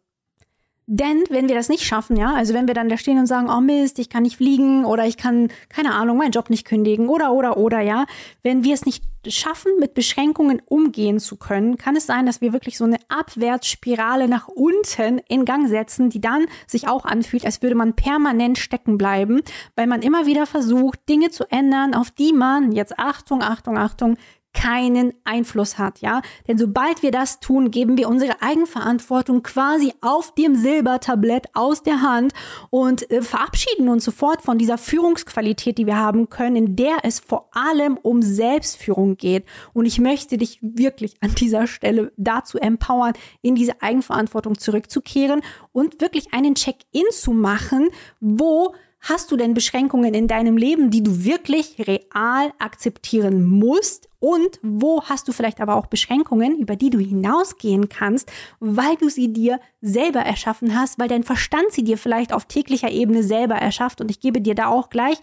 Denn 0.88 1.24
wenn 1.30 1.48
wir 1.48 1.56
das 1.56 1.68
nicht 1.68 1.84
schaffen, 1.84 2.16
ja, 2.16 2.34
also 2.36 2.54
wenn 2.54 2.68
wir 2.68 2.76
dann 2.76 2.90
da 2.90 2.98
stehen 2.98 3.18
und 3.18 3.26
sagen, 3.26 3.50
oh 3.50 3.60
Mist, 3.60 3.98
ich 3.98 4.10
kann 4.10 4.22
nicht 4.22 4.38
fliegen 4.38 4.86
oder 4.86 5.06
ich 5.06 5.18
kann, 5.18 5.50
keine 5.68 5.94
Ahnung, 5.96 6.18
meinen 6.18 6.32
Job 6.32 6.52
nicht 6.52 6.66
kündigen 6.66 7.10
oder, 7.10 7.34
oder, 7.34 7.58
oder, 7.58 7.80
ja, 7.82 8.06
wenn 8.44 8.64
wir 8.64 8.76
es 8.76 8.86
nicht 8.86 9.04
schaffen, 9.28 9.72
mit 9.80 9.96
Beschränkungen 9.96 10.62
umgehen 10.66 11.20
zu 11.20 11.38
können, 11.38 11.78
kann 11.78 11.96
es 11.96 12.06
sein, 12.06 12.28
dass 12.28 12.42
wir 12.42 12.54
wirklich 12.54 12.78
so 12.78 12.84
eine 12.84 12.98
Abwärtsspirale 13.08 14.28
nach 14.28 14.48
unten 14.48 15.20
in 15.28 15.46
Gang 15.46 15.68
setzen, 15.68 16.10
die 16.10 16.22
dann 16.22 16.46
sich 16.68 16.88
auch 16.88 17.06
anfühlt, 17.06 17.46
als 17.46 17.64
würde 17.64 17.76
man 17.76 17.96
permanent 17.96 18.58
stecken 18.58 18.98
bleiben, 18.98 19.42
weil 19.76 19.88
man 19.88 20.04
immer 20.04 20.26
wieder 20.26 20.46
versucht, 20.46 21.00
Dinge 21.10 21.32
zu 21.32 21.46
ändern, 21.50 21.96
auf 21.96 22.12
die 22.12 22.34
man, 22.34 22.72
jetzt 22.72 23.00
Achtung, 23.00 23.42
Achtung, 23.42 23.78
Achtung, 23.78 24.18
keinen 24.56 25.14
Einfluss 25.26 25.78
hat, 25.78 26.02
ja? 26.02 26.22
Denn 26.48 26.58
sobald 26.58 27.04
wir 27.04 27.12
das 27.12 27.40
tun, 27.40 27.70
geben 27.70 27.98
wir 27.98 28.10
unsere 28.10 28.42
Eigenverantwortung 28.42 29.44
quasi 29.44 29.94
auf 30.02 30.34
dem 30.34 30.56
Silbertablett 30.56 31.48
aus 31.54 31.84
der 31.84 32.02
Hand 32.02 32.34
und 32.72 33.10
äh, 33.12 33.22
verabschieden 33.22 33.90
uns 33.90 34.06
sofort 34.06 34.42
von 34.42 34.58
dieser 34.58 34.80
Führungsqualität, 34.80 35.78
die 35.78 35.86
wir 35.86 35.98
haben 35.98 36.30
können, 36.30 36.56
in 36.56 36.76
der 36.76 36.98
es 37.04 37.20
vor 37.20 37.50
allem 37.52 37.98
um 37.98 38.22
Selbstführung 38.22 39.18
geht. 39.18 39.46
Und 39.74 39.86
ich 39.86 40.00
möchte 40.00 40.38
dich 40.38 40.58
wirklich 40.62 41.16
an 41.22 41.36
dieser 41.36 41.68
Stelle 41.68 42.12
dazu 42.18 42.58
empowern, 42.58 43.14
in 43.42 43.56
diese 43.56 43.82
Eigenverantwortung 43.82 44.58
zurückzukehren 44.58 45.42
und 45.74 46.02
wirklich 46.02 46.34
einen 46.34 46.56
Check-in 46.56 47.06
zu 47.12 47.32
machen, 47.32 47.90
wo 48.20 48.74
Hast 49.08 49.32
du 49.32 49.38
denn 49.38 49.54
Beschränkungen 49.54 50.16
in 50.16 50.28
deinem 50.28 50.58
Leben, 50.58 50.90
die 50.90 51.04
du 51.04 51.26
wirklich 51.26 51.76
real 51.78 52.52
akzeptieren 52.58 53.46
musst? 53.46 54.10
Und 54.26 54.60
wo 54.64 55.04
hast 55.04 55.28
du 55.28 55.34
vielleicht 55.34 55.62
aber 55.62 55.76
auch 55.76 55.86
Beschränkungen, 55.86 56.58
über 56.58 56.76
die 56.76 56.90
du 56.90 56.98
hinausgehen 56.98 57.90
kannst, 57.90 58.32
weil 58.60 58.96
du 58.96 59.08
sie 59.08 59.32
dir 59.32 59.60
selber 59.82 60.22
erschaffen 60.22 60.76
hast, 60.76 60.98
weil 60.98 61.08
dein 61.08 61.22
Verstand 61.22 61.66
sie 61.70 61.84
dir 61.84 61.96
vielleicht 61.96 62.34
auf 62.34 62.46
täglicher 62.46 62.90
Ebene 62.90 63.22
selber 63.22 63.54
erschafft? 63.54 64.02
Und 64.02 64.10
ich 64.10 64.20
gebe 64.20 64.42
dir 64.42 64.56
da 64.56 64.66
auch 64.66 64.90
gleich 64.90 65.20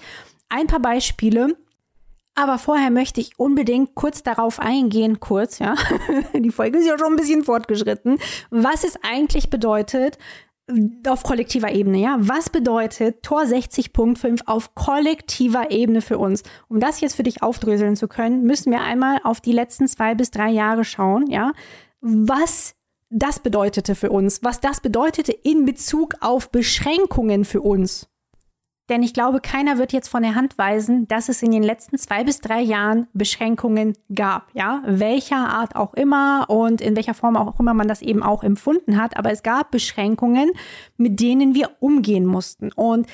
ein 0.48 0.68
paar 0.68 0.78
Beispiele, 0.78 1.56
aber 2.36 2.58
vorher 2.58 2.92
möchte 2.92 3.20
ich 3.20 3.40
unbedingt 3.40 3.96
kurz 3.96 4.22
darauf 4.22 4.60
eingehen, 4.60 5.18
kurz, 5.18 5.58
ja. 5.58 5.74
Die 6.32 6.52
Folge 6.52 6.78
ist 6.78 6.86
ja 6.86 6.96
schon 6.96 7.14
ein 7.14 7.16
bisschen 7.16 7.42
fortgeschritten, 7.42 8.20
was 8.50 8.84
es 8.84 8.96
eigentlich 9.02 9.50
bedeutet, 9.50 10.16
auf 11.06 11.22
kollektiver 11.22 11.72
Ebene, 11.72 11.98
ja. 11.98 12.16
Was 12.18 12.50
bedeutet 12.50 13.22
Tor 13.22 13.42
60.5 13.42 14.42
auf 14.46 14.74
kollektiver 14.74 15.70
Ebene 15.70 16.02
für 16.02 16.18
uns? 16.18 16.42
Um 16.68 16.80
das 16.80 17.00
jetzt 17.00 17.14
für 17.14 17.22
dich 17.22 17.42
aufdröseln 17.42 17.96
zu 17.96 18.08
können, 18.08 18.42
müssen 18.42 18.72
wir 18.72 18.80
einmal 18.80 19.20
auf 19.24 19.40
die 19.40 19.52
letzten 19.52 19.88
zwei 19.88 20.14
bis 20.14 20.30
drei 20.30 20.50
Jahre 20.50 20.84
schauen, 20.84 21.30
ja. 21.30 21.52
Was 22.00 22.74
das 23.10 23.40
bedeutete 23.40 23.94
für 23.94 24.10
uns, 24.10 24.42
was 24.42 24.60
das 24.60 24.80
bedeutete 24.80 25.32
in 25.32 25.64
Bezug 25.64 26.14
auf 26.20 26.50
Beschränkungen 26.50 27.44
für 27.44 27.60
uns. 27.60 28.08
Denn 28.88 29.02
ich 29.02 29.14
glaube, 29.14 29.40
keiner 29.40 29.78
wird 29.78 29.92
jetzt 29.92 30.08
von 30.08 30.22
der 30.22 30.34
Hand 30.34 30.58
weisen, 30.58 31.06
dass 31.06 31.28
es 31.28 31.42
in 31.42 31.52
den 31.52 31.62
letzten 31.62 31.98
zwei 31.98 32.24
bis 32.24 32.40
drei 32.40 32.60
Jahren 32.60 33.06
Beschränkungen 33.12 33.96
gab, 34.14 34.50
ja, 34.54 34.82
welcher 34.84 35.48
Art 35.48 35.76
auch 35.76 35.94
immer 35.94 36.46
und 36.48 36.80
in 36.80 36.96
welcher 36.96 37.14
Form 37.14 37.36
auch 37.36 37.58
immer 37.60 37.74
man 37.74 37.88
das 37.88 38.02
eben 38.02 38.22
auch 38.22 38.42
empfunden 38.42 39.00
hat. 39.00 39.16
Aber 39.16 39.30
es 39.30 39.42
gab 39.42 39.70
Beschränkungen, 39.70 40.50
mit 40.96 41.20
denen 41.20 41.54
wir 41.54 41.70
umgehen 41.80 42.26
mussten. 42.26 42.72
Und 42.72 43.06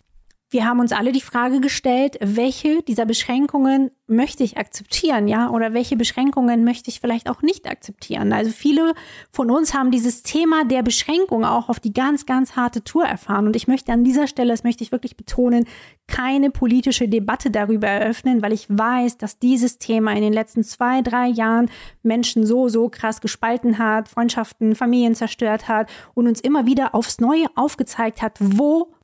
wir 0.50 0.64
haben 0.64 0.80
uns 0.80 0.92
alle 0.92 1.12
die 1.12 1.20
Frage 1.20 1.60
gestellt, 1.60 2.16
welche 2.20 2.82
dieser 2.82 3.04
Beschränkungen 3.04 3.90
möchte 4.06 4.42
ich 4.42 4.56
akzeptieren, 4.56 5.28
ja, 5.28 5.50
oder 5.50 5.74
welche 5.74 5.94
Beschränkungen 5.94 6.64
möchte 6.64 6.88
ich 6.88 7.00
vielleicht 7.00 7.28
auch 7.28 7.42
nicht 7.42 7.68
akzeptieren. 7.68 8.32
Also 8.32 8.50
viele 8.50 8.94
von 9.30 9.50
uns 9.50 9.74
haben 9.74 9.90
dieses 9.90 10.22
Thema 10.22 10.64
der 10.64 10.82
Beschränkung 10.82 11.44
auch 11.44 11.68
auf 11.68 11.80
die 11.80 11.92
ganz, 11.92 12.24
ganz 12.24 12.56
harte 12.56 12.82
Tour 12.82 13.04
erfahren. 13.04 13.46
Und 13.46 13.56
ich 13.56 13.68
möchte 13.68 13.92
an 13.92 14.04
dieser 14.04 14.26
Stelle, 14.26 14.50
das 14.50 14.64
möchte 14.64 14.82
ich 14.82 14.90
wirklich 14.90 15.18
betonen, 15.18 15.66
keine 16.06 16.50
politische 16.50 17.08
Debatte 17.08 17.50
darüber 17.50 17.88
eröffnen, 17.88 18.40
weil 18.40 18.54
ich 18.54 18.66
weiß, 18.70 19.18
dass 19.18 19.38
dieses 19.38 19.76
Thema 19.76 20.12
in 20.12 20.22
den 20.22 20.32
letzten 20.32 20.64
zwei, 20.64 21.02
drei 21.02 21.28
Jahren 21.28 21.70
Menschen 22.02 22.46
so, 22.46 22.70
so 22.70 22.88
krass 22.88 23.20
gespalten 23.20 23.76
hat, 23.76 24.08
Freundschaften, 24.08 24.74
Familien 24.74 25.14
zerstört 25.14 25.68
hat 25.68 25.90
und 26.14 26.26
uns 26.26 26.40
immer 26.40 26.64
wieder 26.64 26.94
aufs 26.94 27.20
Neue 27.20 27.44
aufgezeigt 27.54 28.22
hat, 28.22 28.38
wo 28.40 28.94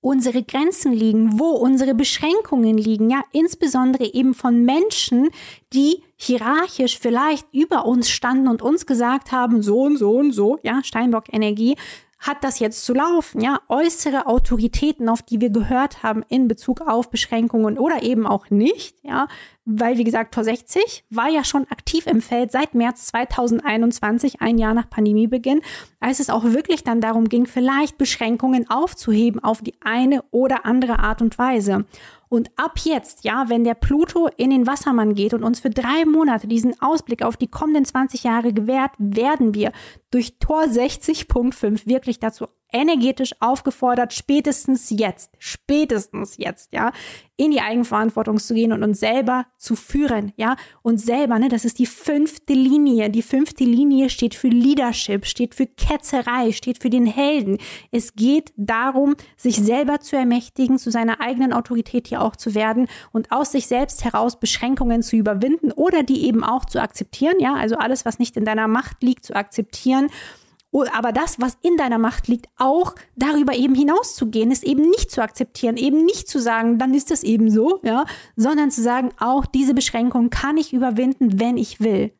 unsere 0.00 0.42
Grenzen 0.42 0.92
liegen, 0.92 1.38
wo 1.38 1.50
unsere 1.50 1.94
Beschränkungen 1.94 2.78
liegen, 2.78 3.10
ja, 3.10 3.22
insbesondere 3.32 4.12
eben 4.12 4.34
von 4.34 4.64
Menschen, 4.64 5.28
die 5.72 6.02
hierarchisch 6.16 6.98
vielleicht 6.98 7.46
über 7.52 7.84
uns 7.84 8.10
standen 8.10 8.48
und 8.48 8.62
uns 8.62 8.86
gesagt 8.86 9.32
haben, 9.32 9.62
so 9.62 9.82
und 9.82 9.96
so 9.96 10.12
und 10.12 10.32
so, 10.32 10.58
ja, 10.62 10.82
Steinbock 10.82 11.32
Energie, 11.32 11.76
hat 12.20 12.44
das 12.44 12.58
jetzt 12.58 12.84
zu 12.84 12.92
laufen? 12.92 13.40
Ja, 13.40 13.60
äußere 13.68 14.26
Autoritäten, 14.26 15.08
auf 15.08 15.22
die 15.22 15.40
wir 15.40 15.48
gehört 15.50 16.02
haben 16.02 16.22
in 16.28 16.48
Bezug 16.48 16.82
auf 16.82 17.10
Beschränkungen 17.10 17.78
oder 17.78 18.02
eben 18.02 18.26
auch 18.26 18.50
nicht, 18.50 18.96
ja, 19.02 19.26
weil 19.64 19.96
wie 19.96 20.04
gesagt, 20.04 20.34
Tor 20.34 20.44
60 20.44 21.04
war 21.08 21.30
ja 21.30 21.44
schon 21.44 21.66
aktiv 21.70 22.06
im 22.06 22.20
Feld 22.20 22.52
seit 22.52 22.74
März 22.74 23.06
2021, 23.06 24.42
ein 24.42 24.58
Jahr 24.58 24.74
nach 24.74 24.90
Pandemiebeginn, 24.90 25.62
als 25.98 26.20
es 26.20 26.28
auch 26.28 26.44
wirklich 26.44 26.84
dann 26.84 27.00
darum 27.00 27.28
ging, 27.28 27.46
vielleicht 27.46 27.96
Beschränkungen 27.96 28.68
aufzuheben 28.68 29.42
auf 29.42 29.62
die 29.62 29.74
eine 29.80 30.22
oder 30.30 30.66
andere 30.66 30.98
Art 30.98 31.22
und 31.22 31.38
Weise. 31.38 31.86
Und 32.30 32.48
ab 32.54 32.78
jetzt, 32.84 33.24
ja, 33.24 33.48
wenn 33.48 33.64
der 33.64 33.74
Pluto 33.74 34.28
in 34.36 34.50
den 34.50 34.68
Wassermann 34.68 35.14
geht 35.14 35.34
und 35.34 35.42
uns 35.42 35.58
für 35.58 35.68
drei 35.68 36.04
Monate 36.04 36.46
diesen 36.46 36.80
Ausblick 36.80 37.24
auf 37.24 37.36
die 37.36 37.48
kommenden 37.48 37.84
20 37.84 38.22
Jahre 38.22 38.52
gewährt, 38.52 38.92
werden 38.98 39.52
wir 39.52 39.72
durch 40.12 40.38
Tor 40.38 40.62
60.5 40.62 41.88
wirklich 41.88 42.20
dazu 42.20 42.46
energetisch 42.72 43.34
aufgefordert, 43.40 44.12
spätestens 44.12 44.90
jetzt, 44.90 45.30
spätestens 45.38 46.36
jetzt, 46.36 46.72
ja, 46.72 46.92
in 47.36 47.52
die 47.52 47.60
Eigenverantwortung 47.62 48.38
zu 48.38 48.52
gehen 48.52 48.70
und 48.72 48.82
uns 48.82 49.00
selber 49.00 49.46
zu 49.56 49.74
führen, 49.74 50.32
ja, 50.36 50.56
und 50.82 51.00
selber, 51.00 51.38
ne, 51.38 51.48
das 51.48 51.64
ist 51.64 51.78
die 51.78 51.86
fünfte 51.86 52.52
Linie. 52.52 53.08
Die 53.08 53.22
fünfte 53.22 53.64
Linie 53.64 54.10
steht 54.10 54.34
für 54.34 54.48
Leadership, 54.48 55.24
steht 55.24 55.54
für 55.54 55.66
Ketzerei, 55.66 56.52
steht 56.52 56.82
für 56.82 56.90
den 56.90 57.06
Helden. 57.06 57.56
Es 57.90 58.14
geht 58.14 58.52
darum, 58.56 59.16
sich 59.38 59.56
selber 59.56 60.00
zu 60.00 60.16
ermächtigen, 60.16 60.78
zu 60.78 60.90
seiner 60.90 61.22
eigenen 61.22 61.54
Autorität 61.54 62.08
hier 62.08 62.20
auch 62.20 62.36
zu 62.36 62.54
werden 62.54 62.88
und 63.10 63.32
aus 63.32 63.52
sich 63.52 63.66
selbst 63.66 64.04
heraus 64.04 64.38
Beschränkungen 64.38 65.02
zu 65.02 65.16
überwinden 65.16 65.72
oder 65.72 66.02
die 66.02 66.26
eben 66.26 66.44
auch 66.44 66.66
zu 66.66 66.80
akzeptieren, 66.80 67.36
ja, 67.38 67.54
also 67.54 67.76
alles, 67.76 68.04
was 68.04 68.18
nicht 68.18 68.36
in 68.36 68.44
deiner 68.44 68.68
Macht 68.68 69.02
liegt, 69.02 69.24
zu 69.24 69.34
akzeptieren 69.34 70.08
aber 70.92 71.12
das, 71.12 71.40
was 71.40 71.58
in 71.62 71.76
deiner 71.76 71.98
Macht 71.98 72.28
liegt, 72.28 72.46
auch 72.56 72.94
darüber 73.16 73.54
eben 73.54 73.74
hinauszugehen, 73.74 74.50
ist 74.50 74.64
eben 74.64 74.88
nicht 74.88 75.10
zu 75.10 75.22
akzeptieren, 75.22 75.76
eben 75.76 76.04
nicht 76.04 76.28
zu 76.28 76.38
sagen, 76.38 76.78
dann 76.78 76.94
ist 76.94 77.10
das 77.10 77.22
eben 77.22 77.50
so, 77.50 77.80
ja, 77.82 78.04
sondern 78.36 78.70
zu 78.70 78.82
sagen, 78.82 79.10
auch 79.18 79.46
diese 79.46 79.74
Beschränkung 79.74 80.30
kann 80.30 80.56
ich 80.56 80.72
überwinden, 80.72 81.40
wenn 81.40 81.56
ich 81.56 81.80
will. 81.80 82.12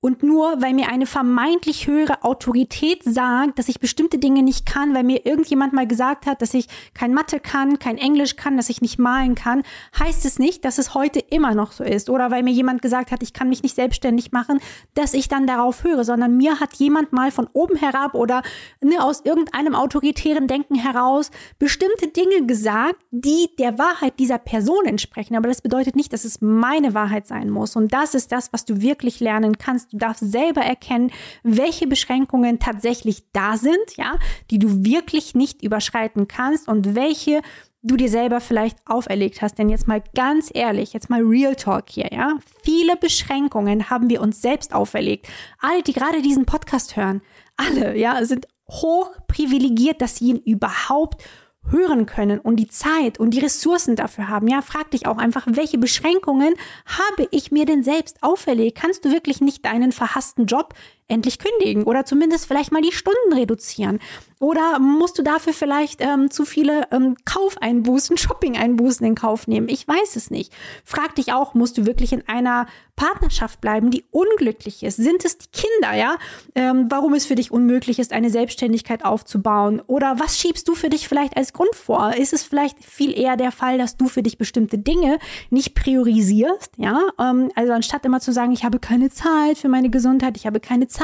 Und 0.00 0.22
nur 0.22 0.62
weil 0.62 0.74
mir 0.74 0.88
eine 0.88 1.06
vermeintlich 1.06 1.88
höhere 1.88 2.22
Autorität 2.22 3.02
sagt, 3.02 3.58
dass 3.58 3.68
ich 3.68 3.80
bestimmte 3.80 4.18
Dinge 4.18 4.44
nicht 4.44 4.64
kann, 4.64 4.94
weil 4.94 5.02
mir 5.02 5.26
irgendjemand 5.26 5.72
mal 5.72 5.88
gesagt 5.88 6.26
hat, 6.26 6.40
dass 6.40 6.54
ich 6.54 6.68
kein 6.94 7.12
Mathe 7.12 7.40
kann, 7.40 7.80
kein 7.80 7.98
Englisch 7.98 8.36
kann, 8.36 8.56
dass 8.56 8.68
ich 8.68 8.80
nicht 8.80 9.00
malen 9.00 9.34
kann, 9.34 9.64
heißt 9.98 10.24
es 10.24 10.38
nicht, 10.38 10.64
dass 10.64 10.78
es 10.78 10.94
heute 10.94 11.18
immer 11.18 11.52
noch 11.56 11.72
so 11.72 11.82
ist. 11.82 12.10
Oder 12.10 12.30
weil 12.30 12.44
mir 12.44 12.52
jemand 12.52 12.80
gesagt 12.80 13.10
hat, 13.10 13.24
ich 13.24 13.32
kann 13.32 13.48
mich 13.48 13.64
nicht 13.64 13.74
selbstständig 13.74 14.30
machen, 14.30 14.60
dass 14.94 15.14
ich 15.14 15.26
dann 15.26 15.48
darauf 15.48 15.82
höre, 15.82 16.04
sondern 16.04 16.36
mir 16.36 16.60
hat 16.60 16.74
jemand 16.74 17.12
mal 17.12 17.32
von 17.32 17.48
oben 17.52 17.74
herab 17.74 18.14
oder 18.14 18.42
ne, 18.80 19.02
aus 19.02 19.22
irgendeinem 19.24 19.74
autoritären 19.74 20.46
Denken 20.46 20.76
heraus 20.76 21.32
bestimmte 21.58 22.06
Dinge 22.06 22.46
gesagt, 22.46 23.02
die 23.10 23.50
der 23.58 23.80
Wahrheit 23.80 24.20
dieser 24.20 24.38
Person 24.38 24.86
entsprechen. 24.86 25.34
Aber 25.34 25.48
das 25.48 25.60
bedeutet 25.60 25.96
nicht, 25.96 26.12
dass 26.12 26.24
es 26.24 26.40
meine 26.40 26.94
Wahrheit 26.94 27.26
sein 27.26 27.50
muss. 27.50 27.74
Und 27.74 27.92
das 27.92 28.14
ist 28.14 28.30
das, 28.30 28.52
was 28.52 28.64
du 28.64 28.80
wirklich 28.80 29.18
lernen 29.18 29.58
kannst 29.58 29.87
Du 29.90 29.98
darfst 29.98 30.30
selber 30.30 30.60
erkennen, 30.60 31.10
welche 31.42 31.86
Beschränkungen 31.86 32.58
tatsächlich 32.58 33.24
da 33.32 33.56
sind, 33.56 33.96
ja, 33.96 34.18
die 34.50 34.58
du 34.58 34.84
wirklich 34.84 35.34
nicht 35.34 35.62
überschreiten 35.62 36.28
kannst 36.28 36.68
und 36.68 36.94
welche 36.94 37.42
du 37.82 37.96
dir 37.96 38.08
selber 38.08 38.40
vielleicht 38.40 38.78
auferlegt 38.86 39.40
hast. 39.40 39.58
Denn 39.58 39.68
jetzt 39.68 39.88
mal 39.88 40.02
ganz 40.14 40.50
ehrlich, 40.52 40.92
jetzt 40.92 41.10
mal 41.10 41.22
Real 41.22 41.54
Talk 41.54 41.90
hier, 41.90 42.08
ja. 42.12 42.38
Viele 42.64 42.96
Beschränkungen 42.96 43.90
haben 43.90 44.10
wir 44.10 44.20
uns 44.20 44.42
selbst 44.42 44.74
auferlegt. 44.74 45.28
Alle, 45.60 45.82
die 45.82 45.92
gerade 45.92 46.22
diesen 46.22 46.44
Podcast 46.44 46.96
hören, 46.96 47.22
alle, 47.56 47.96
ja, 47.96 48.24
sind 48.24 48.46
hoch 48.70 49.10
privilegiert, 49.26 50.02
dass 50.02 50.16
sie 50.16 50.30
ihn 50.30 50.42
überhaupt 50.44 51.22
hören 51.70 52.06
können 52.06 52.38
und 52.38 52.56
die 52.56 52.68
Zeit 52.68 53.18
und 53.18 53.30
die 53.30 53.40
Ressourcen 53.40 53.96
dafür 53.96 54.28
haben. 54.28 54.48
Ja, 54.48 54.62
frag 54.62 54.90
dich 54.90 55.06
auch 55.06 55.18
einfach, 55.18 55.46
welche 55.46 55.78
Beschränkungen 55.78 56.54
habe 56.86 57.28
ich 57.30 57.50
mir 57.50 57.66
denn 57.66 57.82
selbst 57.82 58.22
auferlegt? 58.22 58.78
Kannst 58.78 59.04
du 59.04 59.12
wirklich 59.12 59.40
nicht 59.40 59.64
deinen 59.64 59.92
verhassten 59.92 60.46
Job 60.46 60.74
endlich 61.08 61.38
kündigen 61.38 61.84
oder 61.84 62.04
zumindest 62.04 62.46
vielleicht 62.46 62.70
mal 62.70 62.82
die 62.82 62.92
Stunden 62.92 63.32
reduzieren? 63.32 63.98
Oder 64.40 64.78
musst 64.78 65.18
du 65.18 65.22
dafür 65.22 65.52
vielleicht 65.52 66.00
ähm, 66.00 66.30
zu 66.30 66.44
viele 66.44 66.86
ähm, 66.92 67.16
Kaufeinbußen, 67.24 68.16
Shopping-Einbußen 68.18 69.04
in 69.04 69.14
Kauf 69.14 69.48
nehmen? 69.48 69.68
Ich 69.68 69.88
weiß 69.88 70.16
es 70.16 70.30
nicht. 70.30 70.52
Frag 70.84 71.16
dich 71.16 71.32
auch, 71.32 71.54
musst 71.54 71.78
du 71.78 71.86
wirklich 71.86 72.12
in 72.12 72.28
einer 72.28 72.66
Partnerschaft 72.94 73.60
bleiben, 73.60 73.90
die 73.90 74.04
unglücklich 74.10 74.82
ist? 74.82 74.96
Sind 74.96 75.24
es 75.24 75.38
die 75.38 75.48
Kinder, 75.52 75.96
ja? 75.96 76.16
Ähm, 76.54 76.86
warum 76.88 77.14
es 77.14 77.26
für 77.26 77.34
dich 77.34 77.50
unmöglich 77.50 77.98
ist, 77.98 78.12
eine 78.12 78.30
Selbstständigkeit 78.30 79.04
aufzubauen? 79.04 79.82
Oder 79.86 80.20
was 80.20 80.38
schiebst 80.38 80.68
du 80.68 80.74
für 80.74 80.88
dich 80.88 81.08
vielleicht 81.08 81.36
als 81.36 81.52
Grund 81.52 81.74
vor? 81.74 82.14
Ist 82.14 82.32
es 82.32 82.42
vielleicht 82.44 82.84
viel 82.84 83.18
eher 83.18 83.36
der 83.36 83.52
Fall, 83.52 83.78
dass 83.78 83.96
du 83.96 84.08
für 84.08 84.22
dich 84.22 84.38
bestimmte 84.38 84.78
Dinge 84.78 85.18
nicht 85.50 85.74
priorisierst, 85.74 86.72
ja? 86.76 87.00
Ähm, 87.18 87.50
also 87.56 87.72
anstatt 87.72 88.04
immer 88.04 88.20
zu 88.20 88.32
sagen, 88.32 88.52
ich 88.52 88.64
habe 88.64 88.78
keine 88.78 89.10
Zeit 89.10 89.58
für 89.58 89.68
meine 89.68 89.90
Gesundheit, 89.90 90.36
ich 90.36 90.46
habe 90.46 90.60
keine 90.60 90.86
Zeit 90.86 90.97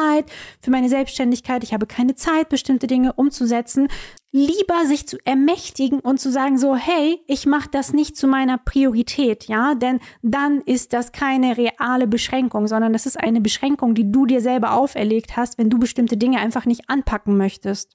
für 0.61 0.71
meine 0.71 0.89
Selbstständigkeit, 0.89 1.63
ich 1.63 1.73
habe 1.73 1.87
keine 1.87 2.15
Zeit, 2.15 2.49
bestimmte 2.49 2.87
Dinge 2.87 3.13
umzusetzen, 3.13 3.89
lieber 4.33 4.85
sich 4.85 5.07
zu 5.07 5.17
ermächtigen 5.25 6.01
und 6.01 6.19
zu 6.19 6.31
sagen 6.33 6.59
so, 6.59 6.75
hey, 6.75 7.21
ich 7.29 7.47
mache 7.47 7.69
das 7.71 7.93
nicht 7.93 8.17
zu 8.17 8.27
meiner 8.27 8.59
Priorität, 8.59 9.45
ja, 9.45 9.77
denn 9.77 10.01
dann 10.23 10.61
ist 10.63 10.93
das 10.93 11.13
keine 11.13 11.57
reale 11.57 12.09
Beschränkung, 12.09 12.67
sondern 12.67 12.93
das 12.93 13.07
ist 13.07 13.19
eine 13.19 13.41
Beschränkung, 13.41 13.95
die 13.95 14.11
du 14.11 14.27
dir 14.27 14.41
selber 14.41 14.73
auferlegt 14.73 15.37
hast, 15.37 15.57
wenn 15.57 15.71
du 15.71 15.79
bestimmte 15.79 16.17
Dinge 16.17 16.41
einfach 16.41 16.67
nicht 16.67 16.91
anpacken 16.91 17.37
möchtest. 17.37 17.93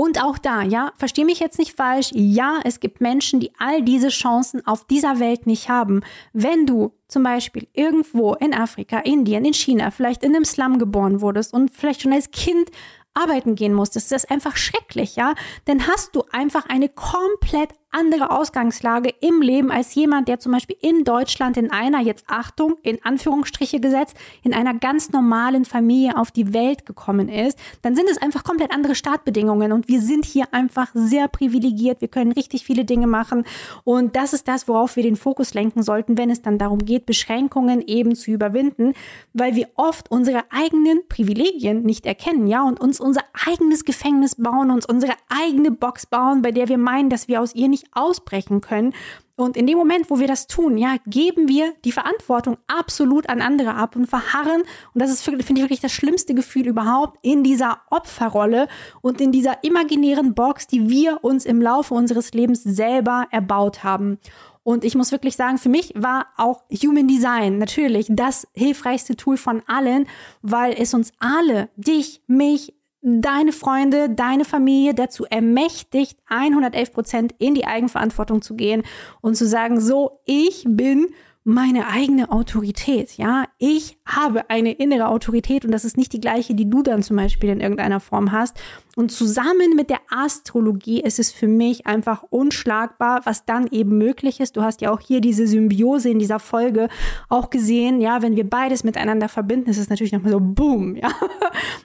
Und 0.00 0.22
auch 0.22 0.38
da, 0.38 0.62
ja, 0.62 0.92
verstehe 0.96 1.24
mich 1.24 1.40
jetzt 1.40 1.58
nicht 1.58 1.74
falsch. 1.74 2.10
Ja, 2.12 2.60
es 2.62 2.78
gibt 2.78 3.00
Menschen, 3.00 3.40
die 3.40 3.50
all 3.58 3.82
diese 3.82 4.10
Chancen 4.10 4.64
auf 4.64 4.84
dieser 4.84 5.18
Welt 5.18 5.48
nicht 5.48 5.68
haben. 5.68 6.02
Wenn 6.32 6.66
du 6.66 6.92
zum 7.08 7.24
Beispiel 7.24 7.66
irgendwo 7.72 8.34
in 8.34 8.54
Afrika, 8.54 9.00
Indien, 9.00 9.44
in 9.44 9.54
China, 9.54 9.90
vielleicht 9.90 10.22
in 10.22 10.36
einem 10.36 10.44
Slum 10.44 10.78
geboren 10.78 11.20
wurdest 11.20 11.52
und 11.52 11.74
vielleicht 11.74 12.02
schon 12.02 12.12
als 12.12 12.30
Kind 12.30 12.70
arbeiten 13.12 13.56
gehen 13.56 13.74
musstest. 13.74 14.12
Das 14.12 14.22
ist 14.22 14.30
einfach 14.30 14.56
schrecklich, 14.56 15.16
ja? 15.16 15.34
Dann 15.64 15.88
hast 15.88 16.14
du 16.14 16.22
einfach 16.30 16.66
eine 16.68 16.88
komplett 16.88 17.70
andere 17.90 18.30
Ausgangslage 18.30 19.14
im 19.20 19.40
Leben 19.40 19.70
als 19.70 19.94
jemand, 19.94 20.28
der 20.28 20.38
zum 20.38 20.52
Beispiel 20.52 20.76
in 20.80 21.04
Deutschland 21.04 21.56
in 21.56 21.70
einer, 21.70 22.00
jetzt 22.00 22.24
Achtung, 22.28 22.76
in 22.82 23.02
Anführungsstriche 23.02 23.80
gesetzt, 23.80 24.14
in 24.42 24.52
einer 24.52 24.74
ganz 24.74 25.10
normalen 25.10 25.64
Familie 25.64 26.16
auf 26.16 26.30
die 26.30 26.52
Welt 26.52 26.86
gekommen 26.86 27.28
ist, 27.28 27.58
dann 27.82 27.96
sind 27.96 28.08
es 28.10 28.18
einfach 28.18 28.44
komplett 28.44 28.72
andere 28.72 28.94
Startbedingungen 28.94 29.72
und 29.72 29.88
wir 29.88 30.00
sind 30.00 30.24
hier 30.24 30.52
einfach 30.52 30.90
sehr 30.94 31.28
privilegiert. 31.28 32.00
Wir 32.00 32.08
können 32.08 32.32
richtig 32.32 32.64
viele 32.64 32.84
Dinge 32.84 33.06
machen 33.06 33.44
und 33.84 34.16
das 34.16 34.32
ist 34.32 34.48
das, 34.48 34.68
worauf 34.68 34.96
wir 34.96 35.02
den 35.02 35.16
Fokus 35.16 35.54
lenken 35.54 35.82
sollten, 35.82 36.18
wenn 36.18 36.30
es 36.30 36.42
dann 36.42 36.58
darum 36.58 36.84
geht, 36.84 37.06
Beschränkungen 37.06 37.80
eben 37.86 38.14
zu 38.14 38.30
überwinden, 38.30 38.92
weil 39.32 39.54
wir 39.54 39.68
oft 39.76 40.10
unsere 40.10 40.44
eigenen 40.50 41.00
Privilegien 41.08 41.82
nicht 41.82 42.06
erkennen, 42.06 42.46
ja, 42.46 42.62
und 42.62 42.80
uns 42.80 43.00
unser 43.00 43.22
eigenes 43.46 43.84
Gefängnis 43.84 44.34
bauen, 44.36 44.70
uns 44.70 44.86
unsere 44.86 45.14
eigene 45.28 45.70
Box 45.70 46.06
bauen, 46.06 46.42
bei 46.42 46.52
der 46.52 46.68
wir 46.68 46.78
meinen, 46.78 47.10
dass 47.10 47.28
wir 47.28 47.40
aus 47.40 47.54
ihr 47.54 47.68
nicht 47.68 47.77
nicht 47.80 47.88
ausbrechen 47.92 48.60
können. 48.60 48.94
Und 49.36 49.56
in 49.56 49.68
dem 49.68 49.78
Moment, 49.78 50.10
wo 50.10 50.18
wir 50.18 50.26
das 50.26 50.48
tun, 50.48 50.76
ja, 50.76 50.96
geben 51.06 51.46
wir 51.46 51.72
die 51.84 51.92
Verantwortung 51.92 52.56
absolut 52.66 53.28
an 53.28 53.40
andere 53.40 53.74
ab 53.74 53.94
und 53.94 54.06
verharren. 54.06 54.62
Und 54.94 55.00
das 55.00 55.10
ist, 55.10 55.22
finde 55.22 55.40
ich, 55.40 55.48
wirklich 55.48 55.80
das 55.80 55.92
schlimmste 55.92 56.34
Gefühl 56.34 56.66
überhaupt 56.66 57.18
in 57.22 57.44
dieser 57.44 57.78
Opferrolle 57.88 58.66
und 59.00 59.20
in 59.20 59.30
dieser 59.30 59.62
imaginären 59.62 60.34
Box, 60.34 60.66
die 60.66 60.88
wir 60.88 61.22
uns 61.22 61.44
im 61.44 61.62
Laufe 61.62 61.94
unseres 61.94 62.32
Lebens 62.32 62.64
selber 62.64 63.28
erbaut 63.30 63.84
haben. 63.84 64.18
Und 64.64 64.84
ich 64.84 64.96
muss 64.96 65.12
wirklich 65.12 65.36
sagen, 65.36 65.56
für 65.56 65.70
mich 65.70 65.94
war 65.94 66.26
auch 66.36 66.64
Human 66.82 67.06
Design 67.06 67.58
natürlich 67.58 68.08
das 68.10 68.48
hilfreichste 68.54 69.16
Tool 69.16 69.36
von 69.36 69.62
allen, 69.66 70.06
weil 70.42 70.74
es 70.76 70.92
uns 70.94 71.12
alle, 71.20 71.70
dich, 71.76 72.20
mich, 72.26 72.74
deine 73.02 73.52
Freunde, 73.52 74.10
deine 74.10 74.44
Familie 74.44 74.94
dazu 74.94 75.24
ermächtigt, 75.24 76.18
111 76.28 76.92
Prozent 76.92 77.34
in 77.38 77.54
die 77.54 77.66
Eigenverantwortung 77.66 78.42
zu 78.42 78.54
gehen 78.56 78.82
und 79.20 79.36
zu 79.36 79.46
sagen, 79.46 79.80
so, 79.80 80.20
ich 80.24 80.64
bin 80.66 81.08
meine 81.44 81.86
eigene 81.86 82.30
Autorität. 82.30 83.16
Ja, 83.16 83.44
ich 83.56 83.98
habe 84.04 84.50
eine 84.50 84.72
innere 84.72 85.08
Autorität 85.08 85.64
und 85.64 85.70
das 85.70 85.86
ist 85.86 85.96
nicht 85.96 86.12
die 86.12 86.20
gleiche, 86.20 86.54
die 86.54 86.68
du 86.68 86.82
dann 86.82 87.02
zum 87.02 87.16
Beispiel 87.16 87.48
in 87.48 87.60
irgendeiner 87.60 88.00
Form 88.00 88.32
hast. 88.32 88.60
Und 88.98 89.12
zusammen 89.12 89.76
mit 89.76 89.90
der 89.90 90.00
Astrologie 90.10 91.00
ist 91.00 91.20
es 91.20 91.30
für 91.30 91.46
mich 91.46 91.86
einfach 91.86 92.24
unschlagbar, 92.30 93.20
was 93.22 93.44
dann 93.44 93.68
eben 93.68 93.96
möglich 93.96 94.40
ist. 94.40 94.56
Du 94.56 94.62
hast 94.62 94.80
ja 94.80 94.90
auch 94.90 94.98
hier 94.98 95.20
diese 95.20 95.46
Symbiose 95.46 96.10
in 96.10 96.18
dieser 96.18 96.40
Folge 96.40 96.88
auch 97.28 97.48
gesehen. 97.48 98.00
Ja, 98.00 98.22
wenn 98.22 98.34
wir 98.34 98.50
beides 98.50 98.82
miteinander 98.82 99.28
verbinden, 99.28 99.70
ist 99.70 99.78
es 99.78 99.88
natürlich 99.88 100.10
nochmal 100.10 100.32
so 100.32 100.40
boom. 100.40 100.96
Ja, 100.98 101.10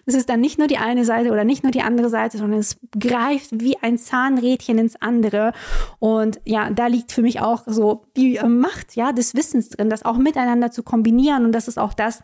es 0.08 0.16
ist 0.16 0.28
dann 0.28 0.42
nicht 0.42 0.58
nur 0.58 0.66
die 0.66 0.80
eine 0.80 1.06
Seite 1.06 1.32
oder 1.32 1.44
nicht 1.44 1.62
nur 1.62 1.72
die 1.72 1.84
andere 1.84 2.10
Seite, 2.10 2.40
sondern 2.40 2.60
es 2.60 2.80
greift 3.00 3.62
wie 3.62 3.78
ein 3.78 4.00
Zahnrädchen 4.00 4.80
ins 4.80 5.00
andere. 5.00 5.54
Und 6.00 6.42
ja, 6.46 6.72
da 6.72 6.88
liegt 6.88 7.12
für 7.12 7.22
mich 7.22 7.42
auch 7.42 7.62
so 7.68 8.06
die 8.18 8.40
Macht, 8.40 8.96
ja, 8.96 9.12
des 9.12 9.36
Wissens 9.36 9.70
drin, 9.70 9.92
das 9.92 10.04
auch 10.04 10.18
miteinander 10.18 10.72
zu 10.72 10.82
kombinieren. 10.82 11.46
Und 11.46 11.52
das 11.52 11.68
ist 11.68 11.78
auch 11.78 11.94
das, 11.94 12.24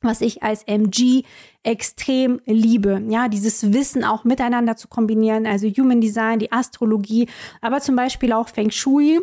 was 0.00 0.20
ich 0.20 0.42
als 0.42 0.62
MG 0.64 1.22
extrem 1.62 2.40
liebe. 2.46 3.02
Ja, 3.08 3.28
dieses 3.28 3.72
Wissen 3.72 4.04
auch 4.04 4.24
miteinander 4.24 4.76
zu 4.76 4.88
kombinieren, 4.88 5.46
also 5.46 5.66
Human 5.68 6.00
Design, 6.00 6.38
die 6.38 6.52
Astrologie, 6.52 7.28
aber 7.60 7.80
zum 7.80 7.96
Beispiel 7.96 8.32
auch 8.32 8.48
Feng 8.48 8.70
Shui 8.70 9.20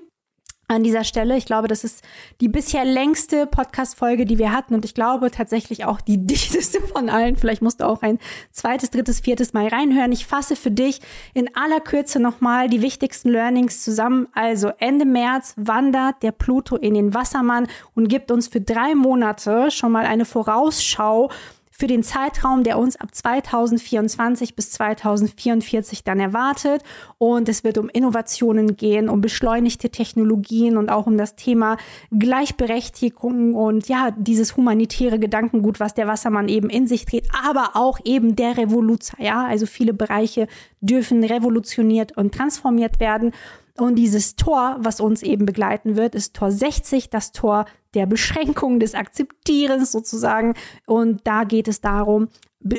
an 0.74 0.84
dieser 0.84 1.04
Stelle. 1.04 1.38
Ich 1.38 1.46
glaube, 1.46 1.68
das 1.68 1.84
ist 1.84 2.04
die 2.42 2.50
bisher 2.50 2.86
längste 2.86 3.48
Podcast-Folge, 3.48 4.26
die 4.26 4.38
wir 4.38 4.52
hatten 4.52 4.74
und 4.74 4.86
ich 4.86 4.94
glaube 4.94 5.32
tatsächlich 5.32 5.86
auch 5.86 6.02
die 6.02 6.18
dichteste 6.26 6.82
von 6.82 7.10
allen. 7.10 7.36
Vielleicht 7.36 7.62
musst 7.62 7.80
du 7.80 7.88
auch 7.88 8.02
ein 8.02 8.20
zweites, 8.52 8.92
drittes, 8.92 9.22
viertes 9.22 9.54
Mal 9.54 9.68
reinhören. 9.68 10.12
Ich 10.12 10.26
fasse 10.26 10.56
für 10.56 10.72
dich 10.72 11.00
in 11.34 11.56
aller 11.56 11.80
Kürze 11.80 12.20
nochmal 12.20 12.70
die 12.70 12.82
wichtigsten 12.82 13.30
Learnings 13.30 13.84
zusammen. 13.84 14.28
Also 14.34 14.72
Ende 14.80 15.06
März 15.06 15.54
wandert 15.58 16.24
der 16.24 16.32
Pluto 16.32 16.76
in 16.76 16.94
den 16.94 17.14
Wassermann 17.14 17.68
und 17.96 18.08
gibt 18.08 18.32
uns 18.32 18.48
für 18.48 18.62
drei 18.62 18.96
Monate 18.96 19.72
schon 19.72 19.92
mal 19.92 20.06
eine 20.06 20.26
Vorausschau 20.26 21.30
für 21.76 21.88
den 21.88 22.04
Zeitraum, 22.04 22.64
der 22.64 22.78
uns 22.78 22.96
ab 22.96 23.14
2024 23.14 24.56
bis 24.56 24.72
2044 24.72 26.04
dann 26.04 26.20
erwartet. 26.20 26.84
Und 27.18 27.50
es 27.50 27.64
wird 27.64 27.80
um 27.80 27.90
Innovationen 27.90 28.78
gehen, 28.78 29.10
um 29.10 29.22
beschleunigte 29.22 29.90
Technologien 29.90 30.78
und 30.78 30.90
auch 30.90 31.08
um 31.08 31.18
das 31.18 31.36
Thema 31.36 31.78
Gleichberechtigung 32.18 33.56
und 33.56 33.88
ja, 33.88 34.12
dieses 34.16 34.56
humanitäre 34.56 35.18
Gedankengut, 35.18 35.80
was 35.80 35.96
der 35.96 36.08
Wassermann 36.08 36.48
eben 36.48 36.70
in 36.70 36.86
sich 36.86 37.06
trägt, 37.06 37.32
aber 37.44 37.72
auch 37.74 38.00
eben 38.06 38.36
der 38.36 38.56
Revoluzer. 38.58 39.18
Ja, 39.20 39.46
also 39.46 39.66
viele 39.66 39.94
Bereiche 39.94 40.48
dürfen 40.80 41.24
revolutioniert 41.24 42.16
und 42.16 42.36
transformiert 42.36 43.00
werden. 43.00 43.32
Und 43.78 43.96
dieses 43.96 44.36
Tor, 44.36 44.78
was 44.80 45.00
uns 45.00 45.24
eben 45.24 45.46
begleiten 45.46 45.96
wird, 45.96 46.14
ist 46.14 46.36
Tor 46.36 46.52
60, 46.52 47.10
das 47.10 47.32
Tor 47.32 47.66
der 47.96 48.06
Beschränkung, 48.06 48.80
des 48.80 48.94
Akzeptierens 48.94 49.92
sozusagen. 49.92 50.54
Und 50.86 51.22
da 51.26 51.44
geht 51.44 51.68
es 51.68 51.82
darum, 51.82 52.28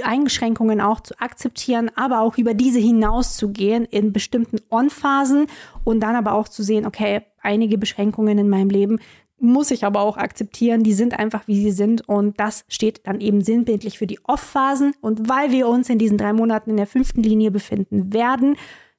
Einschränkungen 0.03 0.80
auch 0.80 1.01
zu 1.01 1.14
akzeptieren, 1.18 1.90
aber 1.95 2.20
auch 2.20 2.38
über 2.38 2.55
diese 2.55 2.78
hinauszugehen 2.78 3.84
in 3.84 4.12
bestimmten 4.12 4.59
On-Phasen 4.70 5.47
und 5.84 6.01
dann 6.01 6.16
aber 6.16 6.32
auch 6.32 6.49
zu 6.49 6.62
sehen, 6.62 6.86
okay, 6.86 7.22
einige 7.42 7.76
Beschränkungen 7.76 8.38
in 8.38 8.49
meinem 8.49 8.70
Leben 8.70 8.99
muss 9.40 9.70
ich 9.70 9.84
aber 9.84 10.01
auch 10.01 10.16
akzeptieren. 10.16 10.84
Die 10.84 10.95
sind 10.95 11.18
einfach, 11.18 11.47
wie 11.47 11.61
sie 11.61 11.72
sind. 11.72 12.09
Und 12.09 12.40
das 12.40 12.64
steht 12.68 13.07
dann 13.07 13.20
eben 13.20 13.42
sinnbildlich 13.42 13.99
für 13.99 14.07
die 14.07 14.20
Off-Phasen. 14.24 14.95
Und 15.01 15.28
weil 15.28 15.51
wir 15.51 15.68
uns 15.68 15.90
in 15.90 15.99
diesen 15.99 16.18
drei 16.18 16.32
Monaten 16.32 16.70
in 16.70 16.76
der 16.76 16.86
fünften 16.86 17.22
Linie 17.22 17.51
befinden 17.51 18.12
werden, 18.12 18.57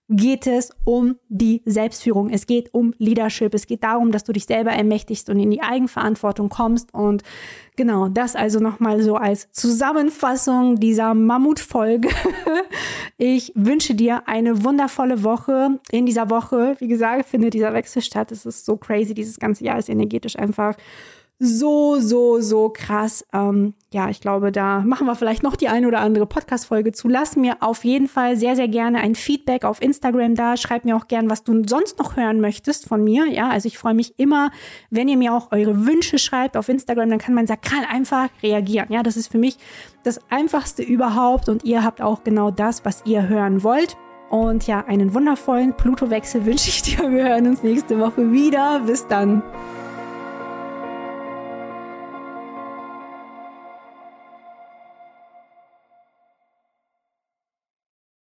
geht 0.07 0.45
es 0.45 0.69
um 0.83 1.17
die 1.29 1.61
Selbstführung. 1.65 2.29
Es 2.29 2.45
geht 2.45 2.73
um 2.73 2.93
Leadership. 2.99 3.53
Es 3.53 3.65
geht 3.65 3.83
darum, 3.83 4.11
dass 4.11 4.23
du 4.23 4.33
dich 4.33 4.45
selber 4.45 4.71
ermächtigst 4.71 5.29
und 5.29 5.39
in 5.39 5.49
die 5.49 5.61
Eigenverantwortung 5.61 6.49
kommst. 6.49 6.93
Und 6.93 7.23
genau, 7.75 8.09
das 8.09 8.35
also 8.35 8.59
nochmal 8.59 9.01
so 9.01 9.15
als 9.15 9.51
Zusammenfassung 9.51 10.79
dieser 10.79 11.13
Mammutfolge. 11.13 12.09
Ich 13.17 13.53
wünsche 13.55 13.95
dir 13.95 14.27
eine 14.27 14.65
wundervolle 14.65 15.23
Woche. 15.23 15.79
In 15.89 16.05
dieser 16.05 16.29
Woche, 16.29 16.75
wie 16.79 16.89
gesagt, 16.89 17.25
findet 17.25 17.53
dieser 17.53 17.73
Wechsel 17.73 18.01
statt. 18.01 18.29
Es 18.33 18.45
ist 18.45 18.65
so 18.65 18.75
crazy. 18.75 19.13
Dieses 19.13 19.39
ganze 19.39 19.63
Jahr 19.63 19.79
ist 19.79 19.87
energetisch 19.87 20.37
einfach 20.37 20.75
so, 21.37 21.99
so, 21.99 22.39
so 22.39 22.69
krass. 22.69 23.25
Ähm, 23.33 23.73
ja, 23.91 24.09
ich 24.09 24.21
glaube, 24.21 24.51
da 24.51 24.79
machen 24.79 25.05
wir 25.05 25.15
vielleicht 25.15 25.43
noch 25.43 25.55
die 25.55 25.67
eine 25.67 25.87
oder 25.87 25.99
andere 25.99 26.25
Podcast-Folge 26.25 26.93
zu. 26.93 27.09
Lass 27.09 27.35
mir 27.35 27.57
auf 27.59 27.83
jeden 27.83 28.07
Fall 28.07 28.37
sehr, 28.37 28.55
sehr 28.55 28.67
gerne 28.67 28.99
ein 28.99 29.15
Feedback 29.15 29.65
auf 29.65 29.81
Instagram 29.81 30.35
da. 30.35 30.55
Schreib 30.55 30.85
mir 30.85 30.95
auch 30.95 31.07
gern, 31.07 31.29
was 31.29 31.43
du 31.43 31.63
sonst 31.67 31.99
noch 31.99 32.15
hören 32.15 32.39
möchtest 32.39 32.87
von 32.87 33.03
mir. 33.03 33.27
Ja, 33.27 33.49
also 33.49 33.67
ich 33.67 33.77
freue 33.77 33.93
mich 33.93 34.17
immer, 34.17 34.51
wenn 34.89 35.09
ihr 35.09 35.17
mir 35.17 35.33
auch 35.33 35.51
eure 35.51 35.85
Wünsche 35.85 36.19
schreibt 36.19 36.55
auf 36.55 36.69
Instagram, 36.69 37.09
dann 37.09 37.19
kann 37.19 37.33
man 37.33 37.47
sakral 37.47 37.85
einfach 37.89 38.29
reagieren. 38.41 38.87
Ja, 38.89 39.03
das 39.03 39.17
ist 39.17 39.27
für 39.27 39.37
mich 39.37 39.57
das 40.03 40.19
einfachste 40.29 40.83
überhaupt 40.83 41.49
und 41.49 41.65
ihr 41.65 41.83
habt 41.83 42.01
auch 42.01 42.23
genau 42.23 42.51
das, 42.51 42.85
was 42.85 43.03
ihr 43.05 43.27
hören 43.27 43.63
wollt. 43.63 43.97
Und 44.29 44.67
ja, 44.67 44.85
einen 44.85 45.13
wundervollen 45.13 45.75
Pluto-Wechsel 45.75 46.45
wünsche 46.45 46.69
ich 46.69 46.81
dir. 46.81 47.09
Wir 47.11 47.29
hören 47.29 47.47
uns 47.47 47.61
nächste 47.61 47.99
Woche 47.99 48.31
wieder. 48.31 48.81
Bis 48.85 49.05
dann. 49.07 49.43